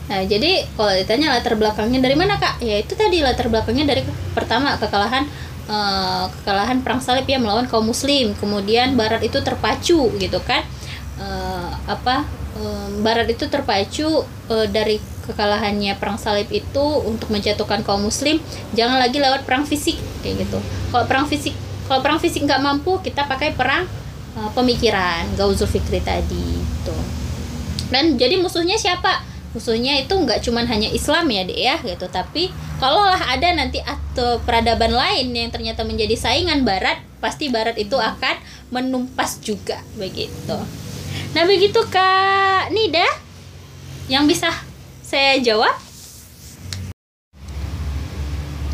Nah, 0.06 0.22
jadi 0.22 0.62
kalau 0.78 0.94
ditanya 0.94 1.34
latar 1.34 1.58
belakangnya 1.58 1.98
dari 1.98 2.14
mana 2.14 2.38
kak? 2.38 2.62
Ya 2.62 2.78
itu 2.78 2.94
tadi 2.94 3.26
latar 3.26 3.50
belakangnya 3.50 3.90
dari 3.90 4.06
pertama 4.32 4.78
kekalahan 4.78 5.26
eh, 5.66 6.24
kekalahan 6.40 6.82
perang 6.82 7.02
salib 7.02 7.26
ya 7.26 7.38
melawan 7.38 7.66
kaum 7.66 7.86
muslim. 7.86 8.32
Kemudian 8.38 8.94
Barat 8.94 9.22
itu 9.22 9.38
terpacu 9.42 10.10
gitu 10.16 10.38
kan? 10.42 10.62
Eh, 11.18 11.70
apa? 11.86 12.26
eh, 12.56 12.88
Barat 13.04 13.28
itu 13.28 13.46
terpacu 13.46 14.24
eh, 14.50 14.66
dari 14.70 14.96
kekalahannya 15.26 15.98
perang 15.98 16.16
salib 16.16 16.46
itu 16.54 16.84
untuk 17.02 17.28
menjatuhkan 17.34 17.82
kaum 17.82 18.06
muslim. 18.06 18.38
Jangan 18.72 19.02
lagi 19.02 19.18
lewat 19.18 19.42
perang 19.44 19.66
fisik 19.66 19.98
kayak 20.22 20.46
gitu. 20.46 20.58
Kalau 20.94 21.04
perang 21.04 21.26
fisik 21.26 21.54
kalau 21.86 22.02
perang 22.02 22.18
fisik 22.18 22.42
nggak 22.42 22.62
mampu 22.62 22.98
kita 23.02 23.26
pakai 23.26 23.54
perang 23.54 23.86
eh, 24.38 24.50
pemikiran 24.54 25.34
Gauzul 25.34 25.70
Fikri 25.70 26.02
tadi 26.02 26.62
tuh. 26.86 27.02
Dan 27.90 28.18
jadi 28.18 28.38
musuhnya 28.42 28.74
siapa? 28.74 29.35
Musuhnya 29.56 29.96
itu 29.96 30.12
nggak 30.12 30.44
cuman 30.44 30.68
hanya 30.68 30.92
Islam 30.92 31.32
ya 31.32 31.42
dek 31.48 31.56
ya 31.56 31.76
gitu. 31.80 32.06
Tapi 32.12 32.52
kalaulah 32.76 33.32
ada 33.32 33.48
nanti 33.56 33.80
atau 33.80 34.36
peradaban 34.44 34.92
lain 34.92 35.32
yang 35.32 35.48
ternyata 35.48 35.80
menjadi 35.88 36.12
saingan 36.12 36.68
Barat 36.68 37.00
pasti 37.24 37.48
Barat 37.48 37.80
itu 37.80 37.96
akan 37.96 38.36
menumpas 38.68 39.40
juga 39.40 39.80
begitu. 39.96 40.60
Nah 41.32 41.42
begitu 41.48 41.80
kak 41.88 42.68
Nida. 42.68 43.08
Yang 44.06 44.38
bisa 44.38 44.54
saya 45.02 45.40
jawab? 45.42 45.74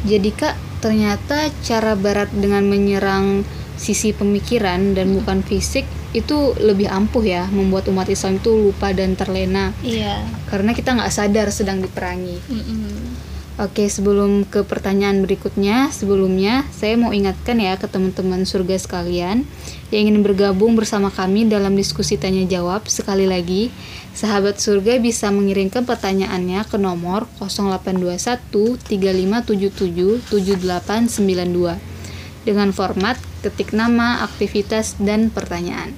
Jadi 0.03 0.35
kak, 0.35 0.59
ternyata 0.83 1.49
cara 1.63 1.95
Barat 1.95 2.29
dengan 2.35 2.67
menyerang 2.67 3.47
sisi 3.79 4.11
pemikiran 4.11 4.99
dan 4.99 5.15
bukan 5.15 5.41
fisik 5.47 5.87
itu 6.13 6.53
lebih 6.61 6.93
ampuh 6.93 7.25
ya, 7.25 7.49
membuat 7.49 7.89
umat 7.89 8.09
Islam 8.09 8.37
itu 8.37 8.53
lupa 8.53 8.93
dan 8.93 9.17
terlena 9.17 9.73
iya 9.81 10.21
karena 10.53 10.77
kita 10.77 10.93
nggak 10.93 11.13
sadar 11.13 11.49
sedang 11.49 11.81
diperangi. 11.81 12.37
Oke, 13.61 13.85
sebelum 13.85 14.49
ke 14.49 14.65
pertanyaan 14.65 15.21
berikutnya, 15.21 15.93
sebelumnya 15.93 16.65
saya 16.73 16.97
mau 16.97 17.13
ingatkan 17.13 17.61
ya 17.61 17.77
ke 17.77 17.85
teman-teman 17.85 18.49
surga 18.49 18.81
sekalian 18.81 19.45
yang 19.93 20.09
ingin 20.09 20.25
bergabung 20.25 20.73
bersama 20.73 21.13
kami 21.13 21.45
dalam 21.45 21.77
diskusi 21.77 22.17
tanya 22.17 22.49
jawab. 22.49 22.89
Sekali 22.89 23.29
lagi, 23.29 23.69
sahabat 24.17 24.57
surga 24.57 24.97
bisa 25.05 25.29
mengirimkan 25.29 25.85
pertanyaannya 25.85 26.65
ke 26.65 26.81
nomor 26.81 27.29
0821 27.45 28.81
3577 28.89 30.25
7892 30.33 31.77
dengan 32.49 32.73
format 32.73 33.21
ketik 33.43 33.71
nama, 33.73 34.23
aktivitas, 34.23 34.95
dan 34.97 35.29
pertanyaan. 35.29 35.93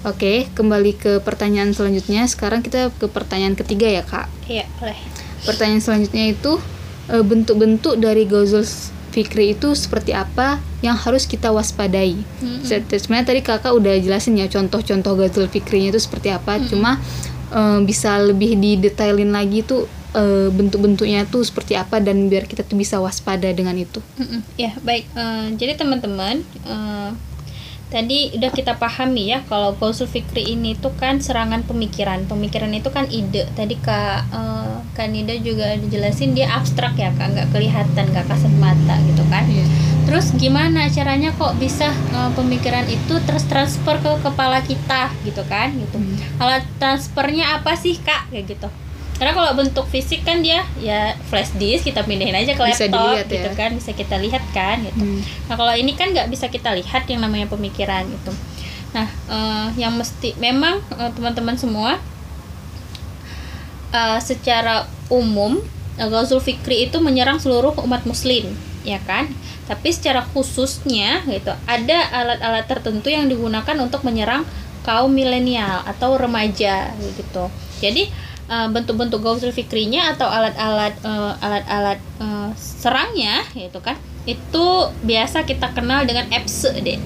Oke, 0.00 0.46
kembali 0.52 0.94
ke 0.94 1.12
pertanyaan 1.18 1.72
selanjutnya. 1.72 2.22
Sekarang 2.24 2.60
kita 2.60 2.92
ke 2.92 3.08
pertanyaan 3.08 3.52
ketiga 3.52 3.90
ya, 3.90 4.02
Kak. 4.02 4.30
iya 4.46 4.62
boleh 4.78 4.94
Pertanyaan 5.40 5.80
selanjutnya 5.80 6.30
itu 6.30 6.62
e, 7.06 7.18
bentuk-bentuk 7.18 7.96
dari 7.96 8.22
Gauzul 8.22 8.62
Fikri 9.08 9.52
itu 9.52 9.72
seperti 9.72 10.12
apa 10.12 10.58
yang 10.78 10.94
harus 10.94 11.24
kita 11.24 11.48
waspadai. 11.48 12.14
Se- 12.62 12.84
Sebenarnya 12.84 13.26
tadi 13.26 13.40
kakak 13.40 13.72
udah 13.72 13.94
jelasin 13.96 14.34
ya 14.34 14.46
contoh-contoh 14.46 15.14
Gauzul 15.16 15.46
Fikrinya 15.46 15.90
itu 15.90 15.98
seperti 15.98 16.30
apa. 16.30 16.60
Cuma 16.60 17.02
e, 17.48 17.60
bisa 17.82 18.18
lebih 18.18 18.54
didetailin 18.54 19.30
lagi 19.30 19.62
tuh 19.62 19.86
e, 20.14 20.48
bentuk-bentuknya 20.52 21.28
tuh 21.28 21.44
seperti 21.44 21.76
apa 21.76 22.00
dan 22.00 22.28
biar 22.28 22.48
kita 22.48 22.64
tuh 22.64 22.78
bisa 22.78 23.00
waspada 23.02 23.48
dengan 23.52 23.76
itu. 23.76 24.00
Mm-mm. 24.20 24.40
Ya 24.56 24.72
baik. 24.80 25.04
Eh, 25.12 25.46
jadi 25.56 25.76
teman-teman 25.76 26.44
eh, 26.64 27.10
tadi 27.88 28.36
udah 28.36 28.52
kita 28.52 28.76
pahami 28.76 29.32
ya 29.32 29.40
kalau 29.48 29.72
Gausul 29.72 30.04
Fikri 30.04 30.44
ini 30.52 30.76
tuh 30.76 30.92
kan 30.96 31.20
serangan 31.24 31.64
pemikiran. 31.64 32.28
Pemikiran 32.28 32.72
itu 32.76 32.92
kan 32.92 33.08
ide. 33.08 33.48
Tadi 33.56 33.74
kak 33.80 34.20
eh, 34.32 34.76
Kak 34.98 35.14
Nida 35.14 35.38
juga 35.38 35.78
dijelasin 35.78 36.34
dia 36.34 36.50
abstrak 36.58 36.98
ya 36.98 37.14
kak, 37.14 37.30
nggak 37.30 37.48
kelihatan, 37.54 38.04
nggak 38.10 38.26
kasat 38.26 38.50
mata 38.58 38.98
gitu 39.06 39.22
kan. 39.30 39.46
Terus 40.08 40.32
gimana 40.34 40.88
caranya 40.88 41.30
kok 41.36 41.54
bisa 41.60 41.92
eh, 41.92 42.30
pemikiran 42.34 42.88
itu 42.90 43.14
terus 43.22 43.46
transfer 43.46 44.00
ke 44.02 44.10
kepala 44.24 44.58
kita 44.64 45.12
gitu 45.22 45.44
kan? 45.46 45.70
Gitu. 45.76 45.96
Alat 46.42 46.66
transfernya 46.82 47.62
apa 47.62 47.78
sih 47.78 47.94
kak? 48.00 48.32
Kayak 48.32 48.58
gitu. 48.58 48.68
Karena 49.18 49.34
kalau 49.34 49.50
bentuk 49.58 49.86
fisik 49.90 50.22
kan 50.22 50.38
dia 50.46 50.62
ya 50.78 51.18
flash 51.26 51.50
disk 51.58 51.90
kita 51.90 52.06
pindahin 52.06 52.38
aja 52.38 52.54
ke 52.54 52.62
Bisa 52.62 52.86
laptop 52.86 53.02
dilihat 53.02 53.26
gitu 53.26 53.50
ya. 53.50 53.58
kan 53.58 53.70
bisa 53.74 53.90
kita 53.90 54.16
lihat 54.22 54.44
kan 54.54 54.76
gitu. 54.86 55.02
Hmm. 55.02 55.20
Nah 55.50 55.54
kalau 55.58 55.74
ini 55.74 55.92
kan 55.98 56.14
nggak 56.14 56.30
bisa 56.30 56.46
kita 56.46 56.70
lihat 56.78 57.10
yang 57.10 57.18
namanya 57.26 57.50
pemikiran 57.50 58.06
gitu. 58.06 58.30
Nah 58.94 59.10
eh, 59.10 59.66
yang 59.74 59.98
mesti 59.98 60.38
memang 60.38 60.78
eh, 60.94 61.10
teman-teman 61.18 61.58
semua 61.58 61.98
eh, 63.90 64.18
secara 64.22 64.86
umum 65.10 65.58
Ghazul 65.98 66.38
Fikri 66.38 66.86
itu 66.86 67.02
menyerang 67.02 67.42
seluruh 67.42 67.74
umat 67.82 68.06
muslim 68.06 68.54
ya 68.86 69.02
kan. 69.02 69.26
Tapi 69.66 69.90
secara 69.90 70.22
khususnya 70.30 71.26
gitu 71.26 71.50
ada 71.66 71.98
alat-alat 72.14 72.70
tertentu 72.70 73.10
yang 73.10 73.26
digunakan 73.26 73.74
untuk 73.82 74.06
menyerang 74.06 74.46
kaum 74.86 75.10
milenial 75.10 75.82
atau 75.84 76.14
remaja 76.14 76.94
gitu. 77.18 77.50
Jadi 77.82 78.08
eh, 78.48 78.68
bentuk-bentuk 78.72 79.20
Ghazul 79.20 79.52
Fikrinya 79.52 80.16
atau 80.16 80.26
alat-alat 80.26 80.94
eh, 81.00 81.32
alat-alat 81.44 81.98
eh, 82.00 82.50
serangnya 82.56 83.44
gitu 83.54 83.78
kan 83.78 83.96
itu 84.28 84.66
biasa 85.04 85.48
kita 85.48 85.72
kenal 85.72 86.04
dengan 86.04 86.28
EPSE 86.28 86.72
deh 86.84 87.00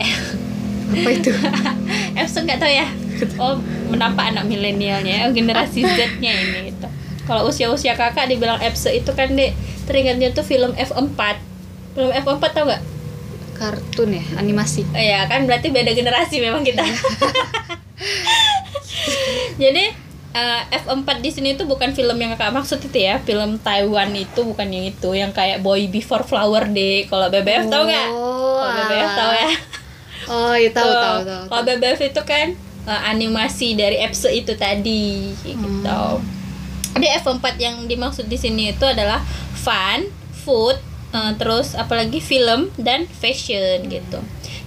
Apa 0.93 1.09
itu? 1.09 1.31
EPSE 2.19 2.39
nggak 2.43 2.59
tahu 2.59 2.73
ya 2.73 2.87
oh 3.39 3.55
menampak 3.93 4.35
anak 4.35 4.51
milenialnya 4.51 5.29
oh, 5.29 5.31
generasi 5.31 5.87
Z-nya 5.87 6.33
ini 6.35 6.75
gitu 6.75 6.89
kalau 7.23 7.47
usia-usia 7.47 7.95
kakak 7.95 8.27
dibilang 8.27 8.59
EPSE 8.59 8.99
itu 8.99 9.11
kan 9.15 9.31
dek 9.39 9.55
teringatnya 9.87 10.35
tuh 10.35 10.43
film 10.43 10.75
F4 10.75 11.21
film 11.93 12.11
F4 12.11 12.45
tau 12.51 12.67
gak? 12.67 12.83
Kartun 13.53 14.11
ya, 14.11 14.25
animasi. 14.41 14.83
Oh, 14.91 14.99
ya 14.99 15.23
kan 15.31 15.47
berarti 15.47 15.71
beda 15.71 15.95
generasi 15.95 16.43
memang 16.43 16.67
kita 16.67 16.83
jadi 19.63 19.95
eh, 20.33 20.63
F4 20.81 21.09
di 21.21 21.31
sini 21.31 21.55
tuh 21.55 21.69
bukan 21.69 21.93
film 21.93 22.17
yang 22.17 22.33
kakak 22.37 22.53
maksud 22.53 22.81
itu 22.81 22.99
ya 22.99 23.21
film 23.21 23.61
Taiwan 23.61 24.13
itu 24.17 24.41
bukan 24.43 24.69
yang 24.69 24.85
itu 24.89 25.11
yang 25.13 25.31
kayak 25.31 25.61
Boy 25.61 25.89
Before 25.93 26.25
Flower 26.25 26.69
deh 26.69 27.07
kalau 27.07 27.29
BBF 27.29 27.69
tau 27.69 27.85
gak? 27.85 28.09
Oh, 28.11 28.61
kalau 28.61 28.73
BBF 28.85 29.11
tau 29.17 29.33
ya 29.37 29.53
Oh, 30.31 30.55
iya 30.55 30.71
tahu 30.71 30.87
tahu 30.87 31.19
tahu. 31.27 31.43
Kalau 31.51 31.63
BBF 31.67 32.01
itu 32.07 32.23
kan 32.23 32.55
uh, 32.87 33.01
animasi 33.11 33.75
dari 33.75 33.99
EPSE 34.03 34.31
itu 34.31 34.55
tadi 34.55 35.35
gitu. 35.43 36.03
Jadi 36.93 37.07
F4 37.25 37.45
yang 37.59 37.77
dimaksud 37.89 38.29
di 38.29 38.37
sini 38.37 38.71
itu 38.71 38.85
adalah 38.85 39.25
fun, 39.57 40.07
food, 40.45 40.77
uh, 41.17 41.33
terus 41.41 41.75
apalagi 41.75 42.21
film 42.21 42.71
dan 42.79 43.09
fashion 43.09 43.89
gitu. 43.89 44.21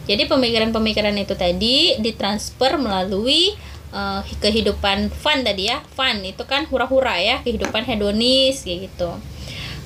Jadi 0.05 0.30
pemikiran-pemikiran 0.30 1.16
itu 1.18 1.34
tadi 1.34 1.97
ditransfer 1.97 2.78
melalui 2.78 3.57
uh, 3.96 4.20
kehidupan 4.43 5.08
fun 5.16 5.48
tadi 5.48 5.72
ya. 5.72 5.80
Fun 5.96 6.20
itu 6.28 6.43
kan 6.43 6.68
hura-hura 6.68 7.16
ya, 7.16 7.39
kehidupan 7.48 7.88
hedonis 7.88 8.68
kayak 8.68 8.91
gitu. 8.91 9.16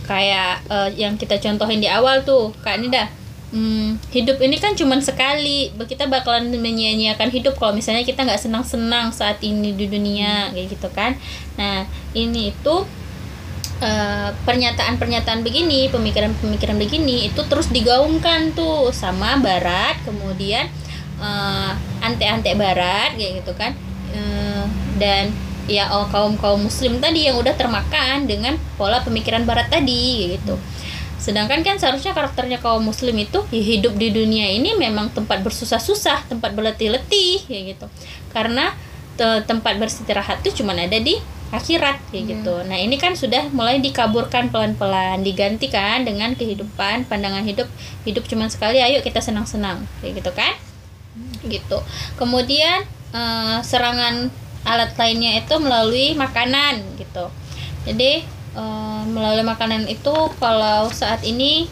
Kayak 0.09 0.65
uh, 0.73 0.89
yang 0.97 1.21
kita 1.21 1.37
contohin 1.37 1.77
di 1.77 1.85
awal 1.85 2.25
tuh, 2.25 2.49
Kak 2.65 2.81
Nida. 2.81 3.13
Hmm, 3.49 3.97
hidup 4.13 4.37
ini 4.45 4.61
kan 4.61 4.77
cuman 4.77 5.01
sekali. 5.01 5.73
Kita 5.73 6.05
bakalan 6.05 6.53
menyia-nyiakan 6.53 7.33
hidup 7.33 7.57
kalau 7.57 7.73
misalnya 7.73 8.05
kita 8.05 8.21
nggak 8.25 8.37
senang-senang 8.37 9.09
saat 9.09 9.41
ini 9.41 9.73
di 9.73 9.89
dunia 9.89 10.53
kayak 10.53 10.67
gitu 10.69 10.89
kan. 10.93 11.17
Nah, 11.57 11.89
ini 12.13 12.53
itu 12.53 12.75
eh, 13.81 14.29
pernyataan-pernyataan 14.45 15.41
begini, 15.41 15.89
pemikiran-pemikiran 15.89 16.77
begini 16.77 17.33
itu 17.33 17.41
terus 17.49 17.73
digaungkan 17.73 18.53
tuh 18.53 18.93
sama 18.93 19.41
Barat, 19.41 19.97
kemudian 20.05 20.69
eh, 21.17 21.71
ante-ante 22.05 22.53
Barat 22.53 23.17
kayak 23.17 23.41
gitu 23.41 23.57
kan, 23.57 23.73
Eh, 24.13 24.65
dan 24.97 25.29
ya 25.69 25.89
oh, 25.93 26.09
kaum 26.09 26.33
kaum 26.37 26.65
Muslim 26.65 26.97
tadi 26.97 27.29
yang 27.29 27.37
udah 27.37 27.53
termakan 27.53 28.25
dengan 28.25 28.57
pola 28.75 29.05
pemikiran 29.05 29.45
Barat 29.45 29.69
tadi 29.69 30.35
gitu. 30.37 30.57
Sedangkan 31.19 31.61
kan 31.61 31.75
seharusnya 31.75 32.15
karakternya 32.15 32.63
kaum 32.63 32.79
muslim 32.79 33.11
itu 33.19 33.43
ya 33.51 33.59
hidup 33.59 33.99
di 33.99 34.07
dunia 34.09 34.49
ini 34.55 34.71
memang 34.79 35.11
tempat 35.11 35.43
bersusah-susah, 35.43 36.31
tempat 36.31 36.55
berletih-letih 36.55 37.43
kayak 37.43 37.63
gitu. 37.75 37.85
Karena 38.31 38.71
te- 39.19 39.43
tempat 39.43 39.75
beristirahat 39.75 40.39
itu 40.41 40.63
cuma 40.63 40.71
ada 40.71 40.95
di 40.95 41.19
akhirat 41.51 41.99
kayak 42.13 42.23
gitu. 42.39 42.55
Nah, 42.63 42.79
ini 42.79 42.95
kan 42.95 43.19
sudah 43.19 43.51
mulai 43.51 43.83
dikaburkan 43.83 44.47
pelan-pelan, 44.47 45.19
digantikan 45.25 46.07
dengan 46.07 46.37
kehidupan, 46.39 47.09
pandangan 47.11 47.43
hidup 47.43 47.67
hidup 48.07 48.23
cuma 48.29 48.47
sekali, 48.47 48.79
ayo 48.79 49.03
kita 49.03 49.19
senang-senang 49.19 49.83
kayak 49.99 50.23
gitu 50.23 50.31
kan? 50.31 50.55
Gitu. 51.43 51.77
Kemudian 52.15 52.87
eh, 53.13 53.57
serangan 53.61 54.29
alat 54.67 54.91
lainnya 54.99 55.39
itu 55.39 55.55
melalui 55.57 56.13
makanan 56.13 56.83
gitu. 56.99 57.31
Jadi 57.87 58.23
eh, 58.55 59.01
melalui 59.09 59.45
makanan 59.45 59.87
itu 59.87 60.15
kalau 60.37 60.89
saat 60.91 61.23
ini 61.23 61.69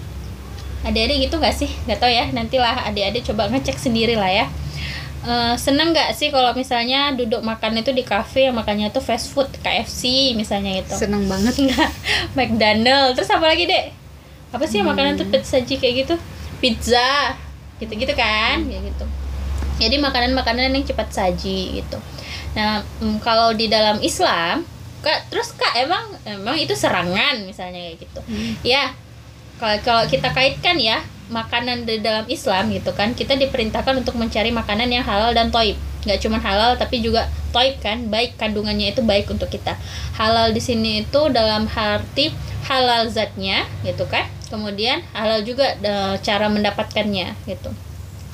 adik-adik 0.85 1.29
gitu 1.29 1.35
nggak 1.41 1.55
sih? 1.55 1.69
Nggak 1.85 1.99
tahu 1.99 2.11
ya 2.11 2.25
nantilah 2.31 2.87
adik-adik 2.89 3.25
coba 3.27 3.49
ngecek 3.51 3.77
sendiri 3.77 4.15
lah 4.15 4.31
ya. 4.31 4.45
Eh, 5.27 5.55
seneng 5.59 5.91
nggak 5.91 6.15
sih 6.15 6.31
kalau 6.31 6.55
misalnya 6.55 7.11
duduk 7.11 7.43
makan 7.43 7.81
itu 7.81 7.91
di 7.91 8.05
kafe 8.07 8.47
yang 8.47 8.55
makannya 8.55 8.93
tuh 8.93 9.03
fast 9.03 9.33
food 9.33 9.49
KFC 9.59 10.33
misalnya 10.37 10.79
gitu? 10.79 10.95
Seneng 10.95 11.27
banget. 11.27 11.53
Nggak, 11.67 11.91
McDonald. 12.37 13.17
Terus 13.17 13.29
apa 13.33 13.45
lagi 13.49 13.67
dek? 13.67 13.91
Apa 14.55 14.63
sih 14.63 14.79
yang 14.79 14.87
makanan 14.87 15.19
tuh 15.19 15.27
pizza 15.27 15.59
saji 15.59 15.75
kayak 15.75 15.95
gitu? 16.07 16.15
Pizza 16.63 17.35
gitu 17.77 17.93
gitu 17.93 18.13
kan 18.17 18.65
kayak 18.65 18.89
gitu 18.89 19.05
jadi 19.77 19.95
makanan-makanan 20.01 20.73
yang 20.73 20.85
cepat 20.85 21.13
saji 21.13 21.81
gitu. 21.81 21.97
Nah 22.57 22.81
mm, 23.01 23.21
kalau 23.21 23.53
di 23.53 23.69
dalam 23.69 24.01
Islam 24.01 24.65
kak 25.05 25.29
terus 25.29 25.53
kak 25.53 25.77
emang 25.77 26.09
emang 26.25 26.57
itu 26.57 26.73
serangan 26.73 27.37
misalnya 27.45 27.79
kayak 27.79 27.97
gitu. 28.01 28.21
Ya 28.65 28.91
kalau 29.61 29.77
kalau 29.85 30.03
kita 30.09 30.33
kaitkan 30.33 30.77
ya 30.81 31.01
makanan 31.29 31.83
di 31.85 31.99
dalam 31.99 32.23
Islam 32.31 32.71
gitu 32.71 32.95
kan 32.95 33.11
kita 33.13 33.35
diperintahkan 33.35 34.01
untuk 34.01 34.15
mencari 34.17 34.49
makanan 34.49 34.89
yang 34.89 35.05
halal 35.05 35.31
dan 35.37 35.53
toib. 35.53 35.77
Nggak 36.07 36.19
cuma 36.25 36.41
halal 36.41 36.73
tapi 36.81 37.05
juga 37.05 37.29
toib 37.53 37.77
kan. 37.77 38.09
Baik 38.09 38.35
kandungannya 38.41 38.97
itu 38.97 39.05
baik 39.05 39.29
untuk 39.29 39.53
kita. 39.53 39.77
Halal 40.17 40.51
di 40.51 40.61
sini 40.63 41.05
itu 41.05 41.21
dalam 41.29 41.69
arti 41.69 42.33
halal 42.65 43.05
zatnya 43.13 43.69
gitu 43.85 44.09
kan. 44.09 44.25
Kemudian 44.47 45.03
halal 45.13 45.45
juga 45.45 45.77
eh, 45.77 46.15
cara 46.23 46.47
mendapatkannya 46.49 47.35
gitu 47.45 47.69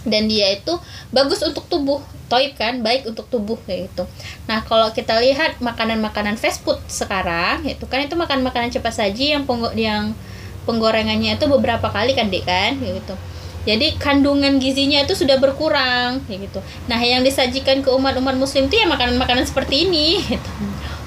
dan 0.03 0.27
dia 0.27 0.55
itu 0.55 0.77
bagus 1.09 1.43
untuk 1.43 1.67
tubuh. 1.67 1.99
Toib 2.31 2.57
kan? 2.57 2.81
Baik 2.81 3.05
untuk 3.05 3.29
tubuh 3.29 3.59
kayak 3.67 3.91
gitu. 3.91 4.03
Nah 4.49 4.65
kalau 4.65 4.89
kita 4.89 5.19
lihat 5.21 5.61
makanan-makanan 5.61 6.39
fast 6.39 6.65
food 6.65 6.79
sekarang 6.89 7.61
itu 7.67 7.85
kan 7.85 8.01
itu 8.01 8.15
makan 8.17 8.41
makanan 8.41 8.73
cepat 8.73 8.95
saji 8.95 9.37
yang 9.37 9.43
penggo 9.45 9.69
yang 9.77 10.17
penggorengannya 10.65 11.35
itu 11.37 11.45
beberapa 11.45 11.91
kali 11.93 12.17
kan 12.17 12.33
dek 12.33 12.43
kan? 12.47 12.79
Gitu. 12.79 13.15
Jadi 13.63 13.95
kandungan 13.95 14.59
gizinya 14.59 14.99
itu 15.05 15.15
sudah 15.15 15.39
berkurang 15.39 16.19
kayak 16.27 16.51
gitu. 16.51 16.59
Nah 16.89 16.99
yang 16.99 17.23
disajikan 17.23 17.79
ke 17.79 17.89
umat-umat 17.91 18.35
muslim 18.35 18.67
itu 18.67 18.75
ya 18.75 18.89
makanan-makanan 18.89 19.47
seperti 19.47 19.87
ini 19.87 20.19
gitu. 20.19 20.49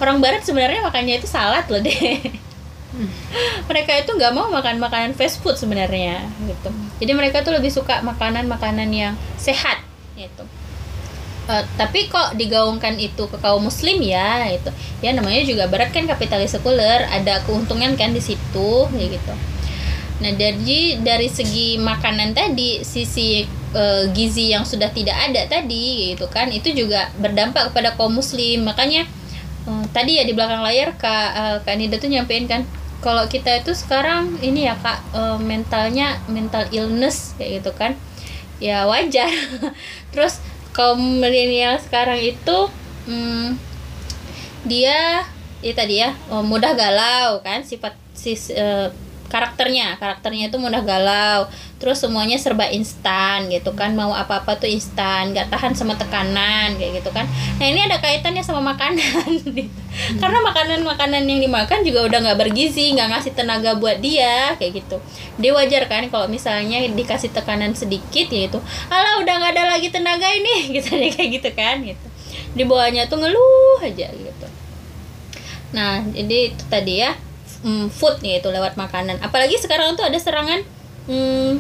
orang 0.01 0.21
barat 0.21 0.45
sebenarnya 0.45 0.85
makannya 0.85 1.21
itu 1.21 1.29
salad 1.29 1.65
loh 1.73 1.81
deh 1.81 2.21
mereka 3.69 3.93
itu 3.99 4.11
nggak 4.15 4.33
mau 4.33 4.49
makan 4.49 4.79
makanan 4.79 5.13
fast 5.19 5.43
food 5.43 5.59
sebenarnya 5.59 6.27
gitu. 6.47 6.71
Jadi 7.03 7.13
mereka 7.13 7.43
tuh 7.43 7.57
lebih 7.57 7.71
suka 7.73 8.01
makanan-makanan 8.01 8.89
yang 8.93 9.15
sehat 9.37 9.83
gitu. 10.17 10.45
Eh, 11.47 11.65
tapi 11.79 12.11
kok 12.11 12.35
digaungkan 12.35 12.99
itu 12.99 13.31
ke 13.31 13.39
kaum 13.39 13.71
muslim 13.71 14.03
ya 14.03 14.51
itu 14.51 14.67
ya 14.99 15.15
namanya 15.15 15.47
juga 15.47 15.71
berat 15.71 15.95
kan 15.95 16.03
kapitalis 16.03 16.59
sekuler 16.59 17.07
ada 17.07 17.39
keuntungan 17.47 17.95
kan 17.95 18.11
di 18.11 18.19
situ 18.19 18.71
kayak 18.91 19.11
gitu. 19.15 19.35
Nah 20.27 20.33
dari 20.35 20.99
dari 20.99 21.31
segi 21.31 21.79
makanan 21.79 22.35
tadi 22.35 22.83
sisi 22.83 23.47
eh, 23.79 24.05
gizi 24.11 24.51
yang 24.51 24.67
sudah 24.67 24.91
tidak 24.91 25.15
ada 25.15 25.47
tadi 25.47 26.19
gitu 26.19 26.27
kan 26.27 26.51
itu 26.51 26.75
juga 26.75 27.15
berdampak 27.15 27.71
kepada 27.71 27.95
kaum 27.95 28.19
muslim. 28.19 28.67
Makanya 28.67 29.07
eh, 29.67 29.85
tadi 29.91 30.19
ya 30.19 30.25
di 30.25 30.33
belakang 30.33 30.63
layar 30.63 30.95
kak 30.95 31.31
eh, 31.35 31.57
kak 31.63 31.75
Nida 31.77 31.99
tuh 31.99 32.11
nyampein 32.11 32.47
kan 32.47 32.63
kalau 33.05 33.29
kita 33.29 33.61
itu 33.61 33.77
sekarang 33.77 34.41
ini 34.41 34.67
ya 34.67 34.75
kak 34.79 34.99
eh, 35.15 35.39
mentalnya 35.39 36.19
mental 36.31 36.67
illness 36.73 37.37
kayak 37.37 37.63
gitu 37.63 37.71
kan. 37.77 37.93
Ya 38.57 38.89
wajar. 38.89 39.29
Terus 40.17 40.41
kaum 40.73 41.21
milenial 41.21 41.81
sekarang 41.81 42.21
itu 42.21 42.69
hmm, 43.09 43.57
dia 44.69 45.25
ya 45.65 45.73
tadi 45.73 46.05
ya 46.05 46.13
oh, 46.29 46.45
mudah 46.45 46.77
galau 46.77 47.41
kan 47.41 47.65
sifat 47.65 47.97
sis 48.13 48.53
eh, 48.53 48.93
karakternya 49.27 49.99
karakternya 49.99 50.49
itu 50.49 50.57
mudah 50.57 50.83
galau. 50.83 51.51
Terus 51.77 52.01
semuanya 52.01 52.41
serba 52.41 52.65
instan 52.73 53.53
gitu 53.53 53.77
kan 53.77 53.93
mau 53.93 54.17
apa 54.17 54.41
apa 54.41 54.57
tuh 54.57 54.65
instan 54.65 55.37
nggak 55.37 55.53
tahan 55.53 55.77
sama 55.77 55.93
tekanan 55.99 56.73
kayak 56.81 57.05
gitu 57.05 57.11
kan. 57.13 57.29
Nah 57.61 57.67
ini 57.69 57.85
ada 57.85 58.01
kaitannya 58.01 58.41
sama 58.41 58.65
makanan 58.65 59.29
gitu. 59.45 59.69
karena 60.21 60.39
makanan 60.45 60.85
makanan 60.85 61.25
yang 61.25 61.41
dimakan 61.41 61.81
juga 61.81 62.05
udah 62.05 62.19
nggak 62.21 62.39
bergizi 62.49 62.93
nggak 62.93 63.17
ngasih 63.17 63.33
tenaga 63.37 63.77
buat 63.77 64.01
dia 64.01 64.57
kayak 64.57 64.81
gitu. 64.81 64.97
Dia 65.37 65.53
wajar 65.53 65.85
kan 65.85 66.09
kalau 66.09 66.31
misalnya 66.33 66.81
dikasih 66.89 67.35
tekanan 67.37 67.77
sedikit 67.77 68.33
ya 68.33 68.49
itu 68.49 68.59
alah 68.89 69.21
udah 69.21 69.35
nggak 69.37 69.53
ada 69.53 69.65
lagi 69.77 69.93
tenaga 69.93 70.33
ini 70.33 70.65
gitu 70.81 70.97
kayak 70.97 71.29
gitu 71.29 71.51
kan 71.53 71.85
gitu. 71.85 72.07
Di 72.57 72.65
bawahnya 72.65 73.05
tuh 73.05 73.21
ngeluh 73.21 73.85
aja 73.85 74.09
gitu. 74.09 74.47
Nah 75.77 76.01
jadi 76.09 76.57
itu 76.57 76.65
tadi 76.73 77.05
ya 77.05 77.13
mm, 77.67 77.91
food 77.91 78.23
nih 78.23 78.39
itu 78.39 78.49
lewat 78.49 78.79
makanan. 78.79 79.19
Apalagi 79.19 79.59
sekarang 79.59 79.99
tuh 79.99 80.07
ada 80.07 80.17
serangan 80.23 80.63
mm, 81.11 81.59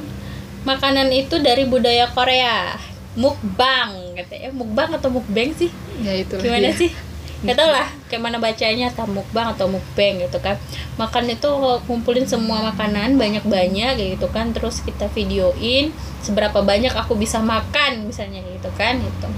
makanan 0.62 1.10
itu 1.10 1.42
dari 1.42 1.66
budaya 1.66 2.06
Korea. 2.14 2.78
Mukbang 3.18 4.14
katanya. 4.14 4.54
Mukbang 4.54 4.94
atau 4.94 5.10
mukbang 5.10 5.50
sih? 5.58 5.74
Ya 6.00 6.14
itu 6.14 6.38
gimana 6.38 6.70
sih? 6.70 6.94
Nggak 7.36 7.56
tau 7.58 7.68
lah 7.68 7.84
kayak 8.08 8.22
mana 8.22 8.40
bacanya 8.40 8.88
atau 8.88 9.04
mukbang 9.04 9.52
atau 9.52 9.68
mukbang 9.68 10.22
gitu 10.22 10.38
kan. 10.40 10.56
Makan 10.96 11.28
itu 11.28 11.50
kumpulin 11.84 12.24
semua 12.24 12.64
makanan 12.72 13.18
banyak-banyak 13.18 14.16
gitu 14.16 14.30
kan. 14.30 14.54
Terus 14.54 14.80
kita 14.86 15.10
videoin 15.12 15.92
seberapa 16.22 16.62
banyak 16.62 16.94
aku 16.96 17.18
bisa 17.18 17.42
makan 17.42 18.08
misalnya 18.08 18.40
gitu 18.44 18.70
kan 18.76 19.00
itu 19.00 19.28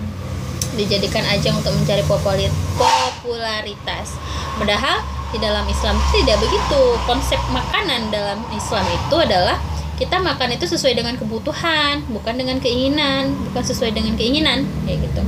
dijadikan 0.78 1.26
ajang 1.26 1.58
untuk 1.58 1.74
mencari 1.74 2.06
popularitas. 2.06 4.14
Padahal 4.58 5.02
di 5.32 5.38
dalam 5.40 5.64
Islam. 5.68 5.96
Itu 5.98 6.24
tidak 6.24 6.38
begitu. 6.40 6.80
Konsep 7.04 7.40
makanan 7.52 8.08
dalam 8.08 8.40
Islam 8.54 8.84
itu 8.88 9.16
adalah 9.16 9.56
kita 9.98 10.22
makan 10.22 10.54
itu 10.54 10.62
sesuai 10.70 10.94
dengan 10.94 11.18
kebutuhan 11.18 12.06
bukan 12.06 12.38
dengan 12.38 12.62
keinginan 12.62 13.34
bukan 13.50 13.64
sesuai 13.66 13.90
dengan 13.90 14.14
keinginan 14.14 14.62
kayak 14.86 15.10
gitu. 15.10 15.22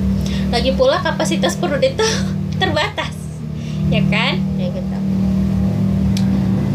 Lagi 0.55 0.71
pula 0.79 1.03
kapasitas 1.03 1.59
perut 1.59 1.83
itu 1.83 2.07
terbatas 2.63 3.11
ya 3.91 4.01
kan? 4.07 4.39
Ya 4.55 4.71
gitu. 4.71 4.97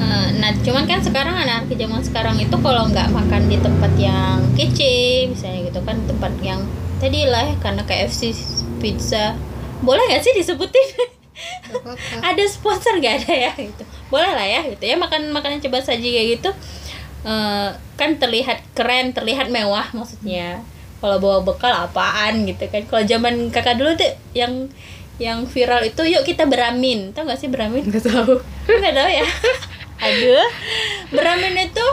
Eh, 0.03 0.27
nah 0.43 0.51
cuman 0.59 0.83
kan 0.83 0.99
sekarang 0.99 1.35
anak 1.39 1.63
anak 1.63 1.71
zaman 1.79 2.03
sekarang 2.03 2.35
itu 2.37 2.55
kalau 2.59 2.83
nggak 2.91 3.07
makan 3.15 3.47
di 3.47 3.57
tempat 3.63 3.91
yang 3.95 4.43
kece 4.59 5.31
misalnya 5.31 5.71
gitu 5.71 5.79
kan 5.87 5.95
tempat 6.03 6.35
yang 6.43 6.61
tadi 6.99 7.27
lah 7.27 7.47
ya, 7.47 7.55
karena 7.63 7.81
KFC 7.87 8.35
pizza. 8.83 9.39
Boleh 9.79 10.03
nggak 10.11 10.23
sih 10.23 10.35
disebutin. 10.35 11.15
ada 12.23 12.43
sponsor 12.47 12.97
nggak? 12.99 13.25
Ada 13.25 13.33
ya 13.33 13.51
gitu. 13.59 13.83
Boleh 14.07 14.31
lah 14.31 14.47
ya 14.47 14.61
gitu 14.67 14.83
ya. 14.83 14.95
Makan 14.95 15.35
makanan 15.35 15.59
cepat 15.59 15.83
saji 15.83 16.07
kayak 16.15 16.27
gitu 16.39 16.49
eh, 17.25 17.69
kan 17.99 18.09
terlihat 18.19 18.63
keren 18.75 19.11
terlihat 19.11 19.51
mewah 19.51 19.85
maksudnya. 19.91 20.63
Kalau 21.03 21.19
bawa 21.19 21.43
bekal 21.43 21.73
apaan 21.75 22.47
gitu 22.47 22.65
kan. 22.71 22.83
Kalau 22.87 23.03
zaman 23.03 23.51
kakak 23.51 23.77
dulu 23.77 23.93
tuh 23.93 24.11
yang 24.33 24.71
yang 25.15 25.47
viral 25.47 25.83
itu 25.83 26.01
yuk 26.07 26.23
kita 26.27 26.47
beramin. 26.47 27.11
Tau 27.15 27.27
gak 27.27 27.39
sih 27.39 27.47
beramin? 27.47 27.87
Nggak 27.87 28.03
tahu. 28.07 28.39
Nggak 28.67 28.95
tahu 28.95 29.09
ya. 29.11 29.27
Aduh. 30.05 30.47
Beramin 31.13 31.55
itu 31.71 31.85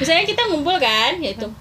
misalnya 0.00 0.24
kita 0.24 0.48
ngumpul 0.48 0.80
kan 0.80 1.20
gitu 1.20 1.52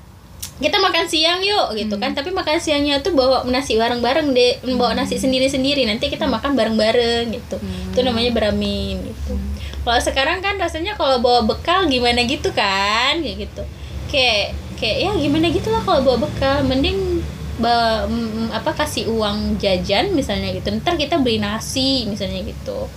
kita 0.60 0.78
makan 0.78 1.08
siang 1.08 1.40
yuk 1.40 1.72
gitu 1.80 1.96
kan. 1.96 2.12
Tapi 2.12 2.36
makan 2.36 2.60
siangnya 2.60 3.00
tuh 3.00 3.16
bawa 3.16 3.48
nasi 3.48 3.80
bareng-bareng 3.80 4.36
deh 4.36 4.60
bawa 4.76 4.94
nasi 4.94 5.16
sendiri-sendiri. 5.16 5.88
Nanti 5.88 6.12
kita 6.12 6.28
makan 6.28 6.54
bareng-bareng 6.54 7.32
gitu. 7.32 7.58
Itu 7.96 8.00
namanya 8.04 8.36
beramin 8.36 9.08
gitu. 9.08 9.40
Kalau 9.88 10.00
sekarang 10.04 10.44
kan 10.44 10.60
rasanya 10.60 11.00
kalau 11.00 11.24
bawa 11.24 11.48
bekal 11.48 11.88
gimana 11.88 12.28
gitu 12.28 12.52
kan 12.52 13.24
kayak 13.24 13.48
gitu. 13.48 13.64
Kayak 14.12 14.60
kayak 14.76 14.98
ya 15.08 15.12
gimana 15.16 15.48
gitu 15.48 15.72
lah 15.72 15.82
kalau 15.88 16.04
bawa 16.04 16.28
bekal. 16.28 16.68
Mending 16.68 17.24
ba, 17.60 18.08
mm, 18.08 18.52
apa 18.56 18.72
kasih 18.76 19.08
uang 19.08 19.60
jajan 19.64 20.12
misalnya 20.12 20.52
gitu. 20.52 20.76
Ntar 20.76 21.00
kita 21.00 21.24
beli 21.24 21.40
nasi 21.40 22.04
misalnya 22.04 22.44
gitu. 22.44 22.92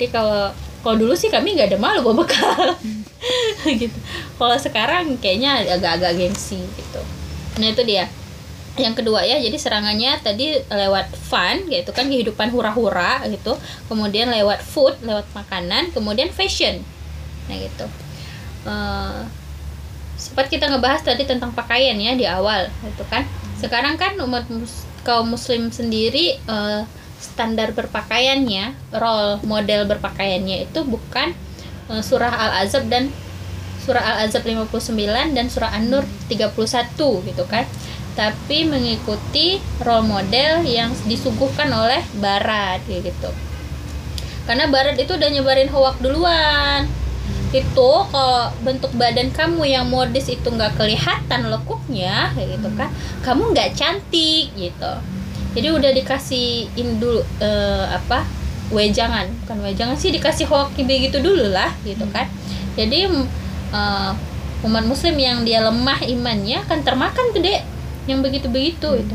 Jadi 0.00 0.08
kalau 0.08 0.50
kalau 0.82 0.98
dulu 0.98 1.14
sih 1.14 1.30
kami 1.30 1.54
nggak 1.54 1.72
ada 1.72 1.78
malu 1.78 2.02
bawa 2.02 2.26
bekal 2.26 2.74
gitu. 3.82 3.98
Kalau 4.36 4.56
sekarang 4.58 5.14
kayaknya 5.22 5.62
agak-agak 5.62 6.18
gengsi 6.18 6.58
gitu. 6.58 7.00
Nah 7.62 7.70
itu 7.70 7.82
dia. 7.86 8.10
Yang 8.74 9.04
kedua 9.04 9.20
ya 9.22 9.36
jadi 9.36 9.52
serangannya 9.54 10.16
tadi 10.24 10.56
lewat 10.64 11.12
fun 11.14 11.68
gitu 11.68 11.92
kan 11.94 12.08
kehidupan 12.10 12.50
hura-hura 12.50 13.22
gitu. 13.30 13.54
Kemudian 13.86 14.32
lewat 14.32 14.64
food 14.64 14.98
lewat 15.06 15.28
makanan 15.32 15.94
kemudian 15.94 16.32
fashion. 16.34 16.82
Nah 17.46 17.56
gitu. 17.56 17.86
Eh, 18.66 19.20
sempat 20.18 20.46
kita 20.48 20.70
ngebahas 20.70 21.02
tadi 21.02 21.26
tentang 21.26 21.50
pakaian 21.52 21.98
ya 21.98 22.14
di 22.16 22.26
awal 22.26 22.70
gitu 22.82 23.04
kan. 23.06 23.22
Sekarang 23.60 23.94
kan 23.94 24.18
umat 24.18 24.48
mus- 24.50 24.88
kaum 25.06 25.30
muslim 25.34 25.70
sendiri 25.70 26.38
eh, 26.40 26.80
standar 27.22 27.70
berpakaiannya 27.70 28.74
role 28.98 29.38
model 29.46 29.86
berpakaiannya 29.86 30.66
itu 30.66 30.82
bukan 30.82 31.30
eh, 31.88 32.02
surah 32.02 32.34
al-azab 32.34 32.90
dan 32.90 33.14
surah 33.82 34.02
al-azab 34.02 34.42
59 34.46 35.34
dan 35.34 35.46
surah 35.46 35.70
an-nur 35.74 36.06
31 36.26 36.58
gitu 36.98 37.44
kan. 37.46 37.66
Tapi 38.12 38.68
mengikuti 38.68 39.56
role 39.80 40.04
model 40.04 40.62
yang 40.68 40.92
disuguhkan 41.08 41.72
oleh 41.72 42.04
barat 42.20 42.84
gitu. 42.86 43.30
Karena 44.44 44.68
barat 44.68 44.98
itu 45.00 45.16
udah 45.16 45.30
nyebarin 45.32 45.70
hoak 45.72 45.98
duluan. 46.02 46.84
Itu 47.54 48.06
kalau 48.12 48.52
bentuk 48.60 48.92
badan 48.96 49.32
kamu 49.32 49.64
yang 49.64 49.86
modis 49.88 50.28
itu 50.28 50.44
nggak 50.44 50.76
kelihatan 50.76 51.48
lekuknya 51.52 52.32
kayak 52.32 52.58
gitu 52.58 52.68
kan 52.74 52.88
kamu 53.20 53.52
nggak 53.52 53.76
cantik 53.76 54.48
gitu 54.56 54.92
jadi 55.52 55.68
udah 55.72 55.90
dikasih 55.92 56.72
ini 56.76 56.92
dulu 56.96 57.20
eh, 57.40 57.86
apa 57.92 58.24
wejangan. 58.72 59.28
Bukan 59.44 59.58
wejangan 59.60 59.96
sih 60.00 60.08
dikasih 60.12 60.48
hoki 60.48 60.84
begitu 60.88 61.20
dulu 61.20 61.52
lah 61.52 61.72
gitu 61.84 62.04
kan. 62.12 62.28
Jadi 62.76 63.08
eh, 63.72 64.12
umat 64.62 64.84
muslim 64.86 65.16
yang 65.18 65.44
dia 65.44 65.60
lemah 65.60 66.00
imannya 66.06 66.64
akan 66.64 66.78
termakan 66.86 67.34
gede 67.34 67.66
yang 68.06 68.18
begitu 68.18 68.50
begitu 68.50 68.98
itu 68.98 69.14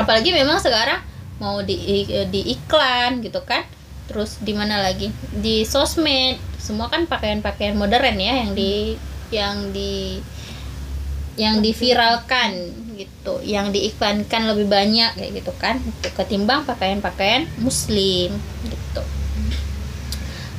apalagi 0.00 0.32
memang 0.32 0.56
sekarang 0.56 1.04
mau 1.40 1.64
di 1.64 2.04
di 2.28 2.40
iklan 2.56 3.24
gitu 3.24 3.40
kan. 3.44 3.64
Terus 4.10 4.42
di 4.42 4.52
mana 4.52 4.82
lagi? 4.82 5.08
Di 5.30 5.62
sosmed. 5.62 6.36
Semua 6.60 6.90
kan 6.90 7.06
pakaian-pakaian 7.08 7.78
modern 7.78 8.18
ya 8.20 8.44
yang 8.44 8.52
di 8.52 8.72
yang 9.30 9.56
di 9.70 10.18
yang 11.38 11.62
diviralkan 11.62 12.74
gitu. 13.06 13.40
Yang 13.40 13.76
diiklankan 13.76 14.42
lebih 14.52 14.66
banyak 14.68 15.16
kayak 15.16 15.32
gitu 15.40 15.52
kan. 15.56 15.80
Ketimbang 16.04 16.68
pakaian-pakaian 16.68 17.48
muslim 17.60 18.36
gitu. 18.68 19.02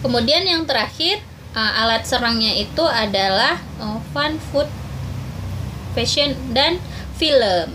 Kemudian 0.02 0.42
yang 0.42 0.66
terakhir 0.66 1.22
uh, 1.54 1.82
alat 1.86 2.10
serangnya 2.10 2.58
itu 2.58 2.82
adalah 2.82 3.62
uh, 3.78 4.02
fun 4.12 4.42
food 4.50 4.66
fashion 5.94 6.34
dan 6.58 6.82
film. 7.22 7.70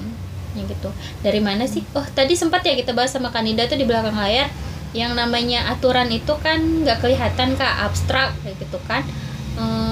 Ya 0.59 0.63
gitu. 0.67 0.91
Dari 1.23 1.39
mana 1.39 1.71
sih? 1.71 1.87
Oh 1.95 2.03
tadi 2.03 2.35
sempat 2.35 2.67
ya 2.67 2.75
kita 2.75 2.91
bahas 2.91 3.15
sama 3.15 3.31
Kanida 3.31 3.71
tuh 3.71 3.79
di 3.79 3.87
belakang 3.87 4.19
layar. 4.19 4.51
Yang 4.91 5.13
namanya 5.15 5.71
aturan 5.71 6.09
itu 6.11 6.35
kan 6.43 6.59
nggak 6.83 6.99
kelihatan 7.05 7.55
kak. 7.55 7.75
Abstrak 7.87 8.35
kayak 8.43 8.59
gitu 8.59 8.83
kan. 8.91 9.07
Uh, 9.55 9.86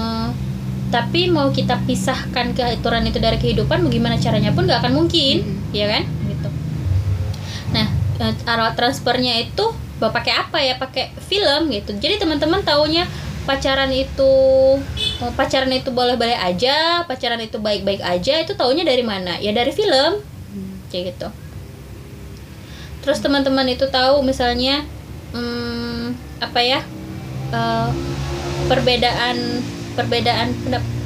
tapi 0.93 1.27
mau 1.33 1.49
kita 1.49 1.81
pisahkan 1.83 2.53
keaturan 2.53 3.03
itu 3.09 3.17
dari 3.17 3.41
kehidupan 3.41 3.81
bagaimana 3.81 4.21
caranya 4.21 4.53
pun 4.53 4.69
nggak 4.69 4.85
akan 4.85 4.93
mungkin 4.93 5.41
hmm. 5.41 5.73
ya 5.73 5.85
kan? 5.89 6.03
Gitu. 6.05 6.49
Nah 7.73 7.85
alat 8.45 8.73
transfernya 8.77 9.41
itu 9.41 9.65
pakai 9.97 10.33
apa 10.35 10.57
ya? 10.61 10.77
Pakai 10.77 11.11
film 11.25 11.73
gitu. 11.73 11.97
Jadi 11.97 12.21
teman-teman 12.21 12.61
taunya 12.61 13.09
pacaran 13.45 13.93
itu 13.93 14.33
pacaran 15.37 15.69
itu 15.69 15.93
boleh-boleh 15.93 16.33
aja 16.33 17.05
pacaran 17.05 17.37
itu 17.41 17.61
baik-baik 17.61 18.01
aja 18.01 18.41
itu 18.41 18.53
taunya 18.53 18.85
dari 18.85 19.01
mana? 19.01 19.37
Ya 19.41 19.51
dari 19.53 19.73
film. 19.73 20.21
Kayak 20.93 21.17
gitu. 21.17 21.27
Terus 23.05 23.21
teman-teman 23.21 23.69
itu 23.69 23.85
tahu 23.89 24.25
misalnya 24.25 24.81
hmm, 25.33 26.17
apa 26.41 26.59
ya 26.61 26.81
uh, 27.53 27.89
perbedaan 28.65 29.61
perbedaan 29.95 30.51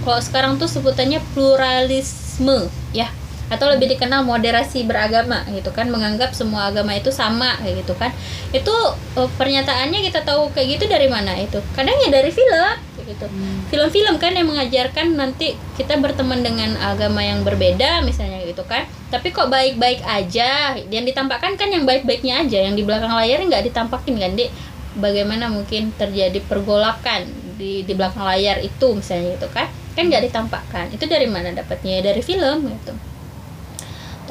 kalau 0.04 0.20
sekarang 0.20 0.58
tuh 0.58 0.66
sebutannya 0.66 1.22
pluralisme 1.38 2.68
ya. 2.92 3.08
Atau 3.50 3.66
lebih 3.66 3.90
dikenal 3.90 4.22
moderasi 4.30 4.86
beragama 4.86 5.42
gitu 5.50 5.74
kan. 5.74 5.90
Menganggap 5.90 6.38
semua 6.38 6.70
agama 6.70 6.94
itu 6.94 7.10
sama 7.10 7.58
kayak 7.58 7.82
gitu 7.82 7.94
kan. 7.98 8.14
Itu 8.54 8.74
uh, 9.18 9.30
pernyataannya 9.38 10.06
kita 10.06 10.22
tahu 10.22 10.54
kayak 10.54 10.78
gitu 10.78 10.86
dari 10.86 11.10
mana 11.10 11.34
itu? 11.34 11.58
Kadang 11.74 11.98
ya 11.98 12.10
dari 12.14 12.30
film 12.30 12.78
gitu. 13.10 13.26
Hmm. 13.26 13.66
film-film 13.74 14.22
kan 14.22 14.38
yang 14.38 14.46
mengajarkan 14.46 15.18
nanti 15.18 15.58
kita 15.74 15.98
berteman 15.98 16.46
dengan 16.46 16.78
agama 16.78 17.26
yang 17.26 17.42
berbeda 17.42 18.06
misalnya 18.06 18.46
gitu 18.46 18.62
kan. 18.70 18.86
Tapi 19.10 19.34
kok 19.34 19.50
baik-baik 19.50 20.06
aja? 20.06 20.78
Yang 20.78 21.14
ditampakkan 21.14 21.58
kan 21.58 21.74
yang 21.74 21.90
baik-baiknya 21.90 22.46
aja. 22.46 22.70
Yang 22.70 22.76
di 22.82 22.84
belakang 22.86 23.10
layar 23.18 23.42
nggak 23.42 23.66
ditampakin 23.66 24.14
kan 24.22 24.32
dek 24.38 24.54
bagaimana 24.98 25.50
mungkin 25.50 25.90
terjadi 25.98 26.38
pergolakan 26.46 27.49
di 27.60 27.84
di 27.84 27.92
belakang 27.92 28.24
layar 28.24 28.64
itu 28.64 28.88
misalnya 28.96 29.36
gitu 29.36 29.52
kan 29.52 29.68
kan 30.00 30.08
nggak 30.08 30.32
ditampakkan. 30.32 30.86
Itu 30.96 31.12
dari 31.12 31.28
mana 31.28 31.52
dapatnya? 31.52 32.00
Dari 32.00 32.24
film 32.24 32.72
gitu. 32.72 32.96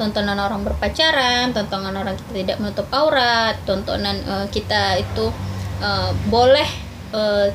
Tontonan 0.01 0.39
orang 0.41 0.65
berpacaran 0.65 1.53
tontonan 1.53 1.93
orang 1.93 2.17
kita 2.17 2.31
tidak 2.33 2.57
menutup 2.57 2.87
aurat 2.89 3.53
tontonan 3.69 4.17
uh, 4.25 4.47
kita 4.49 4.97
itu 4.97 5.29
uh, 5.85 6.09
boleh 6.25 6.65
uh, 7.13 7.53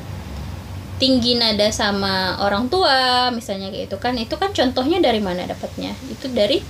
tinggi 0.95 1.35
nada 1.35 1.67
sama 1.75 2.39
orang 2.39 2.71
tua 2.71 3.27
misalnya 3.35 3.67
kayak 3.67 3.91
itu 3.91 3.97
kan. 3.99 4.13
Itu 4.15 4.39
kan 4.39 4.55
contohnya 4.55 5.03
dari 5.03 5.19
mana 5.19 5.43
dapatnya? 5.43 5.91
Itu 6.07 6.31
dari 6.31 6.63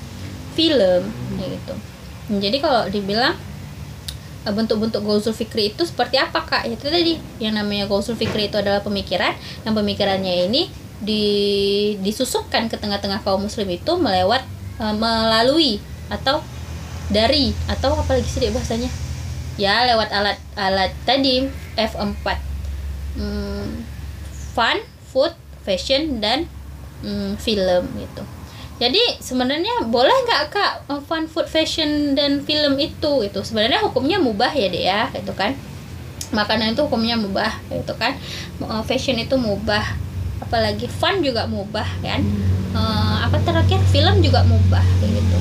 film 0.57 1.03
gitu. 1.37 1.75
Jadi 2.41 2.57
kalau 2.57 2.89
dibilang 2.89 3.37
bentuk-bentuk 4.45 5.01
gozul 5.01 5.33
fikri 5.33 5.73
itu 5.73 5.81
seperti 5.85 6.21
apa 6.21 6.45
kak? 6.45 6.69
Itu 6.69 6.89
tadi. 6.89 7.17
Yang 7.41 7.53
namanya 7.61 7.85
gozul 7.89 8.13
fikri 8.13 8.49
itu 8.49 8.57
adalah 8.61 8.85
pemikiran 8.85 9.33
yang 9.65 9.73
pemikirannya 9.73 10.49
ini 10.49 10.69
di 11.01 11.23
disusupkan 12.01 12.69
ke 12.69 12.77
tengah-tengah 12.77 13.21
kaum 13.25 13.45
muslim 13.45 13.67
itu 13.67 13.91
melewat 13.97 14.45
uh, 14.77 14.95
melalui 14.95 15.81
atau 16.07 16.41
dari 17.09 17.53
atau 17.69 17.97
apa 17.97 18.17
lagi 18.17 18.29
sih 18.29 18.49
bahasanya? 18.53 18.89
Ya 19.55 19.87
lewat 19.87 20.11
alat 20.11 20.37
alat 20.59 20.91
tadi 21.07 21.47
F4 21.79 22.27
hmm, 23.15 23.87
fun 24.53 24.77
food 25.09 25.33
fashion 25.63 26.19
dan 26.19 26.45
hmm, 27.01 27.39
film 27.39 27.87
gitu 27.95 28.34
jadi 28.75 28.99
sebenarnya 29.23 29.87
boleh 29.87 30.11
nggak 30.27 30.43
kak 30.51 30.73
fun 31.07 31.31
food 31.31 31.47
fashion 31.47 32.11
dan 32.11 32.43
film 32.43 32.75
itu 32.75 33.23
itu 33.23 33.39
sebenarnya 33.39 33.79
hukumnya 33.79 34.19
mubah 34.19 34.51
ya 34.51 34.67
deh 34.67 34.83
ya 34.83 35.01
gitu 35.15 35.31
kan? 35.31 35.55
Makanan 36.35 36.75
itu 36.75 36.83
hukumnya 36.83 37.15
mubah 37.15 37.55
gitu 37.71 37.95
kan? 37.95 38.19
Fashion 38.83 39.15
itu 39.15 39.39
mubah. 39.39 39.95
Apalagi 40.43 40.91
fun 40.91 41.23
juga 41.23 41.47
mubah 41.47 41.87
kan? 42.03 42.19
Uh, 42.75 43.23
apa 43.23 43.39
terakhir? 43.47 43.79
Film 43.95 44.19
juga 44.19 44.43
mubah 44.43 44.83
gitu. 44.99 45.37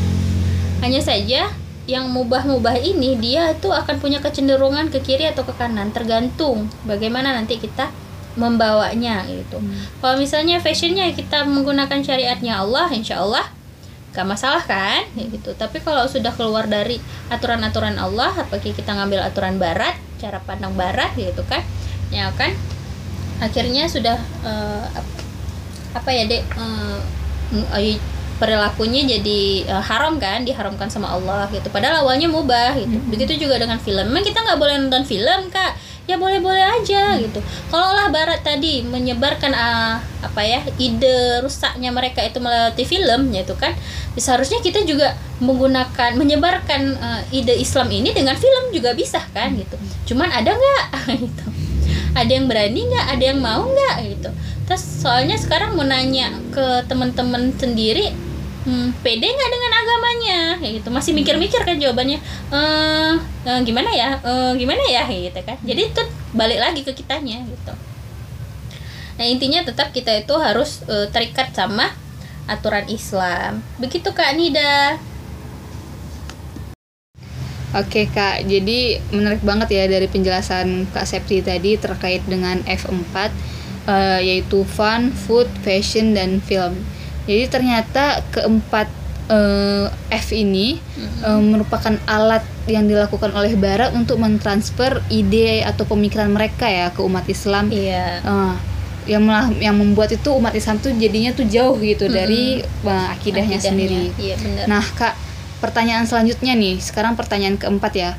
Hanya 0.79 1.03
saja 1.03 1.51
yang 1.85 2.09
mubah-mubah 2.15 2.81
ini 2.81 3.19
dia 3.21 3.53
itu 3.53 3.69
akan 3.69 4.01
punya 4.01 4.23
kecenderungan 4.23 4.89
ke 4.89 5.05
kiri 5.05 5.29
atau 5.29 5.45
ke 5.45 5.53
kanan 5.53 5.93
tergantung 5.93 6.73
bagaimana 6.89 7.37
nanti 7.37 7.61
kita 7.61 7.93
membawanya 8.35 9.23
gitu. 9.31 9.59
Hmm. 9.63 9.75
Kalau 10.03 10.17
misalnya 10.19 10.59
fashionnya 10.59 11.11
kita 11.15 11.47
menggunakan 11.47 12.03
syariatnya 12.03 12.63
Allah, 12.63 12.91
insya 12.91 13.23
Allah 13.23 13.47
gak 14.15 14.27
masalah 14.27 14.63
kan, 14.63 15.07
gitu. 15.19 15.55
Tapi 15.59 15.83
kalau 15.83 16.07
sudah 16.07 16.31
keluar 16.35 16.71
dari 16.71 17.03
aturan-aturan 17.31 17.99
Allah, 17.99 18.31
apalagi 18.31 18.71
kita 18.71 18.95
ngambil 18.95 19.27
aturan 19.27 19.59
Barat, 19.59 19.99
cara 20.23 20.39
pandang 20.43 20.75
Barat, 20.79 21.11
gitu 21.19 21.43
kan, 21.51 21.63
ya 22.15 22.31
kan, 22.39 22.55
akhirnya 23.43 23.91
sudah 23.91 24.15
uh, 24.47 24.87
apa 25.95 26.11
ya 26.15 26.31
dek? 26.31 26.47
Uh, 26.55 27.03
perilakunya 28.35 29.07
jadi 29.07 29.67
uh, 29.71 29.83
haram 29.83 30.19
kan? 30.19 30.43
Diharamkan 30.43 30.91
sama 30.91 31.11
Allah 31.15 31.47
gitu. 31.55 31.71
Padahal 31.71 32.03
awalnya 32.03 32.27
mubah 32.27 32.75
gitu. 32.75 32.99
Hmm. 32.99 33.11
begitu 33.11 33.47
juga 33.47 33.63
dengan 33.63 33.79
film. 33.79 34.11
Memang 34.11 34.27
kita 34.27 34.43
nggak 34.43 34.59
boleh 34.59 34.75
nonton 34.79 35.07
film 35.07 35.51
kak 35.55 35.79
ya 36.05 36.21
boleh-boleh 36.21 36.61
aja 36.61 37.17
gitu. 37.17 37.41
Kalau 37.73 37.91
lah 37.97 38.13
barat 38.13 38.45
tadi 38.45 38.85
menyebarkan 38.85 39.53
uh, 39.57 39.97
apa 40.21 40.41
ya 40.45 40.61
ide 40.77 41.41
rusaknya 41.41 41.89
mereka 41.89 42.21
itu 42.21 42.41
melalui 42.41 42.85
film 42.85 43.33
yaitu 43.33 43.57
kan 43.57 43.73
seharusnya 44.17 44.61
kita 44.61 44.85
juga 44.85 45.17
menggunakan 45.41 46.17
menyebarkan 46.17 46.83
uh, 47.01 47.23
ide 47.33 47.57
Islam 47.57 47.89
ini 47.89 48.13
dengan 48.13 48.37
film 48.37 48.73
juga 48.73 48.93
bisa 48.93 49.25
kan 49.33 49.57
gitu. 49.57 49.77
Cuman 50.13 50.29
ada 50.29 50.53
nggak? 50.53 50.85
Gitu. 51.25 51.45
Ada 52.15 52.31
yang 52.31 52.47
berani 52.47 52.81
nggak? 52.87 53.07
Ada 53.17 53.25
yang 53.35 53.41
mau 53.43 53.65
nggak? 53.65 53.97
Gitu. 54.07 54.31
Terus 54.65 54.83
soalnya 55.03 55.37
sekarang 55.37 55.77
mau 55.77 55.85
nanya 55.85 56.33
ke 56.53 56.85
teman-teman 56.89 57.53
sendiri 57.57 58.13
hmm, 58.65 58.89
pede 59.01 59.29
nggak 59.29 59.51
dengan 59.53 59.73
agamanya? 59.73 60.41
Kayak 60.61 60.73
gitu. 60.81 60.89
Masih 60.93 61.13
mikir-mikir 61.17 61.61
kan 61.63 61.77
jawabannya. 61.77 62.19
Eh 62.53 63.15
e, 63.45 63.53
gimana 63.65 63.91
ya? 63.93 64.21
E, 64.21 64.33
gimana 64.59 64.83
ya? 64.89 65.05
Gitu 65.09 65.41
kan. 65.45 65.57
Jadi 65.63 65.83
itu 65.93 66.03
balik 66.35 66.61
lagi 66.61 66.81
ke 66.83 66.93
kitanya 66.93 67.41
gitu. 67.45 67.73
Nah 69.15 69.27
intinya 69.29 69.63
tetap 69.63 69.95
kita 69.95 70.11
itu 70.25 70.35
harus 70.37 70.83
e, 70.85 71.07
terikat 71.13 71.55
sama 71.55 71.95
aturan 72.51 72.85
Islam. 72.91 73.65
Begitu 73.81 74.11
kak 74.13 74.37
Nida. 74.37 75.01
Oke 77.75 78.07
kak, 78.07 78.47
jadi 78.47 79.03
menarik 79.11 79.43
banget 79.43 79.75
ya 79.75 79.85
dari 79.91 80.07
penjelasan 80.07 80.87
kak 80.95 81.11
Septi 81.11 81.43
tadi 81.43 81.75
terkait 81.75 82.23
dengan 82.23 82.63
F4 82.71 83.35
uh, 83.91 84.21
yaitu 84.21 84.63
fun, 84.63 85.11
food, 85.11 85.49
fashion, 85.65 86.15
dan 86.15 86.39
film. 86.39 86.79
Jadi 87.25 87.45
ternyata 87.49 88.21
keempat 88.33 88.89
uh, 89.33 89.87
F 90.13 90.33
ini 90.33 90.77
mm-hmm. 90.77 91.21
uh, 91.25 91.43
merupakan 91.43 91.95
alat 92.05 92.45
yang 92.69 92.89
dilakukan 92.89 93.33
oleh 93.33 93.57
Barat 93.57 93.93
untuk 93.93 94.21
mentransfer 94.21 95.01
ide 95.13 95.65
atau 95.65 95.85
pemikiran 95.85 96.29
mereka 96.33 96.69
ya 96.69 96.93
ke 96.93 97.01
umat 97.01 97.25
Islam. 97.29 97.73
Iya. 97.73 98.21
Uh, 98.25 98.55
yang 99.05 99.21
malah 99.21 99.53
yang 99.61 99.77
membuat 99.77 100.17
itu 100.17 100.33
umat 100.33 100.57
Islam 100.57 100.81
tuh 100.81 100.97
jadinya 100.97 101.37
tuh 101.37 101.45
jauh 101.45 101.77
gitu 101.81 102.09
mm-hmm. 102.09 102.19
dari 102.25 102.43
uh, 102.89 103.13
akidahnya, 103.13 103.57
akidahnya 103.57 103.59
sendiri. 103.61 104.03
Iya, 104.17 104.35
benar. 104.41 104.65
Nah 104.69 104.85
kak, 104.97 105.15
pertanyaan 105.61 106.09
selanjutnya 106.09 106.57
nih, 106.57 106.81
sekarang 106.81 107.13
pertanyaan 107.13 107.61
keempat 107.61 107.93
ya 107.93 108.13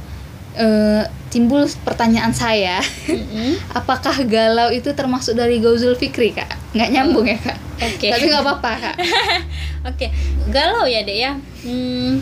uh, 0.59 1.03
timbul 1.29 1.67
pertanyaan 1.83 2.31
saya 2.31 2.79
mm-hmm. 2.81 3.67
apakah 3.79 4.15
galau 4.25 4.71
itu 4.71 4.91
termasuk 4.95 5.35
dari 5.35 5.59
Gauzul 5.59 5.99
Fikri 5.99 6.31
kak 6.31 6.54
nggak 6.75 6.89
nyambung 6.91 7.25
ya 7.25 7.39
kak? 7.39 7.57
Okay. 7.75 8.11
tapi 8.11 8.27
nggak 8.27 8.43
apa-apa 8.43 8.71
kak. 8.77 8.95
Oke 9.89 9.95
okay. 9.95 10.09
galau 10.51 10.83
ya 10.83 11.07
dek 11.07 11.17
ya? 11.17 11.31
Hmm, 11.63 12.21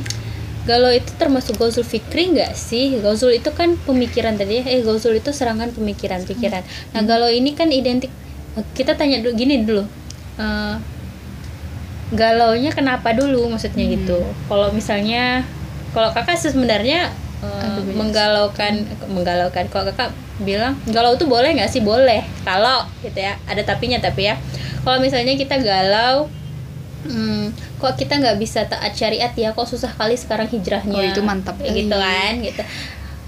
galau 0.70 0.94
itu 0.94 1.12
termasuk 1.18 1.58
gauzul 1.58 1.84
fikri 1.84 2.32
nggak 2.38 2.54
sih? 2.54 3.02
Gauzul 3.02 3.34
itu 3.34 3.50
kan 3.52 3.74
pemikiran 3.82 4.38
tadi 4.38 4.62
ya. 4.62 4.64
Eh 4.70 4.86
gauzul 4.86 5.18
itu 5.18 5.34
serangan 5.34 5.74
pemikiran-pikiran. 5.74 6.62
Nah 6.94 7.02
galau 7.04 7.28
ini 7.34 7.58
kan 7.58 7.74
identik 7.74 8.14
kita 8.78 8.94
tanya 8.94 9.20
dulu 9.20 9.34
gini 9.34 9.66
dulu. 9.66 9.84
Uh, 10.38 10.78
galaunya 12.14 12.70
kenapa 12.70 13.12
dulu 13.18 13.50
maksudnya 13.50 13.90
Hmm. 13.90 13.94
gitu 13.98 14.20
kalau 14.46 14.70
misalnya 14.70 15.42
kalau 15.98 16.14
kakak 16.14 16.38
sebenarnya 16.38 17.10
uh, 17.44 17.66
Aduh, 17.68 17.84
yes. 17.84 17.96
menggalaukan 18.00 18.74
menggalaukan. 19.12 19.68
Kalau 19.68 19.92
kakak 19.92 20.12
bilang 20.40 20.80
galau 20.88 21.20
tuh 21.20 21.28
boleh 21.28 21.52
nggak 21.54 21.70
sih? 21.70 21.84
Boleh. 21.84 22.24
Kalau 22.48 22.88
gitu 23.04 23.20
ya. 23.20 23.36
Ada 23.46 23.68
tapinya 23.68 24.00
tapi 24.00 24.32
ya. 24.32 24.40
Kalau 24.88 25.04
misalnya 25.04 25.36
kita 25.36 25.60
galau 25.60 26.32
hmm, 27.04 27.52
kok 27.80 28.00
kita 28.00 28.20
nggak 28.20 28.40
bisa 28.40 28.64
taat 28.66 28.96
syariat 28.96 29.32
ya? 29.36 29.52
Kok 29.52 29.68
susah 29.68 29.92
kali 29.92 30.16
sekarang 30.16 30.48
hijrahnya? 30.48 30.96
Oh, 30.96 31.04
itu 31.04 31.22
mantap 31.22 31.60
gitu 31.60 31.92
kali. 31.92 32.00
kan 32.00 32.34
gitu. 32.40 32.64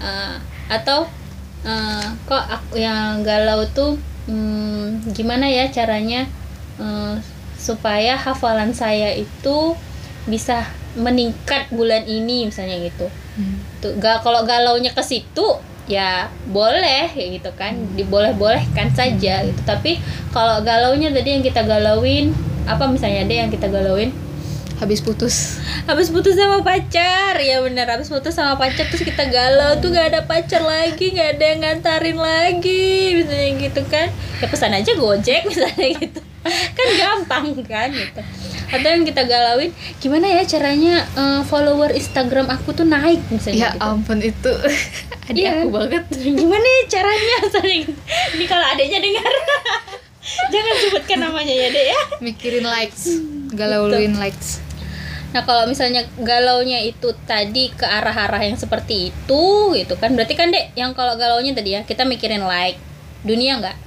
Uh, 0.00 0.36
atau 0.66 1.06
uh, 1.64 2.06
kok 2.24 2.44
aku 2.48 2.80
yang 2.80 3.20
galau 3.22 3.64
tuh 3.70 4.00
hmm, 4.26 5.12
gimana 5.14 5.46
ya 5.48 5.70
caranya 5.70 6.26
uh, 6.80 7.16
supaya 7.56 8.14
hafalan 8.20 8.76
saya 8.76 9.16
itu 9.16 9.74
bisa 10.26 10.66
meningkat 10.96 11.68
bulan 11.70 12.04
ini 12.08 12.48
misalnya 12.48 12.80
gitu. 12.82 13.06
Hmm. 13.36 13.56
Tuh 13.86 13.94
ga, 14.02 14.18
kalau 14.18 14.42
galaunya 14.42 14.90
ke 14.90 15.02
situ 15.06 15.62
ya 15.86 16.26
boleh 16.50 17.14
kayak 17.14 17.38
gitu 17.38 17.50
kan. 17.54 17.78
Diboleh-bolehkan 17.94 18.90
saja 18.90 19.46
gitu. 19.46 19.60
Tapi 19.62 20.02
kalau 20.34 20.58
galaunya 20.66 21.14
tadi 21.14 21.38
yang 21.38 21.44
kita 21.46 21.62
galauin 21.62 22.34
apa 22.66 22.90
misalnya 22.90 23.22
deh 23.30 23.38
yang 23.46 23.50
kita 23.54 23.70
galauin? 23.70 24.10
Habis 24.82 25.00
putus. 25.00 25.62
Habis 25.86 26.10
putus 26.10 26.34
sama 26.34 26.60
pacar. 26.66 27.38
Ya 27.38 27.62
benar 27.62 27.86
habis 27.86 28.10
putus 28.10 28.34
sama 28.34 28.58
pacar 28.58 28.90
terus 28.90 29.06
kita 29.06 29.30
galau 29.30 29.78
tuh 29.78 29.94
gak 29.94 30.10
ada 30.10 30.20
pacar 30.26 30.60
lagi 30.66 31.14
gak 31.14 31.38
ada 31.38 31.44
yang 31.54 31.60
ngantarin 31.62 32.18
lagi 32.18 33.22
misalnya 33.22 33.50
gitu 33.62 33.80
kan. 33.86 34.10
Ya 34.42 34.46
pesan 34.50 34.74
aja 34.74 34.92
gojek 34.98 35.46
misalnya 35.46 35.88
gitu 36.02 36.20
kan 36.78 36.88
gampang 36.94 37.44
kan 37.64 37.88
gitu. 37.90 38.20
Atau 38.66 38.88
yang 38.90 39.06
kita 39.06 39.22
galauin 39.24 39.70
gimana 40.02 40.26
ya 40.26 40.42
caranya 40.42 41.06
eh, 41.14 41.40
follower 41.46 41.94
Instagram 41.94 42.50
aku 42.50 42.74
tuh 42.74 42.82
naik 42.82 43.22
misalnya 43.30 43.70
ya 43.70 43.70
gitu. 43.74 43.86
ampun 43.86 44.18
itu 44.18 44.52
adik 45.30 45.42
Iya. 45.42 45.50
aku 45.62 45.68
banget. 45.70 46.04
Gimana 46.40 46.66
ya 46.66 46.82
caranya 46.90 47.36
gitu. 47.46 47.58
ini 48.34 48.44
kalau 48.46 48.66
adiknya 48.66 48.98
dengar. 49.02 49.32
Jangan 50.50 50.74
sebutkan 50.82 51.18
namanya 51.22 51.54
ya 51.54 51.68
dek 51.70 51.86
ya. 51.86 52.00
Mikirin 52.18 52.66
likes 52.66 53.22
galauin 53.54 54.18
likes. 54.18 54.58
Nah 55.30 55.42
kalau 55.46 55.66
misalnya 55.70 56.02
galaunya 56.18 56.82
itu 56.82 57.14
tadi 57.26 57.70
ke 57.70 57.86
arah-arah 57.86 58.42
yang 58.42 58.58
seperti 58.58 59.14
itu 59.14 59.44
gitu 59.78 59.94
kan. 59.94 60.14
Berarti 60.18 60.34
kan 60.34 60.50
dek 60.50 60.74
yang 60.74 60.94
kalau 60.98 61.14
galaunya 61.14 61.54
tadi 61.54 61.78
ya 61.78 61.86
kita 61.86 62.02
mikirin 62.02 62.42
like. 62.42 62.78
Dunia 63.22 63.58
nggak 63.58 63.85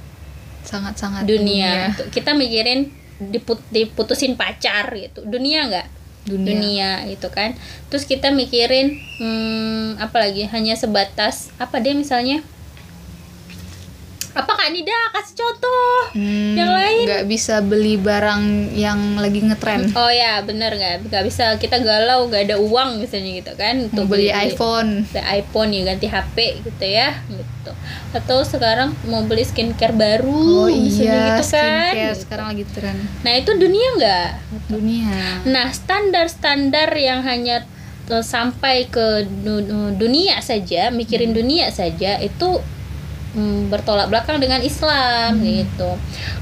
sangat-sangat 0.64 1.24
dunia, 1.26 1.94
Tuh, 1.96 2.08
kita 2.12 2.36
mikirin 2.36 2.92
diput- 3.20 3.64
diputusin 3.72 4.34
pacar 4.34 4.88
gitu. 4.96 5.24
Dunia 5.24 5.68
nggak? 5.68 5.88
Dunia, 6.28 6.46
dunia 6.46 6.90
gitu 7.08 7.28
kan. 7.32 7.56
Terus 7.88 8.04
kita 8.04 8.28
mikirin 8.32 9.00
hmm, 9.20 10.00
apa 10.00 10.16
lagi? 10.20 10.44
Hanya 10.48 10.76
sebatas 10.76 11.48
apa 11.56 11.80
deh 11.80 11.96
misalnya 11.96 12.44
apa 14.30 14.52
kak 14.52 14.70
Nida? 14.70 14.94
Kasih 15.10 15.34
contoh. 15.36 15.94
Hmm, 16.12 16.54
Yang 16.54 16.70
lain? 16.70 17.02
nggak 17.02 17.24
bisa 17.26 17.54
beli 17.60 17.94
barang 17.94 18.42
yang 18.72 18.98
lagi 19.16 19.40
ngetren. 19.40 19.90
Oh 19.92 20.06
ya 20.06 20.38
bener 20.40 20.70
nggak? 20.72 21.06
Nggak 21.06 21.24
bisa 21.24 21.44
kita 21.56 21.78
galau 21.78 22.26
nggak 22.26 22.46
ada 22.46 22.56
uang 22.56 22.98
misalnya 22.98 23.30
gitu 23.36 23.52
kan 23.54 23.90
mau 23.90 24.04
beli 24.04 24.30
iPhone. 24.30 25.02
Beli 25.06 25.22
iPhone 25.36 25.70
ya 25.70 25.82
ganti 25.84 26.06
HP 26.06 26.36
gitu 26.62 26.84
ya 26.84 27.18
gitu. 27.26 27.72
Atau 28.10 28.42
sekarang 28.42 28.94
mau 29.04 29.22
beli 29.22 29.42
skincare 29.42 29.92
baru 29.92 30.30
oh 30.30 30.68
misalnya 30.68 31.02
iya 31.02 31.20
gitu 31.32 31.44
kan 31.44 31.50
skincare 31.50 31.96
gitu. 31.96 32.20
sekarang 32.22 32.46
lagi 32.48 32.64
tren. 32.68 32.96
Nah 33.20 33.32
itu 33.34 33.50
dunia 33.52 33.88
nggak? 33.96 34.28
Dunia. 34.68 35.14
Nah 35.44 35.66
standar-standar 35.70 36.90
yang 36.92 37.22
hanya 37.22 37.66
eh, 38.06 38.22
sampai 38.22 38.86
ke 38.86 39.06
du- 39.42 39.66
dunia 39.92 40.38
saja 40.40 40.90
mikirin 40.90 41.30
dunia 41.30 41.70
saja 41.70 42.18
itu 42.18 42.58
mm, 43.34 43.70
bertolak 43.70 44.10
belakang 44.10 44.38
dengan 44.42 44.60
Islam 44.62 45.40
gitu. 45.42 45.96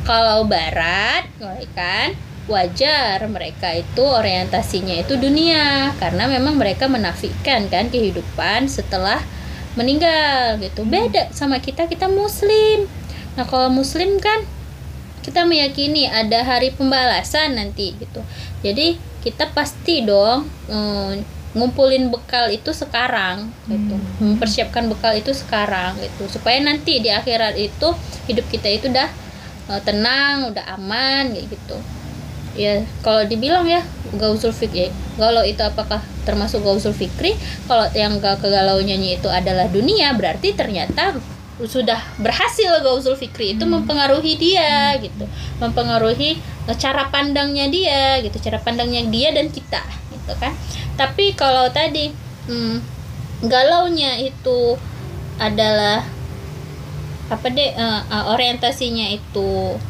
Kalau 0.05 0.45
Barat 0.49 1.29
kan 1.77 2.17
wajar 2.49 3.29
mereka 3.29 3.77
itu 3.77 4.01
orientasinya 4.01 4.97
itu 4.97 5.21
dunia 5.21 5.93
karena 6.01 6.25
memang 6.25 6.57
mereka 6.57 6.89
menafikan 6.89 7.69
kan 7.69 7.93
kehidupan 7.93 8.67
setelah 8.67 9.21
meninggal 9.77 10.57
gitu. 10.59 10.83
Beda 10.89 11.29
sama 11.31 11.61
kita 11.61 11.87
kita 11.87 12.09
muslim. 12.09 12.89
Nah 13.37 13.45
kalau 13.45 13.69
muslim 13.69 14.17
kan 14.19 14.43
kita 15.21 15.45
meyakini 15.45 16.09
ada 16.09 16.41
hari 16.41 16.73
pembalasan 16.73 17.61
nanti 17.61 17.93
gitu. 18.01 18.25
Jadi 18.65 18.97
kita 19.21 19.53
pasti 19.53 20.03
dong 20.03 20.49
eh, 20.73 21.21
ngumpulin 21.57 22.13
bekal 22.13 22.53
itu 22.53 22.75
sekarang 22.77 23.49
gitu. 23.69 23.97
Mempersiapkan 24.21 24.85
bekal 24.91 25.17
itu 25.17 25.33
sekarang 25.33 25.97
gitu. 26.03 26.29
Supaya 26.29 26.61
nanti 26.61 27.01
di 27.01 27.09
akhirat 27.09 27.57
itu 27.57 27.89
hidup 28.29 28.45
kita 28.53 28.69
itu 28.69 28.93
udah 28.93 29.09
eh, 29.73 29.81
tenang 29.85 30.53
udah 30.53 30.65
aman 30.77 31.33
kayak 31.33 31.49
gitu. 31.49 31.77
Ya 32.59 32.85
kalau 33.01 33.25
dibilang 33.25 33.65
ya 33.65 33.81
gauzul 34.13 34.53
fikri. 34.53 34.93
Kalau 35.17 35.41
itu 35.47 35.63
apakah 35.65 36.05
termasuk 36.29 36.61
gauzul 36.61 36.93
fikri? 36.93 37.33
Kalau 37.65 37.89
yang 37.97 38.21
kegalauannya 38.21 38.99
itu 39.17 39.29
adalah 39.31 39.71
dunia 39.73 40.13
berarti 40.13 40.53
ternyata 40.53 41.17
sudah 41.59 41.99
berhasil 42.23 42.71
gauzul 42.87 43.19
fikri 43.19 43.59
itu 43.59 43.65
mempengaruhi 43.65 44.37
dia 44.37 44.95
gitu. 45.01 45.25
Mempengaruhi 45.65 46.37
eh, 46.69 46.77
cara 46.77 47.09
pandangnya 47.09 47.73
dia 47.73 48.21
gitu. 48.21 48.37
Cara 48.37 48.61
pandangnya 48.61 49.01
dia 49.09 49.33
dan 49.33 49.49
kita 49.49 49.81
gitu 50.29 50.37
kan. 50.37 50.53
Tapi 51.01 51.33
kalau 51.33 51.73
tadi 51.73 52.13
hmm, 52.53 52.77
galaunya 53.49 54.21
itu 54.21 54.77
adalah 55.41 56.05
apa 57.33 57.47
deh 57.49 57.73
eh, 57.73 58.01
eh, 58.05 58.25
orientasinya 58.29 59.09
itu 59.09 59.81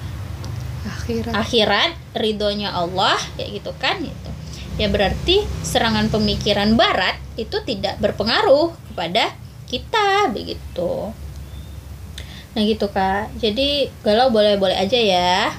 akhirat. 0.87 1.33
akhirat 1.35 1.91
ridhonya 2.15 2.71
Allah 2.71 3.19
kayak 3.35 3.59
gitu 3.59 3.75
kan 3.83 3.99
gitu. 3.99 4.31
Ya 4.79 4.87
berarti 4.87 5.43
serangan 5.67 6.07
pemikiran 6.07 6.79
barat 6.79 7.19
itu 7.35 7.59
tidak 7.67 7.99
berpengaruh 7.99 8.71
kepada 8.95 9.35
kita 9.67 10.31
begitu. 10.31 11.11
Nah 12.55 12.63
gitu 12.63 12.87
kak. 12.87 13.35
Jadi 13.43 13.91
galau 14.07 14.31
boleh-boleh 14.31 14.79
aja 14.79 14.99
ya 14.99 15.51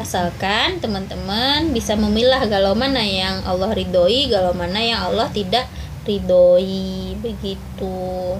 asalkan 0.00 0.82
teman-teman 0.82 1.70
bisa 1.70 1.94
memilah 1.94 2.42
galau 2.50 2.74
mana 2.74 3.00
yang 3.00 3.44
Allah 3.46 3.70
ridhoi 3.72 4.28
galau 4.32 4.52
mana 4.56 4.80
yang 4.80 5.00
Allah 5.00 5.28
tidak 5.30 5.68
ridhoi. 6.04 7.16
Begitu. 7.20 8.36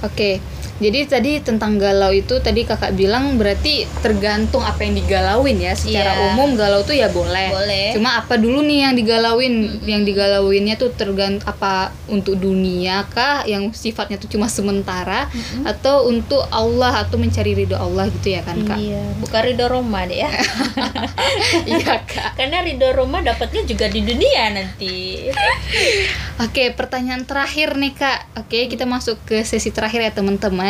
Oke, 0.00 0.40
jadi 0.80 1.04
tadi 1.04 1.38
tentang 1.38 1.76
galau 1.76 2.10
itu 2.10 2.40
tadi 2.40 2.64
kakak 2.64 2.96
bilang 2.96 3.36
berarti 3.36 3.84
tergantung 4.00 4.60
apa 4.60 4.80
yang 4.80 4.96
digalauin 4.96 5.56
ya. 5.56 5.72
Secara 5.72 6.10
Iya. 6.10 6.24
umum 6.32 6.56
galau 6.56 6.80
tuh 6.80 6.96
ya 6.96 7.06
boleh. 7.06 7.52
Boleh. 7.52 7.92
Cuma 7.92 8.16
apa 8.16 8.34
dulu 8.34 8.60
nih 8.60 8.88
yang 8.88 8.94
digalauin? 8.96 9.54
Yang 9.84 10.02
digalauinnya 10.08 10.74
tuh 10.74 10.90
tergantung 10.90 11.44
apa 11.44 11.92
untuk 12.06 12.34
dunia 12.34 13.04
kah? 13.06 13.44
Yang 13.44 13.76
sifatnya 13.78 14.16
tuh 14.16 14.26
cuma 14.26 14.48
sementara 14.48 15.28
atau 15.62 16.08
untuk 16.08 16.40
Allah 16.48 17.04
atau 17.04 17.20
mencari 17.20 17.52
ridho 17.52 17.76
Allah 17.76 18.08
gitu 18.10 18.32
ya 18.32 18.40
kan 18.40 18.56
kak? 18.62 18.78
iya 18.80 19.04
bukan 19.20 19.40
ridho 19.42 19.66
Roma 19.66 20.08
deh 20.08 20.24
ya 20.24 20.30
iya 21.70 22.00
kak. 22.00 22.34
karena 22.34 22.64
ridho 22.64 22.88
Roma 22.90 23.20
dapatnya 23.20 23.62
juga 23.62 23.86
di 23.86 24.00
dunia 24.00 24.48
nanti 24.50 25.28
Oke, 26.40 26.72
pertanyaan 26.72 27.28
terakhir 27.28 27.76
nih 27.76 27.92
kak. 27.92 28.18
Oke, 28.40 28.64
kita 28.64 28.88
masuk 28.88 29.20
ke 29.28 29.44
sesi 29.44 29.68
terakhir 29.68 30.00
ya 30.00 30.08
teman-teman. 30.10 30.69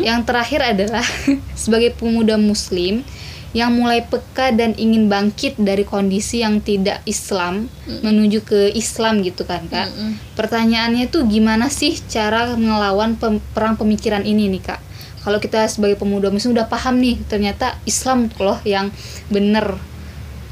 Yang 0.00 0.20
terakhir 0.24 0.60
adalah 0.62 1.04
sebagai 1.62 1.90
pemuda 1.92 2.36
muslim 2.36 3.02
yang 3.50 3.72
mulai 3.72 4.04
peka 4.04 4.52
dan 4.52 4.76
ingin 4.76 5.08
bangkit 5.08 5.56
dari 5.56 5.80
kondisi 5.82 6.44
yang 6.44 6.60
tidak 6.60 7.00
Islam 7.04 7.72
menuju 8.04 8.44
ke 8.44 8.60
Islam 8.70 9.24
gitu 9.24 9.48
kan 9.48 9.64
kak. 9.66 9.88
Mm-mm. 9.88 10.12
Pertanyaannya 10.36 11.08
tuh 11.08 11.24
gimana 11.24 11.72
sih 11.72 11.96
cara 12.04 12.52
ngelawan 12.52 13.16
pem- 13.16 13.40
perang 13.56 13.74
pemikiran 13.74 14.22
ini 14.22 14.52
nih 14.52 14.62
kak? 14.62 14.80
Kalau 15.24 15.40
kita 15.40 15.64
sebagai 15.66 15.96
pemuda 15.96 16.28
muslim 16.28 16.52
udah 16.52 16.68
paham 16.68 17.00
nih 17.00 17.16
ternyata 17.24 17.80
Islam 17.82 18.28
loh 18.36 18.60
yang 18.62 18.92
bener. 19.26 19.74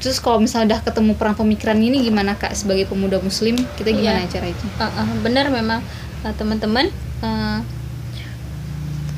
Terus 0.00 0.16
kalau 0.18 0.40
misalnya 0.40 0.74
udah 0.74 0.80
ketemu 0.82 1.12
perang 1.14 1.36
pemikiran 1.36 1.76
ini 1.76 2.00
gimana 2.00 2.34
kak 2.34 2.56
sebagai 2.56 2.88
pemuda 2.88 3.20
muslim 3.20 3.54
kita 3.76 3.92
gimana 3.92 4.24
Iya. 4.24 4.32
cara 4.32 4.46
itu? 4.48 4.64
Uh, 4.74 4.84
uh, 4.84 5.08
benar 5.20 5.46
memang 5.48 5.84
uh, 6.24 6.34
teman-teman 6.34 6.88
uh, 7.20 7.60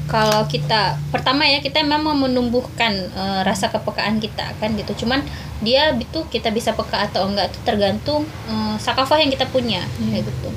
kalau 0.07 0.47
kita 0.47 0.95
pertama 1.11 1.43
ya 1.51 1.59
kita 1.59 1.83
memang 1.83 2.15
menumbuhkan 2.15 3.11
uh, 3.15 3.43
rasa 3.43 3.75
kepekaan 3.75 4.23
kita 4.23 4.55
kan 4.63 4.71
gitu 4.79 5.07
cuman 5.07 5.23
dia 5.61 5.91
itu 5.99 6.21
kita 6.31 6.55
bisa 6.55 6.73
peka 6.79 7.11
atau 7.11 7.27
enggak 7.27 7.51
itu 7.51 7.59
tergantung 7.67 8.23
uh, 8.47 8.79
sakafah 8.79 9.19
yang 9.19 9.35
kita 9.35 9.51
punya 9.51 9.83
hmm. 9.83 10.15
kayak 10.15 10.25
gitu 10.31 10.51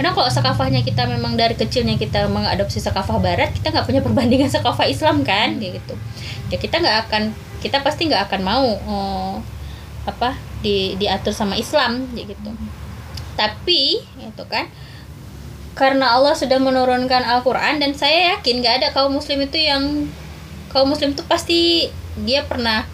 karena 0.00 0.16
kalau 0.16 0.32
sakafahnya 0.32 0.80
kita 0.80 1.04
memang 1.06 1.36
dari 1.36 1.54
kecilnya 1.54 2.00
kita 2.00 2.24
mengadopsi 2.26 2.80
sakafah 2.80 3.20
barat 3.20 3.52
kita 3.54 3.70
nggak 3.70 3.86
punya 3.86 4.00
perbandingan 4.02 4.50
sakafah 4.58 4.90
Islam 4.90 5.22
kan 5.22 5.54
hmm. 5.54 5.70
gitu 5.80 5.94
ya 6.50 6.56
kita 6.58 6.82
nggak 6.82 6.98
akan 7.06 7.22
kita 7.62 7.84
pasti 7.86 8.10
nggak 8.10 8.26
akan 8.26 8.40
mau 8.42 8.66
uh, 8.90 9.34
apa 10.08 10.34
di 10.64 10.98
diatur 10.98 11.30
sama 11.30 11.54
Islam 11.54 12.10
gitu 12.16 12.50
hmm. 12.50 12.68
tapi 13.38 14.02
itu 14.02 14.44
kan 14.50 14.66
karena 15.80 16.12
Allah 16.12 16.36
sudah 16.36 16.60
menurunkan 16.60 17.24
Al-Quran 17.24 17.80
dan 17.80 17.96
saya 17.96 18.36
yakin 18.36 18.60
gak 18.60 18.84
ada 18.84 18.88
kaum 18.92 19.16
muslim 19.16 19.40
itu 19.40 19.64
yang 19.64 20.12
kaum 20.68 20.92
muslim 20.92 21.16
itu 21.16 21.24
pasti 21.24 21.88
dia 22.20 22.44
pernah 22.44 22.84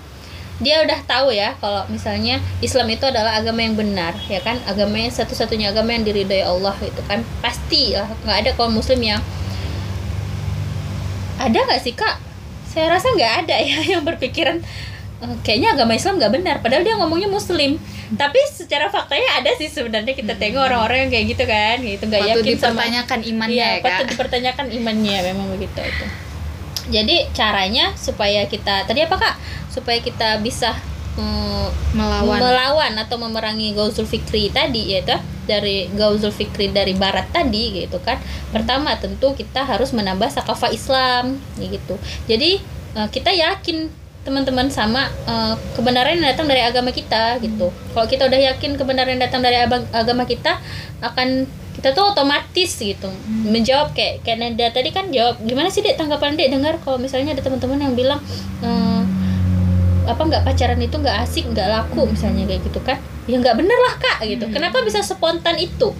dia 0.62 0.80
udah 0.86 1.02
tahu 1.04 1.34
ya 1.34 1.58
kalau 1.58 1.82
misalnya 1.90 2.38
Islam 2.62 2.86
itu 2.88 3.04
adalah 3.04 3.42
agama 3.42 3.60
yang 3.60 3.74
benar 3.76 4.14
ya 4.30 4.40
kan? 4.40 4.56
Agama 4.64 4.96
yang 4.96 5.12
satu-satunya 5.12 5.74
agama 5.74 5.92
yang 5.92 6.06
diridhoi 6.06 6.46
Allah 6.46 6.72
itu 6.80 7.02
kan? 7.04 7.20
Pasti 7.44 7.92
lah 7.92 8.08
nggak 8.24 8.38
ada 8.46 8.50
kaum 8.54 8.72
muslim 8.72 9.02
yang 9.02 9.20
ada 11.36 11.58
nggak 11.58 11.82
sih 11.82 11.92
kak? 11.92 12.22
Saya 12.70 12.88
rasa 12.88 13.12
nggak 13.12 13.34
ada 13.44 13.56
ya 13.60 13.82
yang 13.98 14.06
berpikiran 14.06 14.62
kayaknya 15.40 15.72
agama 15.72 15.96
Islam 15.96 16.20
nggak 16.20 16.32
benar. 16.32 16.56
Padahal 16.60 16.84
dia 16.84 16.94
ngomongnya 17.00 17.28
muslim. 17.30 17.80
Tapi 18.14 18.40
secara 18.52 18.92
faktanya 18.92 19.40
ada 19.40 19.50
sih 19.56 19.66
sebenarnya 19.66 20.12
kita 20.12 20.36
hmm. 20.36 20.40
tengok 20.40 20.62
orang-orang 20.68 21.08
yang 21.08 21.10
kayak 21.10 21.26
gitu 21.32 21.44
kan 21.48 21.76
gitu 21.82 22.04
nggak 22.06 22.22
yakin 22.22 22.44
dipertanyakan 22.54 23.18
sama 23.20 23.30
imannya 23.32 23.56
iya, 23.56 23.68
ya, 23.80 23.82
patut 23.82 24.06
dipertanyakan 24.12 24.66
imannya 24.76 25.18
memang 25.32 25.46
begitu 25.56 25.80
itu. 25.80 26.06
Jadi 26.86 27.16
caranya 27.34 27.90
supaya 27.98 28.46
kita 28.46 28.86
tadi 28.86 29.00
apa 29.02 29.16
kak? 29.18 29.34
Supaya 29.72 29.98
kita 29.98 30.38
bisa 30.38 30.76
um, 31.18 31.66
melawan. 31.96 32.38
melawan 32.38 32.92
atau 32.94 33.16
memerangi 33.18 33.74
Gauzul 33.74 34.06
Fikri 34.06 34.52
tadi 34.54 34.94
yaitu 34.94 35.16
dari 35.50 35.90
Gauzul 35.90 36.30
Fikri 36.30 36.70
dari 36.70 36.94
barat 36.94 37.26
tadi 37.34 37.82
gitu 37.82 37.98
kan. 38.04 38.22
Pertama 38.54 38.94
tentu 39.00 39.34
kita 39.34 39.66
harus 39.66 39.90
menambah 39.90 40.30
sakafah 40.30 40.70
Islam 40.70 41.42
gitu. 41.58 41.98
Jadi 42.30 42.62
uh, 42.94 43.10
kita 43.10 43.34
yakin 43.34 44.05
teman-teman 44.26 44.66
sama 44.66 45.06
uh, 45.30 45.54
kebenaran 45.78 46.18
yang 46.18 46.34
datang 46.34 46.50
dari 46.50 46.66
agama 46.66 46.90
kita 46.90 47.38
gitu. 47.38 47.70
Hmm. 47.70 47.78
Kalau 47.94 48.06
kita 48.10 48.26
udah 48.26 48.40
yakin 48.52 48.74
kebenaran 48.74 49.14
yang 49.14 49.22
datang 49.22 49.40
dari 49.46 49.62
agama 49.94 50.26
kita 50.26 50.58
akan 50.98 51.46
kita 51.76 51.92
tuh 51.92 52.16
otomatis 52.16 52.72
gitu 52.80 53.06
hmm. 53.12 53.52
menjawab 53.52 53.92
kayak 53.92 54.24
kayak 54.24 54.40
Nanda 54.40 54.72
tadi 54.72 54.90
kan 54.96 55.12
jawab 55.12 55.36
gimana 55.44 55.68
sih 55.68 55.84
dek 55.84 56.00
tanggapan 56.00 56.32
dek 56.32 56.48
dengar 56.48 56.80
kalau 56.80 56.96
misalnya 56.96 57.36
ada 57.36 57.44
teman-teman 57.44 57.76
yang 57.76 57.92
bilang 57.92 58.20
uh, 58.64 59.04
apa 60.08 60.22
nggak 60.24 60.42
pacaran 60.48 60.80
itu 60.80 60.96
nggak 60.96 61.16
asik 61.28 61.44
nggak 61.52 61.68
laku 61.68 62.08
hmm. 62.08 62.16
misalnya 62.16 62.44
kayak 62.48 62.64
gitu 62.64 62.80
kan 62.80 62.96
ya 63.28 63.36
nggak 63.36 63.56
bener 63.60 63.76
lah 63.76 63.94
kak 64.00 64.18
gitu 64.24 64.48
hmm. 64.48 64.54
kenapa 64.56 64.80
bisa 64.88 65.04
spontan 65.04 65.60
itu 65.60 65.92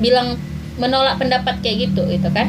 bilang 0.00 0.40
menolak 0.80 1.20
pendapat 1.20 1.60
kayak 1.60 1.92
gitu 1.92 2.08
gitu 2.08 2.32
kan 2.32 2.48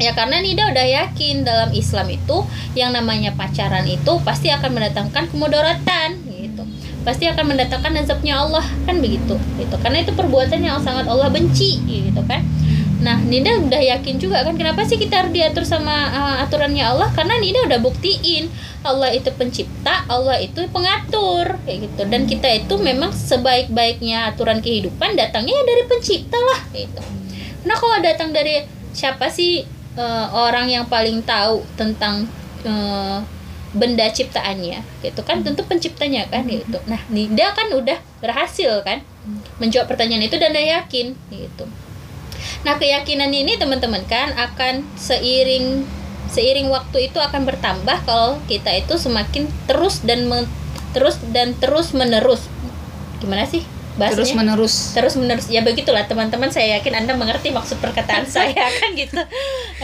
ya 0.00 0.16
karena 0.16 0.40
Nida 0.40 0.72
udah 0.72 0.86
yakin 1.04 1.44
dalam 1.44 1.70
Islam 1.76 2.08
itu 2.08 2.42
yang 2.72 2.96
namanya 2.96 3.36
pacaran 3.36 3.84
itu 3.84 4.16
pasti 4.24 4.48
akan 4.48 4.72
mendatangkan 4.72 5.28
kemudaratan 5.28 6.24
gitu 6.26 6.64
pasti 7.04 7.28
akan 7.28 7.52
mendatangkan 7.52 8.00
azabnya 8.00 8.40
Allah 8.40 8.64
kan 8.88 8.96
begitu 9.04 9.36
gitu 9.60 9.76
karena 9.84 10.00
itu 10.00 10.16
perbuatan 10.16 10.64
yang 10.64 10.80
sangat 10.80 11.04
Allah 11.04 11.28
benci 11.28 11.84
gitu 11.84 12.24
kan 12.24 12.40
Nah, 13.00 13.16
Nida 13.16 13.56
udah 13.56 13.80
yakin 13.80 14.20
juga 14.20 14.44
kan 14.44 14.60
kenapa 14.60 14.84
sih 14.84 15.00
kita 15.00 15.24
harus 15.24 15.32
diatur 15.32 15.64
sama 15.64 16.12
uh, 16.12 16.36
aturannya 16.44 16.84
Allah? 16.84 17.08
Karena 17.16 17.40
Nida 17.40 17.64
udah 17.64 17.80
buktiin 17.80 18.52
Allah 18.84 19.08
itu 19.16 19.32
pencipta, 19.32 20.04
Allah 20.04 20.36
itu 20.36 20.68
pengatur 20.68 21.56
kayak 21.64 21.88
gitu. 21.88 22.02
Dan 22.04 22.28
kita 22.28 22.48
itu 22.52 22.76
memang 22.76 23.08
sebaik-baiknya 23.16 24.36
aturan 24.36 24.60
kehidupan 24.60 25.16
datangnya 25.16 25.56
ya 25.56 25.64
dari 25.64 25.82
pencipta 25.88 26.36
lah 26.36 26.60
gitu. 26.76 27.00
Nah, 27.64 27.76
kalau 27.80 27.96
datang 28.04 28.36
dari 28.36 28.68
siapa 28.92 29.32
sih 29.32 29.64
uh, 29.96 30.26
orang 30.34 30.70
yang 30.70 30.86
paling 30.86 31.22
tahu 31.24 31.64
tentang 31.74 32.28
uh, 32.66 33.22
benda 33.70 34.10
ciptaannya 34.10 34.82
gitu 34.98 35.22
kan 35.22 35.46
tentu 35.46 35.62
penciptanya 35.62 36.26
kan 36.26 36.42
hmm. 36.42 36.66
gitu. 36.66 36.78
Nah 36.90 37.00
dia 37.10 37.54
kan 37.54 37.70
udah 37.70 37.98
berhasil 38.18 38.82
kan 38.82 39.06
menjawab 39.62 39.86
pertanyaan 39.86 40.26
itu 40.26 40.36
dan 40.36 40.50
dia 40.50 40.82
yakin 40.82 41.14
gitu. 41.30 41.64
Nah 42.66 42.74
keyakinan 42.76 43.30
ini 43.30 43.54
teman-teman 43.54 44.02
kan 44.10 44.34
akan 44.34 44.82
seiring 44.98 45.86
seiring 46.30 46.70
waktu 46.70 47.10
itu 47.10 47.18
akan 47.18 47.46
bertambah 47.46 48.06
kalau 48.06 48.38
kita 48.46 48.70
itu 48.74 48.94
semakin 48.98 49.50
terus 49.66 50.02
dan 50.02 50.26
terus 50.90 51.18
dan 51.30 51.54
terus 51.58 51.94
menerus 51.94 52.46
gimana 53.22 53.46
sih 53.46 53.62
bahasanya 54.00 54.16
terus 54.16 54.32
menerus 54.32 54.74
terus 54.96 55.14
menerus 55.20 55.46
ya 55.52 55.60
begitulah 55.60 56.08
teman-teman. 56.08 56.48
Saya 56.48 56.80
yakin 56.80 57.04
anda 57.04 57.12
mengerti 57.12 57.52
maksud 57.52 57.76
perkataan 57.84 58.24
saya 58.34 58.64
kan 58.80 58.96
gitu. 58.96 59.20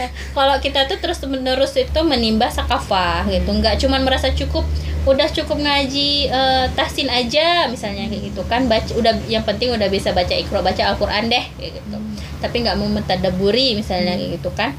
Nah, 0.01 0.09
kalau 0.33 0.57
kita 0.57 0.89
tuh 0.89 0.97
terus 0.97 1.21
menerus 1.29 1.77
itu 1.77 1.99
menimba 2.01 2.49
sakafah 2.49 3.29
gitu. 3.29 3.53
Nggak 3.53 3.77
cuman 3.85 4.01
merasa 4.01 4.33
cukup 4.33 4.65
udah 5.07 5.29
cukup 5.31 5.55
ngaji 5.63 6.27
uh, 6.33 6.67
tahsin 6.75 7.07
aja 7.07 7.69
misalnya 7.69 8.09
kayak 8.09 8.33
gitu 8.33 8.41
kan. 8.49 8.65
Baca 8.65 8.91
udah 8.97 9.13
yang 9.29 9.45
penting 9.45 9.69
udah 9.69 9.85
bisa 9.87 10.09
baca 10.11 10.33
ikro 10.33 10.65
baca 10.65 10.81
Al-Qur'an 10.81 11.29
deh 11.29 11.45
kayak 11.61 11.77
gitu. 11.77 11.97
Hmm. 11.97 12.15
tapi 12.43 12.61
nggak 12.61 12.77
mau 12.77 12.89
mentadaburi 12.89 13.73
misalnya 13.73 14.13
kayak 14.13 14.31
gitu 14.39 14.49
kan 14.53 14.71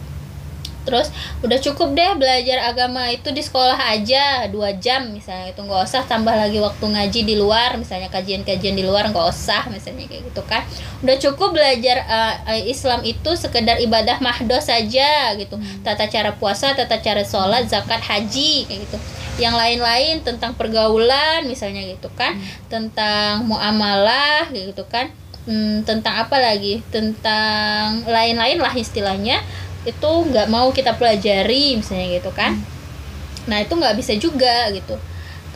terus 0.89 1.13
udah 1.45 1.61
cukup 1.61 1.93
deh 1.93 2.17
belajar 2.17 2.73
agama 2.73 3.13
itu 3.13 3.29
di 3.29 3.45
sekolah 3.45 3.77
aja 3.77 4.49
dua 4.49 4.73
jam 4.81 5.13
misalnya 5.13 5.53
itu 5.53 5.61
nggak 5.61 5.85
usah 5.85 6.09
tambah 6.09 6.33
lagi 6.33 6.57
waktu 6.65 6.81
ngaji 6.81 7.21
di 7.29 7.37
luar 7.37 7.77
misalnya 7.77 8.09
kajian-kajian 8.09 8.73
di 8.73 8.89
luar 8.89 9.13
nggak 9.13 9.29
usah 9.29 9.69
misalnya 9.69 10.09
kayak 10.09 10.33
gitu 10.33 10.43
kan. 10.49 10.65
Udah 11.05 11.17
cukup 11.21 11.53
belajar 11.53 12.09
uh, 12.09 12.57
Islam 12.65 13.05
itu 13.05 13.31
sekedar 13.37 13.77
ibadah 13.85 14.17
mahdo 14.25 14.57
saja 14.65 15.37
gitu. 15.37 15.61
Hmm. 15.61 15.85
tata 15.85 16.09
cara 16.09 16.33
puasa 16.33 16.73
tata 16.73 16.97
cara 17.05 17.21
sholat 17.21 17.69
zakat 17.69 18.01
haji 18.01 18.65
kayak 18.65 18.81
gitu. 18.89 18.99
Yang 19.39 19.55
lain-lain 19.55 20.15
tentang 20.25 20.57
pergaulan 20.57 21.45
misalnya 21.45 21.85
gitu 21.85 22.09
kan. 22.17 22.35
Hmm. 22.35 22.49
tentang 22.73 23.45
muamalah 23.45 24.49
gitu 24.51 24.89
kan. 24.89 25.13
Hmm, 25.49 25.81
tentang 25.85 26.29
apa 26.29 26.37
lagi? 26.37 26.85
Tentang 26.93 28.05
lain-lain 28.05 28.61
lah 28.61 28.75
istilahnya 28.77 29.41
itu 29.89 30.11
nggak 30.29 30.47
mau 30.53 30.69
kita 30.71 30.95
pelajari 30.95 31.81
misalnya 31.81 32.21
gitu 32.21 32.31
kan 32.31 32.57
hmm. 32.57 33.49
nah 33.49 33.59
itu 33.65 33.73
nggak 33.73 33.97
bisa 33.97 34.13
juga 34.21 34.69
gitu 34.71 34.95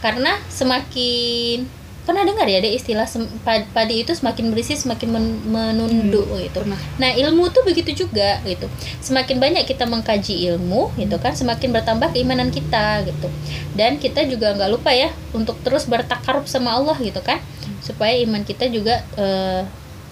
karena 0.03 0.35
semakin 0.51 1.69
pernah 2.03 2.27
dengar 2.27 2.51
ya 2.51 2.59
deh 2.59 2.75
istilah 2.75 3.07
padi 3.47 4.03
itu 4.03 4.11
semakin 4.11 4.51
berisi 4.51 4.75
semakin 4.75 5.09
men 5.15 5.27
menunduk 5.47 6.27
hmm, 6.27 6.51
gitu. 6.51 6.59
Pernah. 6.67 6.81
Nah 6.99 7.15
ilmu 7.15 7.55
tuh 7.55 7.63
begitu 7.63 8.07
juga 8.07 8.43
gitu. 8.43 8.67
Semakin 8.99 9.39
banyak 9.39 9.63
kita 9.63 9.87
mengkaji 9.87 10.51
ilmu 10.51 10.91
gitu 10.99 11.17
kan, 11.23 11.39
semakin 11.39 11.71
bertambah 11.71 12.11
keimanan 12.11 12.51
kita 12.51 13.07
gitu. 13.07 13.31
Dan 13.79 14.03
kita 14.03 14.27
juga 14.27 14.51
nggak 14.59 14.71
lupa 14.75 14.91
ya 14.91 15.15
untuk 15.31 15.55
terus 15.63 15.87
bertakarub 15.87 16.51
sama 16.51 16.75
Allah 16.75 16.99
gitu 16.99 17.23
kan, 17.23 17.39
supaya 17.79 18.19
iman 18.27 18.43
kita 18.43 18.67
juga 18.67 19.07
uh, 19.15 19.63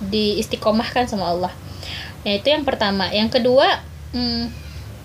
diistiqomahkan 0.06 1.10
sama 1.10 1.26
Allah. 1.26 1.52
Nah 2.22 2.32
itu 2.38 2.54
yang 2.54 2.62
pertama. 2.62 3.10
Yang 3.10 3.42
kedua 3.42 3.82
hmm, 4.14 4.44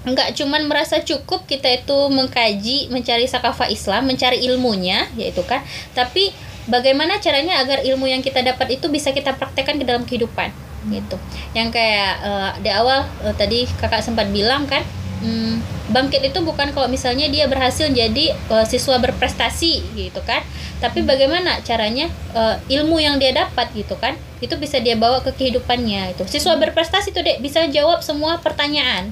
nggak 0.06 0.38
cuman 0.38 0.70
merasa 0.70 1.02
cukup 1.02 1.50
kita 1.50 1.82
itu 1.82 1.98
mengkaji 2.14 2.94
mencari 2.94 3.26
sakafah 3.26 3.74
Islam 3.74 4.06
mencari 4.06 4.42
ilmunya 4.46 5.10
yaitu 5.18 5.42
kan. 5.46 5.66
Tapi 5.98 6.30
bagaimana 6.70 7.18
caranya 7.18 7.62
agar 7.62 7.82
ilmu 7.82 8.06
yang 8.06 8.22
kita 8.22 8.46
dapat 8.46 8.78
itu 8.78 8.90
bisa 8.90 9.14
kita 9.14 9.34
praktekkan 9.34 9.82
ke 9.82 9.86
dalam 9.86 10.06
kehidupan 10.06 10.54
gitu. 10.94 11.18
Yang 11.58 11.82
kayak 11.82 12.12
uh, 12.22 12.52
di 12.62 12.70
awal 12.70 13.10
uh, 13.26 13.34
tadi 13.34 13.66
kakak 13.82 14.06
sempat 14.06 14.30
bilang 14.30 14.70
kan 14.70 14.86
hmm, 15.22 15.56
bangkit 15.94 16.22
itu 16.34 16.40
bukan 16.44 16.74
kalau 16.74 16.90
misalnya 16.90 17.30
dia 17.30 17.46
berhasil 17.46 17.88
jadi 17.92 18.36
uh, 18.52 18.66
siswa 18.68 18.98
berprestasi 19.00 19.84
gitu 19.96 20.20
kan? 20.24 20.44
Tapi 20.84 21.08
bagaimana 21.08 21.64
caranya 21.64 22.12
uh, 22.36 22.60
ilmu 22.68 23.00
yang 23.00 23.16
dia 23.22 23.32
dapat 23.32 23.72
gitu 23.72 23.96
kan? 23.96 24.20
Itu 24.44 24.60
bisa 24.60 24.82
dia 24.84 25.00
bawa 25.00 25.24
ke 25.24 25.32
kehidupannya 25.32 26.18
itu 26.18 26.24
siswa 26.28 26.60
berprestasi 26.60 27.16
tuh 27.16 27.24
dek 27.24 27.40
bisa 27.40 27.64
jawab 27.72 28.04
semua 28.04 28.40
pertanyaan. 28.42 29.12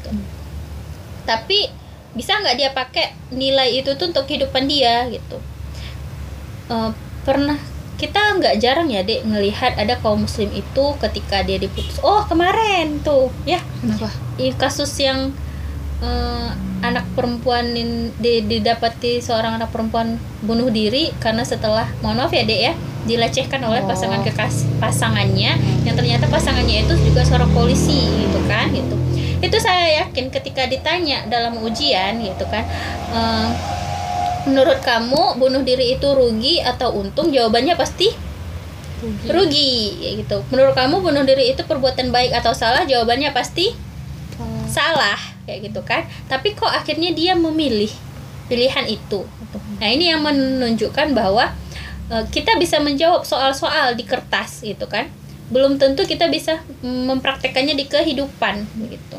Gitu. 0.00 0.16
tapi 1.28 1.68
bisa 2.16 2.34
nggak 2.40 2.56
dia 2.56 2.70
pakai 2.72 3.14
nilai 3.30 3.78
itu 3.78 3.94
tuh 3.94 4.10
untuk 4.10 4.26
kehidupan 4.26 4.66
dia 4.66 5.06
gitu? 5.12 5.38
Uh, 6.66 6.90
pernah 7.22 7.58
kita 8.00 8.40
nggak 8.40 8.56
jarang 8.56 8.88
ya 8.88 9.04
dek 9.04 9.28
ngelihat 9.28 9.76
ada 9.76 10.00
kaum 10.00 10.24
muslim 10.24 10.48
itu 10.50 10.84
ketika 10.96 11.44
dia 11.44 11.60
diputus. 11.60 12.00
Oh 12.00 12.24
kemarin 12.24 13.04
tuh. 13.04 13.28
Ya 13.44 13.60
kenapa? 13.84 14.08
Kasus 14.56 14.88
yang 14.96 15.36
eh, 16.00 16.48
anak 16.80 17.04
perempuan 17.12 17.76
di- 18.16 18.40
didapati 18.40 19.20
seorang 19.20 19.60
anak 19.60 19.68
perempuan 19.68 20.16
bunuh 20.40 20.72
diri 20.72 21.12
karena 21.20 21.44
setelah 21.44 21.84
mohon 22.00 22.16
maaf 22.16 22.32
ya 22.32 22.40
dek 22.40 22.60
ya 22.60 22.72
dilecehkan 23.04 23.60
oleh 23.60 23.84
Oh. 23.84 23.88
pasangan 23.88 24.20
kekas 24.20 24.64
pasangannya 24.76 25.56
yang 25.84 25.94
ternyata 25.96 26.24
pasangannya 26.28 26.84
itu 26.84 26.96
juga 27.04 27.20
seorang 27.20 27.52
polisi 27.52 28.00
gitu 28.24 28.40
kan 28.48 28.72
gitu. 28.72 28.96
Itu 29.44 29.56
saya 29.56 30.04
yakin 30.04 30.28
ketika 30.28 30.64
ditanya 30.64 31.28
dalam 31.28 31.60
ujian 31.60 32.16
gitu 32.16 32.48
kan 32.48 32.64
eh, 33.12 33.48
menurut 34.46 34.78
kamu 34.80 35.36
bunuh 35.40 35.62
diri 35.64 35.96
itu 35.96 36.08
rugi 36.08 36.60
atau 36.60 36.94
untung? 36.96 37.32
Jawabannya 37.32 37.74
pasti 37.76 38.12
rugi. 39.28 40.00
ya 40.00 40.10
gitu. 40.20 40.44
Menurut 40.52 40.76
kamu 40.76 41.00
bunuh 41.00 41.24
diri 41.24 41.52
itu 41.52 41.64
perbuatan 41.64 42.12
baik 42.12 42.36
atau 42.36 42.52
salah? 42.52 42.84
Jawabannya 42.84 43.32
pasti 43.32 43.72
salah. 44.70 45.18
kayak 45.48 45.72
gitu 45.72 45.80
kan? 45.82 46.06
Tapi 46.30 46.54
kok 46.54 46.70
akhirnya 46.70 47.10
dia 47.10 47.34
memilih 47.34 47.90
pilihan 48.46 48.86
itu? 48.86 49.26
Nah 49.82 49.88
ini 49.90 50.14
yang 50.14 50.22
menunjukkan 50.22 51.10
bahwa 51.10 51.50
eh, 52.12 52.24
kita 52.30 52.54
bisa 52.60 52.78
menjawab 52.78 53.26
soal-soal 53.26 53.98
di 53.98 54.06
kertas 54.06 54.62
gitu 54.62 54.86
kan? 54.86 55.10
Belum 55.50 55.74
tentu 55.82 56.06
kita 56.06 56.30
bisa 56.30 56.62
mempraktekannya 56.86 57.74
di 57.74 57.90
kehidupan 57.90 58.62
begitu 58.78 59.18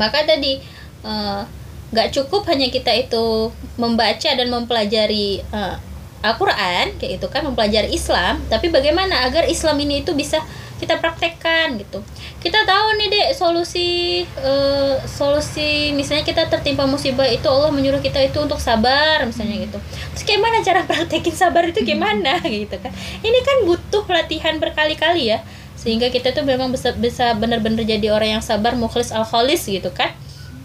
maka 0.00 0.24
tadi 0.24 0.56
eh, 1.04 1.42
nggak 1.90 2.08
cukup 2.14 2.46
hanya 2.46 2.70
kita 2.70 2.94
itu 2.94 3.50
membaca 3.74 4.30
dan 4.30 4.46
mempelajari 4.46 5.42
eh, 5.42 5.76
Al-Quran 6.20 7.00
kayak 7.00 7.18
gitu 7.18 7.26
kan 7.32 7.42
mempelajari 7.48 7.90
Islam 7.90 8.44
tapi 8.46 8.70
bagaimana 8.70 9.26
agar 9.26 9.48
Islam 9.48 9.80
ini 9.82 10.04
itu 10.04 10.12
bisa 10.14 10.38
kita 10.80 10.96
praktekkan 10.96 11.76
gitu. 11.76 12.00
Kita 12.40 12.64
tahu 12.64 12.96
nih 12.96 13.08
dek 13.12 13.28
solusi 13.36 14.22
eh, 14.24 14.96
solusi 15.04 15.92
misalnya 15.92 16.24
kita 16.24 16.48
tertimpa 16.48 16.88
musibah 16.88 17.28
itu 17.28 17.44
Allah 17.44 17.68
menyuruh 17.68 18.00
kita 18.00 18.16
itu 18.24 18.40
untuk 18.40 18.56
sabar 18.56 19.20
misalnya 19.28 19.68
gitu. 19.68 19.76
Terus 20.16 20.24
gimana 20.24 20.64
cara 20.64 20.80
praktekin 20.88 21.36
sabar 21.36 21.68
itu 21.68 21.84
gimana 21.84 22.40
gitu 22.48 22.80
kan. 22.80 22.92
Ini 23.20 23.38
kan 23.44 23.56
butuh 23.68 24.08
latihan 24.08 24.56
berkali-kali 24.56 25.36
ya 25.36 25.44
sehingga 25.76 26.12
kita 26.12 26.32
tuh 26.36 26.44
memang 26.44 26.72
bisa 26.72 26.92
bisa 26.96 27.32
benar-benar 27.36 27.84
jadi 27.88 28.12
orang 28.12 28.40
yang 28.40 28.44
sabar 28.44 28.76
mukhlis 28.76 29.12
al 29.12 29.28
khalis 29.28 29.68
gitu 29.68 29.92
kan. 29.92 30.16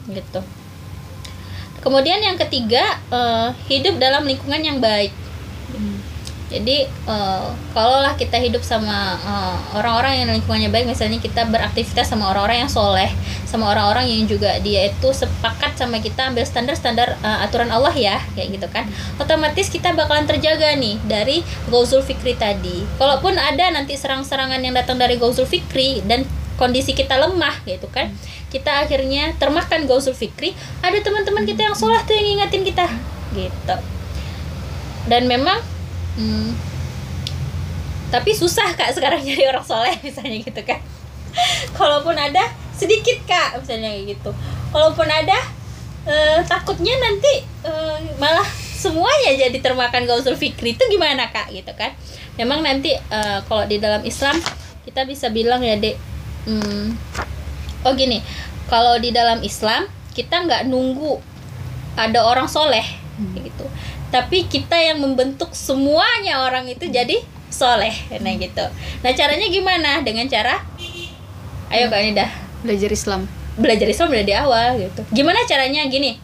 Gitu 0.08 0.65
kemudian 1.86 2.18
yang 2.18 2.34
ketiga 2.42 2.82
eh, 3.14 3.54
hidup 3.70 4.02
dalam 4.02 4.26
lingkungan 4.26 4.60
yang 4.66 4.82
baik. 4.82 5.14
Jadi 6.46 6.86
eh, 6.88 7.48
kalaulah 7.74 8.14
kita 8.16 8.38
hidup 8.38 8.62
sama 8.62 9.18
eh, 9.18 9.58
orang-orang 9.78 10.24
yang 10.24 10.30
lingkungannya 10.34 10.70
baik 10.70 10.86
misalnya 10.88 11.18
kita 11.18 11.46
beraktivitas 11.50 12.10
sama 12.10 12.30
orang-orang 12.32 12.66
yang 12.66 12.72
soleh 12.72 13.10
sama 13.46 13.72
orang-orang 13.72 14.06
yang 14.08 14.24
juga 14.30 14.60
dia 14.62 14.92
itu 14.92 15.10
sepakat 15.10 15.80
sama 15.80 15.98
kita 16.00 16.30
ambil 16.30 16.46
standar-standar 16.46 17.18
eh, 17.20 17.40
aturan 17.44 17.74
Allah 17.74 17.92
ya 17.92 18.22
kayak 18.38 18.62
gitu 18.62 18.68
kan 18.70 18.86
otomatis 19.18 19.74
kita 19.74 19.92
bakalan 19.98 20.30
terjaga 20.30 20.78
nih 20.78 21.02
dari 21.10 21.42
Gauzul 21.68 22.06
Fikri 22.06 22.38
tadi. 22.38 22.86
Kalaupun 23.02 23.36
ada 23.36 23.74
nanti 23.74 23.98
serang-serangan 23.98 24.62
yang 24.62 24.78
datang 24.78 25.02
dari 25.02 25.18
Gauzul 25.18 25.50
Fikri 25.50 26.06
dan 26.06 26.30
kondisi 26.56 26.96
kita 26.96 27.20
lemah 27.20 27.68
gitu 27.68 27.92
kan 27.92 28.16
kita 28.54 28.86
akhirnya 28.86 29.34
termakan 29.38 29.90
Gauzul 29.90 30.16
Fikri 30.16 30.56
ada 30.80 30.98
teman-teman 31.02 31.44
kita 31.44 31.70
yang 31.72 31.76
soleh 31.76 32.00
tuh 32.04 32.14
yang 32.14 32.26
ngingetin 32.36 32.64
kita 32.64 32.86
gitu 33.34 33.76
dan 35.06 35.30
memang 35.30 35.60
Hmm. 36.16 36.56
Tapi 38.08 38.32
susah 38.32 38.72
kak 38.74 38.96
sekarang 38.96 39.22
nyari 39.28 39.46
orang 39.48 39.66
soleh 39.68 39.96
misalnya 40.00 40.40
gitu 40.40 40.62
kan. 40.64 40.80
Kalaupun 41.76 42.16
ada 42.16 42.48
sedikit 42.72 43.20
kak 43.28 43.60
misalnya 43.60 43.92
gitu. 44.08 44.32
Kalaupun 44.72 45.08
ada 45.08 45.36
eh, 46.08 46.40
takutnya 46.48 46.96
nanti 46.96 47.44
eh, 47.68 47.98
malah 48.16 48.48
semuanya 48.76 49.36
jadi 49.36 49.58
termakan 49.60 50.06
gausul 50.08 50.38
fikri 50.40 50.76
itu 50.76 50.84
gimana 50.88 51.28
kak 51.32 51.52
gitu 51.52 51.76
kan. 51.76 51.92
Memang 52.40 52.64
nanti 52.64 52.96
eh, 52.96 53.40
kalau 53.44 53.68
di 53.68 53.78
dalam 53.84 54.00
Islam 54.08 54.40
kita 54.88 55.04
bisa 55.04 55.28
bilang 55.28 55.60
ya 55.60 55.76
dek. 55.76 56.00
Hmm, 56.46 56.96
oh 57.86 57.94
gini, 57.94 58.20
kalau 58.66 58.98
di 58.98 59.14
dalam 59.14 59.40
Islam 59.40 59.86
kita 60.12 60.44
nggak 60.44 60.66
nunggu 60.66 61.22
ada 61.96 62.26
orang 62.26 62.50
soleh 62.50 62.84
kayak 63.32 63.48
gitu. 63.48 63.66
Tapi 64.10 64.48
kita 64.48 64.76
yang 64.76 65.00
membentuk 65.00 65.52
semuanya 65.52 66.44
orang 66.44 66.68
itu 66.68 66.88
jadi 66.88 67.22
soleh 67.48 67.94
nah 68.20 68.34
gitu. 68.34 68.66
Nah 69.00 69.12
caranya 69.14 69.48
gimana? 69.48 70.04
Dengan 70.04 70.28
cara 70.28 70.60
ayo 71.70 71.88
kak 71.88 72.02
Nida 72.02 72.26
belajar 72.62 72.90
Islam. 72.90 73.22
Belajar 73.56 73.88
Islam 73.88 74.10
dari 74.12 74.34
awal 74.34 74.76
gitu. 74.82 75.02
Gimana 75.14 75.46
caranya? 75.48 75.88
Gini. 75.88 76.20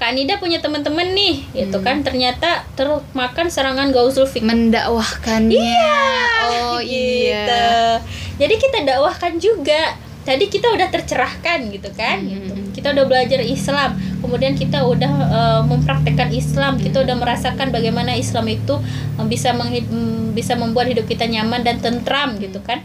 Kak 0.00 0.16
Nida 0.16 0.40
punya 0.40 0.64
teman-teman 0.64 1.12
nih 1.12 1.44
gitu 1.52 1.76
Hmm. 1.76 1.84
kan. 1.84 1.96
Ternyata 2.00 2.64
termakan 2.72 3.52
serangan 3.52 3.92
Gauzul 3.92 4.24
Fikri 4.24 4.48
mendakwahkannya. 4.48 5.60
Iya, 5.60 6.00
oh 6.48 6.80
gitu. 6.80 6.88
iya. 6.88 8.00
Jadi 8.40 8.54
kita 8.56 8.78
dakwahkan 8.88 9.36
juga. 9.36 9.92
Tadi 10.20 10.44
kita 10.46 10.68
udah 10.68 10.92
tercerahkan 10.92 11.72
gitu 11.72 11.88
kan, 11.96 12.20
Hmm. 12.20 12.28
gitu. 12.28 12.52
Kita 12.76 12.92
udah 12.92 13.04
belajar 13.08 13.40
Islam, 13.40 13.96
kemudian 14.20 14.52
kita 14.52 14.84
udah 14.84 15.12
eh, 15.32 15.60
mempraktekkan 15.64 16.28
Islam, 16.30 16.76
kita 16.76 17.00
udah 17.00 17.16
merasakan 17.16 17.72
bagaimana 17.72 18.12
Islam 18.14 18.44
itu 18.46 18.76
eh, 19.16 19.26
bisa 19.26 19.56
menghid- 19.56 19.88
mm, 19.88 20.36
bisa 20.36 20.54
membuat 20.54 20.92
hidup 20.92 21.08
kita 21.08 21.24
nyaman 21.24 21.64
dan 21.64 21.80
tentram 21.80 22.36
gitu 22.36 22.60
kan. 22.60 22.84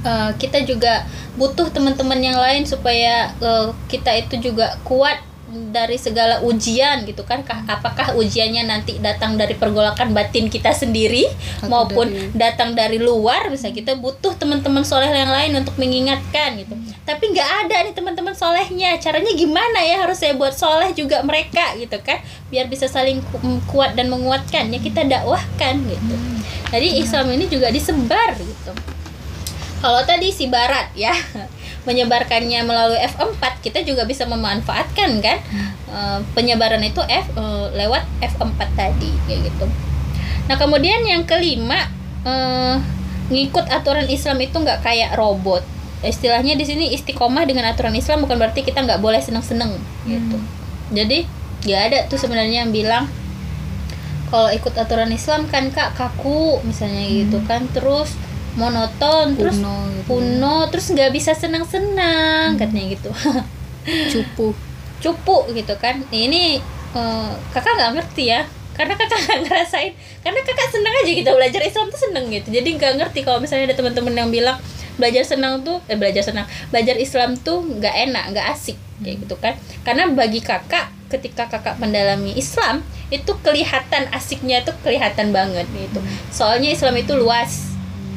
Eh, 0.00 0.30
kita 0.36 0.64
juga 0.64 1.04
butuh 1.36 1.68
teman-teman 1.68 2.20
yang 2.20 2.36
lain 2.36 2.64
supaya 2.64 3.32
eh, 3.40 3.66
kita 3.88 4.12
itu 4.16 4.52
juga 4.52 4.76
kuat 4.84 5.29
dari 5.50 5.98
segala 5.98 6.38
ujian 6.40 7.02
gitu 7.02 7.26
kan 7.26 7.42
Kah- 7.42 7.66
apakah 7.66 8.14
ujiannya 8.14 8.64
nanti 8.64 9.02
datang 9.02 9.34
dari 9.34 9.54
pergolakan 9.54 10.14
batin 10.14 10.46
kita 10.46 10.70
sendiri 10.70 11.26
Atau 11.58 11.66
maupun 11.66 12.06
dari- 12.06 12.30
datang 12.32 12.72
dari 12.72 12.98
luar? 12.98 13.50
Bisa 13.50 13.68
kita 13.68 13.98
butuh 13.98 14.34
teman-teman 14.34 14.86
soleh 14.86 15.10
yang 15.10 15.28
lain 15.28 15.58
untuk 15.58 15.74
mengingatkan 15.74 16.54
gitu. 16.54 16.78
Tapi 17.02 17.34
nggak 17.34 17.50
ada 17.66 17.76
nih 17.82 17.94
teman-teman 17.94 18.30
solehnya. 18.32 18.94
Caranya 18.96 19.34
gimana 19.34 19.82
ya 19.82 20.06
harus 20.06 20.22
saya 20.22 20.38
buat 20.38 20.54
soleh 20.54 20.94
juga 20.94 21.22
mereka 21.22 21.74
gitu 21.74 21.98
kan? 21.98 22.22
Biar 22.46 22.70
bisa 22.70 22.86
saling 22.86 23.18
mm, 23.18 23.66
kuat 23.66 23.98
dan 23.98 24.06
menguatkan. 24.06 24.70
Ya 24.70 24.78
kita 24.78 25.02
dakwahkan 25.02 25.82
gitu. 25.82 26.14
Jadi 26.70 27.02
Islam 27.02 27.26
ini 27.34 27.50
juga 27.50 27.68
disebar 27.68 28.38
gitu. 28.38 28.72
Kalau 29.80 30.04
tadi 30.04 30.30
si 30.30 30.46
Barat 30.46 30.92
ya 30.94 31.10
menyebarkannya 31.88 32.60
melalui 32.64 33.00
F4 33.00 33.40
kita 33.64 33.80
juga 33.84 34.04
bisa 34.04 34.28
memanfaatkan 34.28 35.20
kan 35.24 35.38
Eh, 35.90 36.18
penyebaran 36.38 36.78
itu 36.86 37.02
F 37.02 37.26
eh, 37.34 37.66
lewat 37.74 38.06
F4 38.22 38.60
tadi 38.78 39.10
kayak 39.26 39.50
gitu. 39.50 39.66
Nah 40.46 40.54
kemudian 40.54 41.02
yang 41.02 41.26
kelima 41.26 41.90
eh, 42.22 42.78
ngikut 43.26 43.66
aturan 43.66 44.06
Islam 44.06 44.38
itu 44.38 44.54
nggak 44.54 44.86
kayak 44.86 45.18
robot. 45.18 45.66
Istilahnya 46.06 46.54
di 46.54 46.62
sini 46.62 46.94
istiqomah 46.94 47.42
dengan 47.42 47.66
aturan 47.74 47.92
Islam 47.98 48.22
bukan 48.22 48.38
berarti 48.38 48.62
kita 48.62 48.86
nggak 48.86 49.02
boleh 49.02 49.18
seneng-seneng 49.18 49.82
gitu. 50.06 50.38
Jadi 50.94 51.26
nggak 51.66 51.82
ada 51.90 51.98
tuh 52.06 52.22
sebenarnya 52.22 52.62
yang 52.62 52.70
bilang 52.70 53.10
kalau 54.30 54.46
ikut 54.54 54.78
aturan 54.78 55.10
Islam 55.10 55.50
kan 55.50 55.74
kak 55.74 55.98
kaku 55.98 56.62
misalnya 56.62 57.02
gitu 57.02 57.42
kan 57.50 57.66
terus 57.74 58.14
monoton 58.58 59.38
terus 59.38 59.62
kuno 59.62 59.76
gitu. 59.94 60.02
kuno 60.10 60.56
terus 60.72 60.86
nggak 60.90 61.10
bisa 61.14 61.32
senang-senang 61.36 62.58
katanya 62.58 62.84
gitu. 62.90 63.10
Cupu. 64.12 64.52
Cupu 65.00 65.36
gitu 65.54 65.74
kan. 65.78 66.02
Ini 66.10 66.58
eh, 66.94 67.32
kakak 67.54 67.72
nggak 67.78 67.92
ngerti 68.00 68.24
ya. 68.34 68.42
Karena 68.74 68.96
kakak 68.96 69.18
nggak 69.22 69.38
ngerasain. 69.46 69.92
Karena 70.24 70.40
kakak 70.42 70.68
senang 70.72 70.94
aja 71.04 71.10
gitu 71.10 71.30
belajar 71.30 71.62
Islam 71.62 71.86
tuh 71.92 72.00
seneng 72.00 72.26
gitu. 72.32 72.48
Jadi 72.50 72.68
nggak 72.74 72.92
ngerti 72.98 73.20
kalau 73.22 73.38
misalnya 73.38 73.70
ada 73.70 73.76
teman-teman 73.78 74.14
yang 74.16 74.30
bilang 74.30 74.58
belajar 74.98 75.24
senang 75.24 75.62
tuh 75.62 75.78
eh 75.86 75.96
belajar 75.96 76.26
senang. 76.26 76.46
Belajar 76.74 76.98
Islam 76.98 77.38
tuh 77.38 77.62
nggak 77.62 77.94
enak 78.10 78.24
nggak 78.34 78.46
asik. 78.50 78.76
Kayak 79.00 79.16
gitu 79.24 79.34
kan. 79.38 79.54
Karena 79.86 80.10
bagi 80.10 80.42
kakak 80.42 80.90
ketika 81.10 81.50
kakak 81.50 81.78
mendalami 81.82 82.38
Islam 82.38 82.86
itu 83.10 83.34
kelihatan 83.42 84.06
asiknya 84.14 84.62
tuh 84.62 84.74
kelihatan 84.82 85.34
banget 85.34 85.66
gitu. 85.74 85.98
Soalnya 86.30 86.70
Islam 86.70 86.94
itu 86.94 87.18
luas 87.18 87.69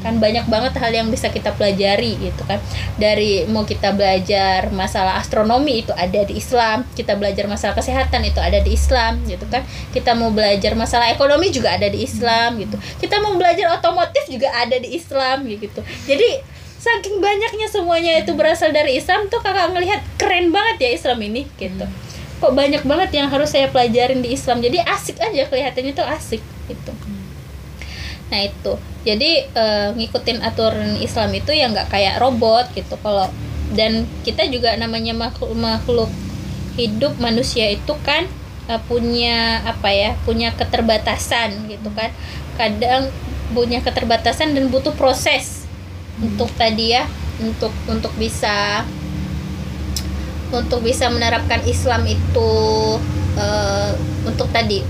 kan 0.03 0.19
banyak 0.19 0.45
banget 0.51 0.75
hal 0.77 0.91
yang 0.91 1.07
bisa 1.07 1.31
kita 1.31 1.55
pelajari 1.55 2.19
gitu 2.19 2.43
kan. 2.43 2.59
Dari 2.99 3.47
mau 3.47 3.63
kita 3.63 3.95
belajar 3.95 4.67
masalah 4.75 5.17
astronomi 5.17 5.87
itu 5.87 5.95
ada 5.95 6.27
di 6.27 6.37
Islam 6.37 6.83
kita 6.91 7.15
belajar 7.15 7.47
masalah 7.47 7.73
kesehatan 7.73 8.27
itu 8.27 8.43
ada 8.43 8.59
di 8.59 8.75
Islam 8.75 9.23
gitu 9.23 9.47
kan. 9.47 9.63
Kita 9.95 10.11
mau 10.13 10.29
belajar 10.29 10.75
masalah 10.75 11.09
ekonomi 11.09 11.49
juga 11.49 11.73
ada 11.73 11.87
di 11.87 12.03
Islam 12.03 12.59
gitu. 12.59 12.75
Kita 12.99 13.23
mau 13.23 13.33
belajar 13.39 13.79
otomotif 13.79 14.27
juga 14.27 14.51
ada 14.51 14.75
di 14.75 14.93
Islam 14.93 15.47
gitu. 15.47 15.79
Jadi 16.03 16.43
saking 16.83 17.23
banyaknya 17.23 17.71
semuanya 17.71 18.19
itu 18.19 18.35
berasal 18.35 18.75
dari 18.75 18.99
Islam 18.99 19.31
tuh 19.31 19.39
kakak 19.39 19.71
ngelihat 19.71 20.03
keren 20.19 20.51
banget 20.51 20.83
ya 20.83 20.89
Islam 20.99 21.23
ini 21.23 21.47
gitu. 21.55 21.87
Kok 22.43 22.51
banyak 22.51 22.83
banget 22.83 23.09
yang 23.15 23.31
harus 23.31 23.55
saya 23.55 23.71
pelajarin 23.71 24.19
di 24.19 24.35
Islam. 24.35 24.59
Jadi 24.59 24.83
asik 24.83 25.15
aja 25.23 25.47
kelihatannya 25.47 25.95
tuh 25.95 26.03
asik 26.03 26.43
gitu. 26.67 26.91
Nah 28.27 28.39
itu 28.43 28.75
jadi 29.03 29.31
eh, 29.51 29.89
ngikutin 29.95 30.39
aturan 30.43 30.95
Islam 30.99 31.35
itu 31.35 31.51
ya 31.51 31.67
nggak 31.67 31.91
kayak 31.91 32.19
robot 32.23 32.71
gitu 32.75 32.95
kalau 33.03 33.27
dan 33.75 34.07
kita 34.23 34.47
juga 34.47 34.75
namanya 34.79 35.11
makhluk 35.11 35.53
makhluk 35.57 36.11
hidup 36.77 37.13
manusia 37.21 37.69
itu 37.69 37.93
kan 38.01 38.25
uh, 38.69 38.81
punya 38.89 39.61
apa 39.65 39.89
ya 39.93 40.11
punya 40.25 40.53
keterbatasan 40.53 41.69
gitu 41.69 41.89
kan 41.93 42.09
kadang 42.57 43.09
punya 43.53 43.81
keterbatasan 43.81 44.57
dan 44.57 44.69
butuh 44.69 44.93
proses 44.97 45.65
hmm. 46.17 46.33
untuk 46.33 46.49
tadi 46.57 46.97
ya 46.97 47.05
untuk 47.41 47.73
untuk 47.89 48.13
bisa 48.17 48.85
untuk 50.53 50.85
bisa 50.85 51.09
menerapkan 51.09 51.65
Islam 51.65 52.05
itu 52.05 52.51
uh, 53.41 53.91
untuk 54.25 54.49
tadi 54.53 54.85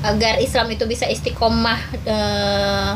agar 0.00 0.40
Islam 0.40 0.72
itu 0.72 0.84
bisa 0.88 1.04
istiqomah 1.04 1.80
uh, 2.08 2.92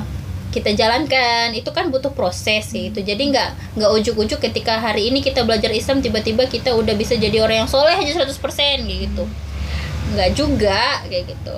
kita 0.51 0.73
jalankan. 0.73 1.53
Itu 1.53 1.75
kan 1.75 1.91
butuh 1.91 2.15
proses 2.15 2.71
gitu 2.73 3.01
jadi 3.03 3.21
nggak 3.21 3.79
nggak 3.81 3.91
ujuk-ujuk 4.01 4.41
ketika 4.41 4.81
hari 4.81 5.13
ini 5.13 5.21
kita 5.21 5.45
belajar 5.45 5.71
Islam 5.75 6.01
tiba-tiba 6.01 6.49
kita 6.49 6.73
udah 6.73 6.95
bisa 6.97 7.19
jadi 7.19 7.45
orang 7.45 7.67
yang 7.67 7.71
soleh 7.71 7.97
aja 7.97 8.25
100% 8.25 8.33
gitu. 8.89 9.25
Nggak 10.15 10.31
juga 10.37 11.05
kayak 11.07 11.25
gitu. 11.37 11.57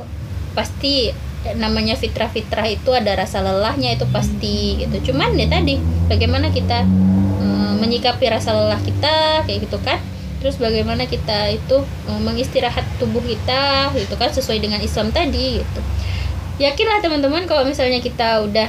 Pasti 0.56 1.12
namanya 1.54 1.94
fitrah-fitrah 1.94 2.66
itu 2.66 2.90
ada 2.90 3.14
rasa 3.14 3.38
lelahnya 3.38 3.94
itu 3.94 4.06
pasti 4.10 4.82
gitu. 4.82 5.12
Cuman 5.12 5.38
ya 5.38 5.46
tadi 5.46 5.78
bagaimana 6.10 6.50
kita 6.50 6.82
um, 7.38 7.78
menyikapi 7.78 8.26
rasa 8.26 8.50
lelah 8.50 8.82
kita 8.82 9.46
kayak 9.46 9.70
gitu 9.70 9.78
kan 9.84 10.02
terus 10.38 10.60
bagaimana 10.60 11.08
kita 11.08 11.52
itu 11.52 11.82
um, 12.06 12.20
mengistirahat 12.20 12.84
tubuh 13.00 13.24
kita 13.24 13.90
gitu 13.96 14.14
kan 14.20 14.30
sesuai 14.30 14.60
dengan 14.60 14.80
Islam 14.80 15.10
tadi 15.10 15.60
gitu. 15.62 15.80
Yakinlah 16.56 17.04
teman-teman 17.04 17.44
kalau 17.44 17.68
misalnya 17.68 18.00
kita 18.00 18.44
udah 18.44 18.68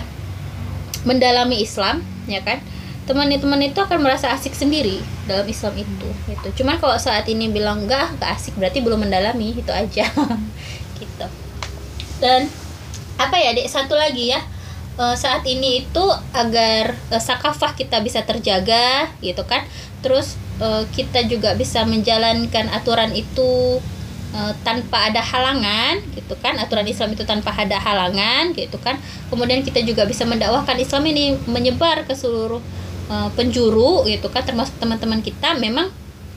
mendalami 1.07 1.63
Islam 1.63 2.03
ya 2.27 2.43
kan 2.43 2.59
teman-teman 3.07 3.63
itu 3.63 3.79
akan 3.79 4.03
merasa 4.03 4.27
asik 4.35 4.51
sendiri 4.51 4.99
dalam 5.23 5.47
Islam 5.47 5.79
itu 5.79 6.09
gitu. 6.27 6.47
Cuman 6.61 6.75
kalau 6.75 6.99
saat 6.99 7.23
ini 7.31 7.47
bilang 7.47 7.87
enggak 7.87 8.19
enggak 8.19 8.35
asik 8.35 8.59
berarti 8.59 8.83
belum 8.83 9.07
mendalami 9.07 9.55
itu 9.55 9.71
aja 9.71 10.11
gitu. 10.99 11.27
Dan 12.19 12.51
apa 13.15 13.35
ya 13.39 13.55
dek 13.55 13.71
satu 13.71 13.95
lagi 13.95 14.35
ya 14.35 14.43
eh, 14.99 15.15
saat 15.15 15.47
ini 15.47 15.87
itu 15.87 16.05
agar 16.35 16.99
uh, 17.09 17.23
sakafah 17.23 17.79
kita 17.79 18.03
bisa 18.03 18.27
terjaga 18.27 19.07
gitu 19.23 19.47
kan. 19.47 19.63
Terus 20.03 20.35
uh, 20.61 20.83
kita 20.93 21.25
juga 21.25 21.53
bisa 21.53 21.85
menjalankan 21.85 22.69
aturan 22.73 23.13
itu 23.13 23.81
uh, 24.33 24.53
tanpa 24.61 25.09
ada 25.09 25.21
halangan 25.21 26.01
gitu 26.13 26.35
kan? 26.39 26.57
Aturan 26.59 26.85
Islam 26.87 27.13
itu 27.13 27.23
tanpa 27.23 27.53
ada 27.53 27.77
halangan 27.79 28.53
gitu 28.53 28.77
kan? 28.81 28.97
Kemudian 29.29 29.61
kita 29.63 29.81
juga 29.85 30.05
bisa 30.05 30.25
mendakwahkan 30.25 30.77
Islam 30.77 31.03
ini 31.09 31.37
menyebar 31.47 32.05
ke 32.05 32.13
seluruh 32.13 32.61
uh, 33.09 33.29
penjuru 33.33 34.05
gitu 34.09 34.27
kan? 34.29 34.43
Termasuk 34.45 34.77
teman-teman 34.81 35.21
kita 35.21 35.55
memang 35.57 35.89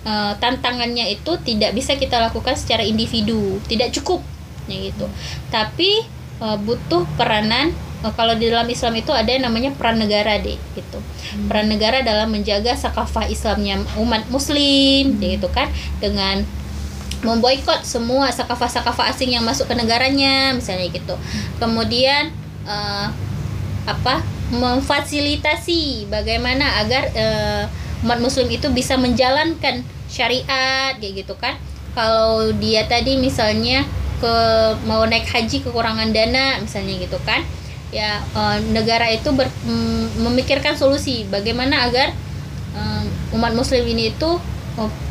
uh, 0.07 0.33
tantangannya 0.39 1.11
itu 1.13 1.37
tidak 1.43 1.77
bisa 1.77 1.97
kita 1.97 2.21
lakukan 2.21 2.55
secara 2.57 2.85
individu. 2.85 3.59
Tidak 3.67 3.91
cukup 4.01 4.23
ya 4.71 4.79
gitu. 4.91 5.07
Tapi 5.51 6.07
uh, 6.41 6.57
butuh 6.61 7.05
peranan 7.19 7.75
kalau 8.17 8.33
di 8.33 8.49
dalam 8.49 8.65
Islam 8.65 8.97
itu 8.97 9.13
ada 9.13 9.29
yang 9.29 9.45
namanya 9.45 9.77
peran 9.77 10.01
negara 10.01 10.41
deh 10.41 10.57
gitu. 10.73 10.99
Hmm. 11.01 11.47
peran 11.47 11.69
negara 11.69 12.01
dalam 12.01 12.33
menjaga 12.33 12.73
sakafah 12.75 13.29
Islamnya 13.29 13.85
umat 14.01 14.25
Muslim 14.33 15.17
hmm. 15.17 15.21
gitu 15.21 15.49
kan. 15.53 15.69
Dengan 16.01 16.43
memboikot 17.21 17.85
semua 17.85 18.33
sakafah-sakafah 18.33 19.13
asing 19.13 19.37
yang 19.37 19.45
masuk 19.45 19.69
ke 19.69 19.75
negaranya 19.77 20.57
misalnya 20.57 20.89
gitu. 20.89 21.15
Kemudian 21.61 22.33
uh, 22.65 23.13
apa 23.85 24.25
memfasilitasi 24.49 26.09
bagaimana 26.09 26.81
agar 26.81 27.13
uh, 27.13 27.65
umat 28.01 28.19
muslim 28.25 28.49
itu 28.49 28.73
bisa 28.73 28.97
menjalankan 28.97 29.85
syariat 30.09 30.97
kayak 30.97 31.29
gitu 31.29 31.37
kan. 31.37 31.61
Kalau 31.93 32.49
dia 32.57 32.89
tadi 32.89 33.21
misalnya 33.21 33.85
ke 34.21 34.35
mau 34.85 35.05
naik 35.09 35.29
haji 35.29 35.65
kekurangan 35.65 36.13
dana 36.13 36.61
misalnya 36.61 36.95
gitu 37.01 37.17
kan 37.25 37.41
ya 37.91 38.23
uh, 38.35 38.59
negara 38.71 39.11
itu 39.11 39.35
ber, 39.35 39.51
mm, 39.67 40.23
memikirkan 40.23 40.79
solusi 40.79 41.27
bagaimana 41.27 41.91
agar 41.91 42.15
uh, 42.75 43.05
umat 43.35 43.55
muslim 43.55 43.83
ini 43.87 44.15
itu 44.15 44.39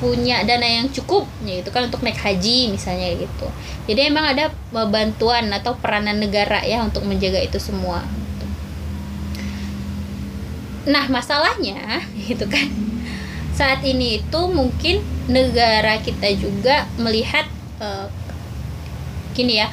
punya 0.02 0.42
dana 0.50 0.66
yang 0.66 0.90
cukup 0.90 1.30
ya 1.46 1.62
itu 1.62 1.70
kan 1.70 1.86
untuk 1.86 2.02
naik 2.02 2.18
haji 2.18 2.74
misalnya 2.74 3.14
gitu. 3.14 3.48
Jadi 3.86 4.10
emang 4.10 4.26
ada 4.34 4.50
bantuan 4.90 5.46
atau 5.54 5.78
peranan 5.78 6.18
negara 6.18 6.66
ya 6.66 6.82
untuk 6.82 7.06
menjaga 7.06 7.38
itu 7.38 7.62
semua. 7.62 8.02
Nah 10.90 11.06
masalahnya 11.12 12.02
gitu 12.26 12.50
kan 12.50 12.66
saat 13.60 13.84
ini 13.84 14.24
itu 14.24 14.42
mungkin 14.48 15.04
negara 15.28 16.00
kita 16.00 16.32
juga 16.40 16.88
melihat 16.96 17.44
uh, 17.84 18.08
gini 19.36 19.60
ya 19.60 19.68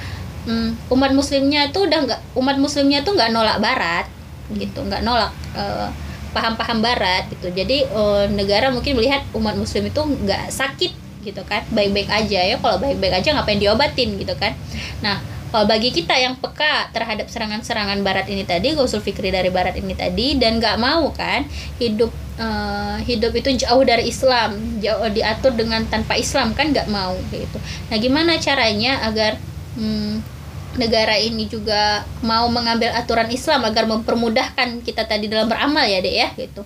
um, 0.46 0.70
umat 0.96 1.12
muslimnya 1.12 1.68
itu 1.68 1.84
udah 1.84 1.98
nggak 2.06 2.20
umat 2.38 2.56
muslimnya 2.56 3.02
tuh 3.02 3.18
nggak 3.18 3.30
nolak 3.34 3.58
barat 3.58 4.06
gitu. 4.54 4.80
Nggak 4.86 5.02
nolak 5.02 5.34
uh, 5.58 5.90
paham-paham 6.32 6.78
barat 6.80 7.28
gitu. 7.34 7.52
Jadi 7.52 7.84
uh, 7.92 8.30
negara 8.30 8.70
mungkin 8.70 8.96
melihat 8.96 9.26
umat 9.34 9.58
muslim 9.58 9.86
itu 9.90 10.00
nggak 10.00 10.48
sakit 10.48 10.92
gitu 11.26 11.42
kan. 11.44 11.66
Baik-baik 11.74 12.08
aja 12.08 12.40
ya 12.42 12.56
kalau 12.62 12.78
baik-baik 12.78 13.20
aja 13.20 13.34
ngapain 13.34 13.58
diobatin 13.58 14.16
gitu 14.16 14.34
kan. 14.38 14.54
Nah 15.02 15.18
kalau 15.56 15.64
bagi 15.72 15.94
kita 15.94 16.12
yang 16.18 16.36
peka 16.36 16.90
terhadap 16.90 17.30
serangan-serangan 17.30 18.02
barat 18.02 18.26
ini 18.28 18.42
tadi 18.42 18.74
gausul 18.74 19.00
fikri 19.00 19.30
dari 19.30 19.48
barat 19.48 19.78
ini 19.78 19.94
tadi 19.94 20.36
dan 20.36 20.58
nggak 20.58 20.76
mau 20.76 21.08
kan 21.14 21.46
hidup 21.78 22.10
uh, 22.36 22.98
hidup 23.00 23.32
itu 23.32 23.64
jauh 23.64 23.80
dari 23.86 24.10
Islam 24.10 24.82
jauh 24.82 25.06
diatur 25.08 25.54
dengan 25.54 25.86
tanpa 25.86 26.18
Islam 26.18 26.52
kan 26.52 26.74
nggak 26.74 26.90
mau 26.92 27.16
gitu. 27.32 27.58
Nah 27.88 27.96
gimana 27.96 28.36
caranya 28.36 29.00
agar 29.06 29.40
hmm, 29.78 30.35
negara 30.76 31.16
ini 31.16 31.48
juga 31.48 32.04
mau 32.24 32.46
mengambil 32.48 32.92
aturan 32.92 33.28
Islam 33.32 33.64
agar 33.66 33.84
mempermudahkan 33.88 34.84
kita 34.84 35.08
tadi 35.08 35.28
dalam 35.28 35.48
beramal 35.48 35.84
ya 35.84 36.00
dek 36.00 36.14
ya 36.14 36.28
gitu. 36.36 36.62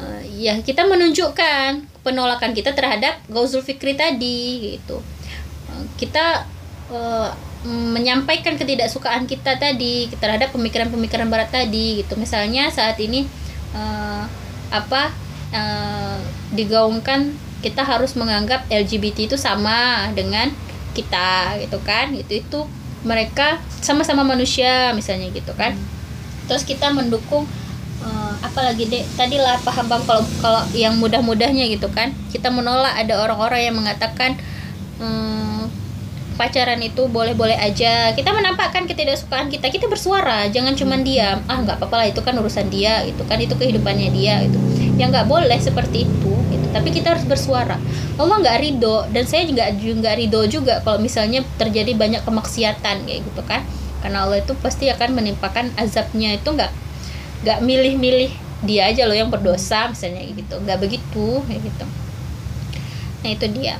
Uh, 0.00 0.22
ya 0.36 0.56
kita 0.64 0.88
menunjukkan 0.88 1.84
penolakan 2.00 2.56
kita 2.56 2.72
terhadap 2.72 3.20
Gauzul 3.28 3.60
Fikri 3.64 3.92
tadi 3.92 4.72
gitu. 4.76 5.00
Uh, 5.68 5.84
kita 6.00 6.48
uh, 6.88 7.30
menyampaikan 7.68 8.58
ketidaksukaan 8.58 9.30
kita 9.30 9.54
tadi 9.54 10.10
terhadap 10.18 10.50
pemikiran-pemikiran 10.50 11.30
barat 11.30 11.50
tadi 11.52 12.02
gitu. 12.02 12.18
Misalnya 12.18 12.68
saat 12.74 12.98
ini 12.98 13.28
uh, 13.76 14.24
apa 14.72 15.14
uh, 15.54 16.18
digaungkan 16.56 17.32
kita 17.62 17.86
harus 17.86 18.18
menganggap 18.18 18.66
LGBT 18.66 19.30
itu 19.30 19.36
sama 19.38 20.10
dengan 20.16 20.50
kita 20.92 21.56
gitu 21.62 21.78
kan. 21.86 22.10
Itu 22.18 22.32
itu 22.42 22.60
mereka 23.02 23.58
sama-sama 23.82 24.22
manusia 24.22 24.94
misalnya 24.94 25.30
gitu 25.34 25.52
kan. 25.54 25.74
Hmm. 25.74 26.00
terus 26.42 26.66
kita 26.66 26.90
mendukung 26.90 27.46
uh, 28.02 28.34
apalagi 28.42 28.90
deh 28.90 29.02
tadi 29.14 29.38
lah 29.38 29.56
paham 29.62 29.86
bang 29.86 30.02
kalau 30.04 30.22
kalau 30.42 30.62
yang 30.74 30.98
mudah-mudahnya 30.98 31.70
gitu 31.70 31.88
kan. 31.90 32.14
Kita 32.34 32.50
menolak 32.50 32.98
ada 32.98 33.22
orang-orang 33.22 33.70
yang 33.70 33.76
mengatakan 33.78 34.36
um, 34.98 35.70
pacaran 36.34 36.82
itu 36.82 37.06
boleh-boleh 37.06 37.56
aja. 37.56 38.10
Kita 38.12 38.34
menampakkan 38.34 38.90
ketidaksukaan 38.90 39.48
kita. 39.48 39.70
Kita 39.70 39.86
bersuara 39.86 40.50
jangan 40.50 40.74
cuman 40.74 41.00
hmm. 41.02 41.06
diam. 41.06 41.38
Ah 41.46 41.62
nggak 41.62 41.78
apa-apa 41.78 41.96
lah 42.02 42.06
itu 42.10 42.20
kan 42.20 42.34
urusan 42.38 42.66
dia 42.68 43.06
itu 43.06 43.22
kan. 43.24 43.38
Itu 43.38 43.54
kehidupannya 43.54 44.10
dia 44.10 44.42
itu 44.44 44.58
yang 45.00 45.08
nggak 45.08 45.28
boleh 45.28 45.56
seperti 45.56 46.04
itu 46.04 46.32
gitu. 46.52 46.66
tapi 46.72 46.92
kita 46.92 47.16
harus 47.16 47.24
bersuara. 47.24 47.76
Allah 48.20 48.36
nggak 48.40 48.56
ridho 48.60 49.08
dan 49.12 49.24
saya 49.24 49.48
juga 49.48 49.72
juga 49.76 50.12
ridho 50.12 50.40
juga 50.48 50.80
kalau 50.84 51.00
misalnya 51.00 51.44
terjadi 51.56 51.96
banyak 51.96 52.22
kemaksiatan 52.24 53.08
kayak 53.08 53.20
gitu 53.24 53.42
kan. 53.44 53.64
Karena 54.04 54.26
Allah 54.26 54.42
itu 54.42 54.52
pasti 54.58 54.90
akan 54.90 55.14
menimpakan 55.16 55.72
azabnya 55.78 56.36
itu 56.36 56.48
nggak 56.48 56.72
nggak 57.44 57.58
milih-milih 57.64 58.32
dia 58.62 58.88
aja 58.90 59.08
loh 59.08 59.16
yang 59.16 59.32
berdosa 59.32 59.88
misalnya 59.88 60.20
gitu. 60.28 60.60
Nggak 60.60 60.78
begitu 60.80 61.40
kayak 61.48 61.62
gitu. 61.64 61.84
Nah 63.24 63.30
itu 63.32 63.46
dia. 63.52 63.76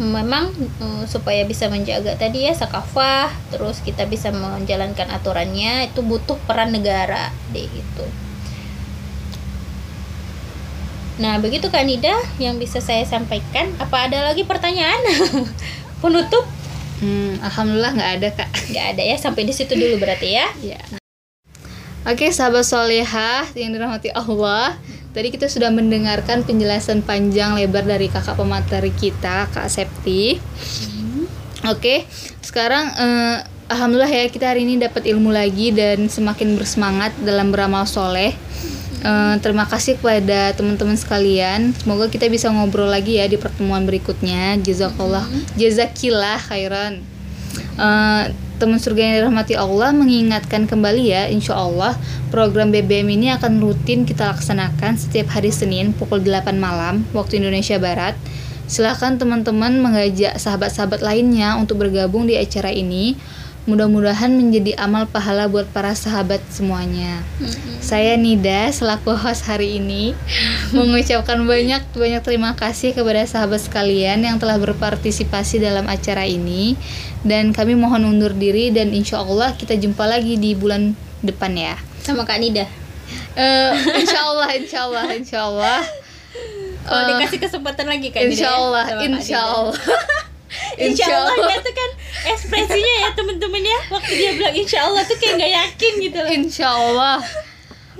Memang 0.00 0.48
um, 0.80 1.04
supaya 1.04 1.44
bisa 1.44 1.68
menjaga 1.68 2.16
tadi 2.16 2.48
ya 2.48 2.56
sakafah 2.56 3.28
terus 3.52 3.84
kita 3.84 4.08
bisa 4.08 4.32
menjalankan 4.32 5.12
aturannya 5.12 5.92
itu 5.92 6.00
butuh 6.00 6.40
peran 6.48 6.72
negara 6.72 7.28
deh 7.52 7.68
gitu 7.68 8.08
nah 11.20 11.36
begitu 11.36 11.68
kan 11.68 11.84
Nida 11.84 12.16
yang 12.40 12.56
bisa 12.56 12.80
saya 12.80 13.04
sampaikan 13.04 13.68
apa 13.76 14.08
ada 14.08 14.32
lagi 14.32 14.42
pertanyaan 14.48 14.98
penutup 16.02 16.48
hmm, 17.04 17.44
alhamdulillah 17.44 17.92
nggak 17.92 18.12
ada 18.18 18.28
kak 18.32 18.50
nggak 18.72 18.86
ada 18.96 19.02
ya 19.04 19.16
sampai 19.20 19.44
di 19.44 19.52
situ 19.52 19.76
dulu 19.76 20.00
berarti 20.00 20.28
ya, 20.34 20.48
ya. 20.64 20.80
Oke 22.08 22.32
sahabat 22.32 22.64
solehah 22.64 23.44
yang 23.52 23.76
dirahmati 23.76 24.08
Allah 24.16 24.80
Tadi 25.10 25.34
kita 25.34 25.50
sudah 25.50 25.74
mendengarkan 25.74 26.46
penjelasan 26.46 27.02
panjang 27.02 27.58
lebar 27.58 27.82
dari 27.82 28.06
kakak 28.06 28.38
pemateri 28.38 28.94
kita, 28.94 29.50
Kak 29.50 29.66
Septi. 29.66 30.38
Hmm. 30.38 31.26
Oke, 31.66 32.06
sekarang 32.46 32.94
eh, 32.94 33.42
alhamdulillah 33.66 34.06
ya 34.06 34.30
kita 34.30 34.54
hari 34.54 34.62
ini 34.62 34.78
dapat 34.78 35.10
ilmu 35.10 35.34
lagi 35.34 35.74
dan 35.74 36.06
semakin 36.06 36.54
bersemangat 36.54 37.10
dalam 37.26 37.50
beramal 37.50 37.90
soleh. 37.90 38.38
Eh, 39.00 39.34
terima 39.40 39.64
kasih 39.64 39.96
kepada 39.96 40.52
teman-teman 40.52 40.92
sekalian. 40.92 41.72
Semoga 41.72 42.12
kita 42.12 42.28
bisa 42.28 42.52
ngobrol 42.52 42.92
lagi 42.92 43.16
ya 43.16 43.24
di 43.24 43.40
pertemuan 43.40 43.88
berikutnya. 43.88 44.60
Jazakallah, 44.60 45.24
jazakillah 45.56 46.36
khairan. 46.36 47.00
Eh, 47.80 48.24
teman 48.60 48.76
surga 48.76 49.00
yang 49.00 49.14
dirahmati 49.24 49.56
Allah 49.56 49.96
mengingatkan 49.96 50.68
kembali 50.68 51.04
ya, 51.08 51.32
insya 51.32 51.56
Allah 51.56 51.96
program 52.28 52.68
BBM 52.68 53.08
ini 53.16 53.32
akan 53.32 53.64
rutin 53.64 54.04
kita 54.04 54.36
laksanakan 54.36 55.00
setiap 55.00 55.32
hari 55.32 55.48
Senin 55.48 55.96
pukul 55.96 56.20
8 56.20 56.60
malam 56.60 57.08
waktu 57.16 57.40
Indonesia 57.40 57.80
Barat. 57.80 58.20
Silahkan 58.68 59.16
teman-teman 59.16 59.80
mengajak 59.80 60.36
sahabat-sahabat 60.36 61.00
lainnya 61.00 61.56
untuk 61.56 61.80
bergabung 61.80 62.28
di 62.28 62.36
acara 62.36 62.68
ini. 62.68 63.16
Mudah-mudahan 63.70 64.34
menjadi 64.34 64.74
amal 64.74 65.06
pahala 65.06 65.46
buat 65.46 65.70
para 65.70 65.94
sahabat 65.94 66.42
semuanya. 66.50 67.22
Saya 67.78 68.18
Nida 68.18 68.66
selaku 68.68 69.14
host 69.14 69.46
hari 69.46 69.78
ini 69.78 70.10
mengucapkan 70.76 71.38
banyak 71.38 71.78
banyak 71.94 72.18
terima 72.20 72.58
kasih 72.58 72.90
kepada 72.90 73.22
sahabat 73.24 73.62
sekalian 73.62 74.26
yang 74.26 74.42
telah 74.42 74.58
berpartisipasi 74.58 75.62
dalam 75.62 75.86
acara 75.86 76.26
ini 76.26 76.74
dan 77.22 77.54
kami 77.54 77.78
mohon 77.78 78.02
undur 78.02 78.34
diri 78.34 78.74
dan 78.74 78.90
insya 78.90 79.22
Allah 79.22 79.54
kita 79.54 79.78
jumpa 79.78 80.02
lagi 80.02 80.34
di 80.34 80.58
bulan 80.58 80.90
depan 81.22 81.54
ya. 81.54 81.78
Sama 82.02 82.26
Kak 82.26 82.42
Nida. 82.42 82.66
Eh, 83.38 83.70
insya 83.96 84.18
Allah, 84.24 84.50
insya 84.50 84.78
Allah, 84.82 85.04
insya 85.14 85.38
Allah. 85.46 85.78
Kalau 86.80 87.02
Eh, 87.06 87.08
dikasih 87.14 87.38
kesempatan 87.38 87.86
lagi 87.86 88.10
Kak 88.10 88.18
Nida. 88.18 88.34
insya 88.34 88.50
ya, 88.50 88.58
Allah, 88.58 88.82
sama 88.82 88.98
Kak 88.98 89.06
insya. 89.14 89.38
Allah. 89.38 89.74
Insya 90.74 91.06
Allah 91.06 91.34
ya 91.46 91.58
tuh 91.62 91.74
kan 91.74 91.90
ekspresinya 92.34 92.92
ya 93.06 93.08
temen-temen 93.14 93.62
ya 93.62 93.80
waktu 93.94 94.12
dia 94.18 94.30
bilang 94.34 94.54
Insya 94.54 94.90
Allah 94.90 95.02
tuh 95.06 95.16
kayak 95.16 95.34
nggak 95.38 95.52
yakin 95.54 95.92
gitu 96.02 96.18
loh. 96.18 96.30
Insya 96.30 96.66
Allah. 96.74 97.18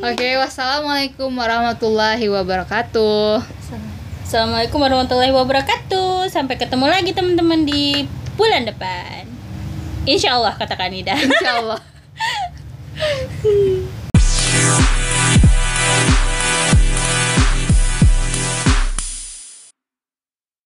Oke, 0.01 0.29
wassalamualaikum 0.41 1.29
warahmatullahi 1.29 2.25
wabarakatuh. 2.25 3.45
Assalamualaikum 4.25 4.79
warahmatullahi 4.81 5.35
wabarakatuh. 5.35 6.31
Sampai 6.31 6.57
ketemu 6.57 6.87
lagi 6.89 7.11
teman-teman 7.13 7.67
di 7.67 8.07
bulan 8.39 8.65
depan. 8.65 9.29
Insya 10.09 10.41
Allah 10.41 10.57
kata 10.57 10.79
Kak 10.79 10.89
Nida. 10.89 11.19
Insya 11.19 11.61
Allah. 11.61 11.81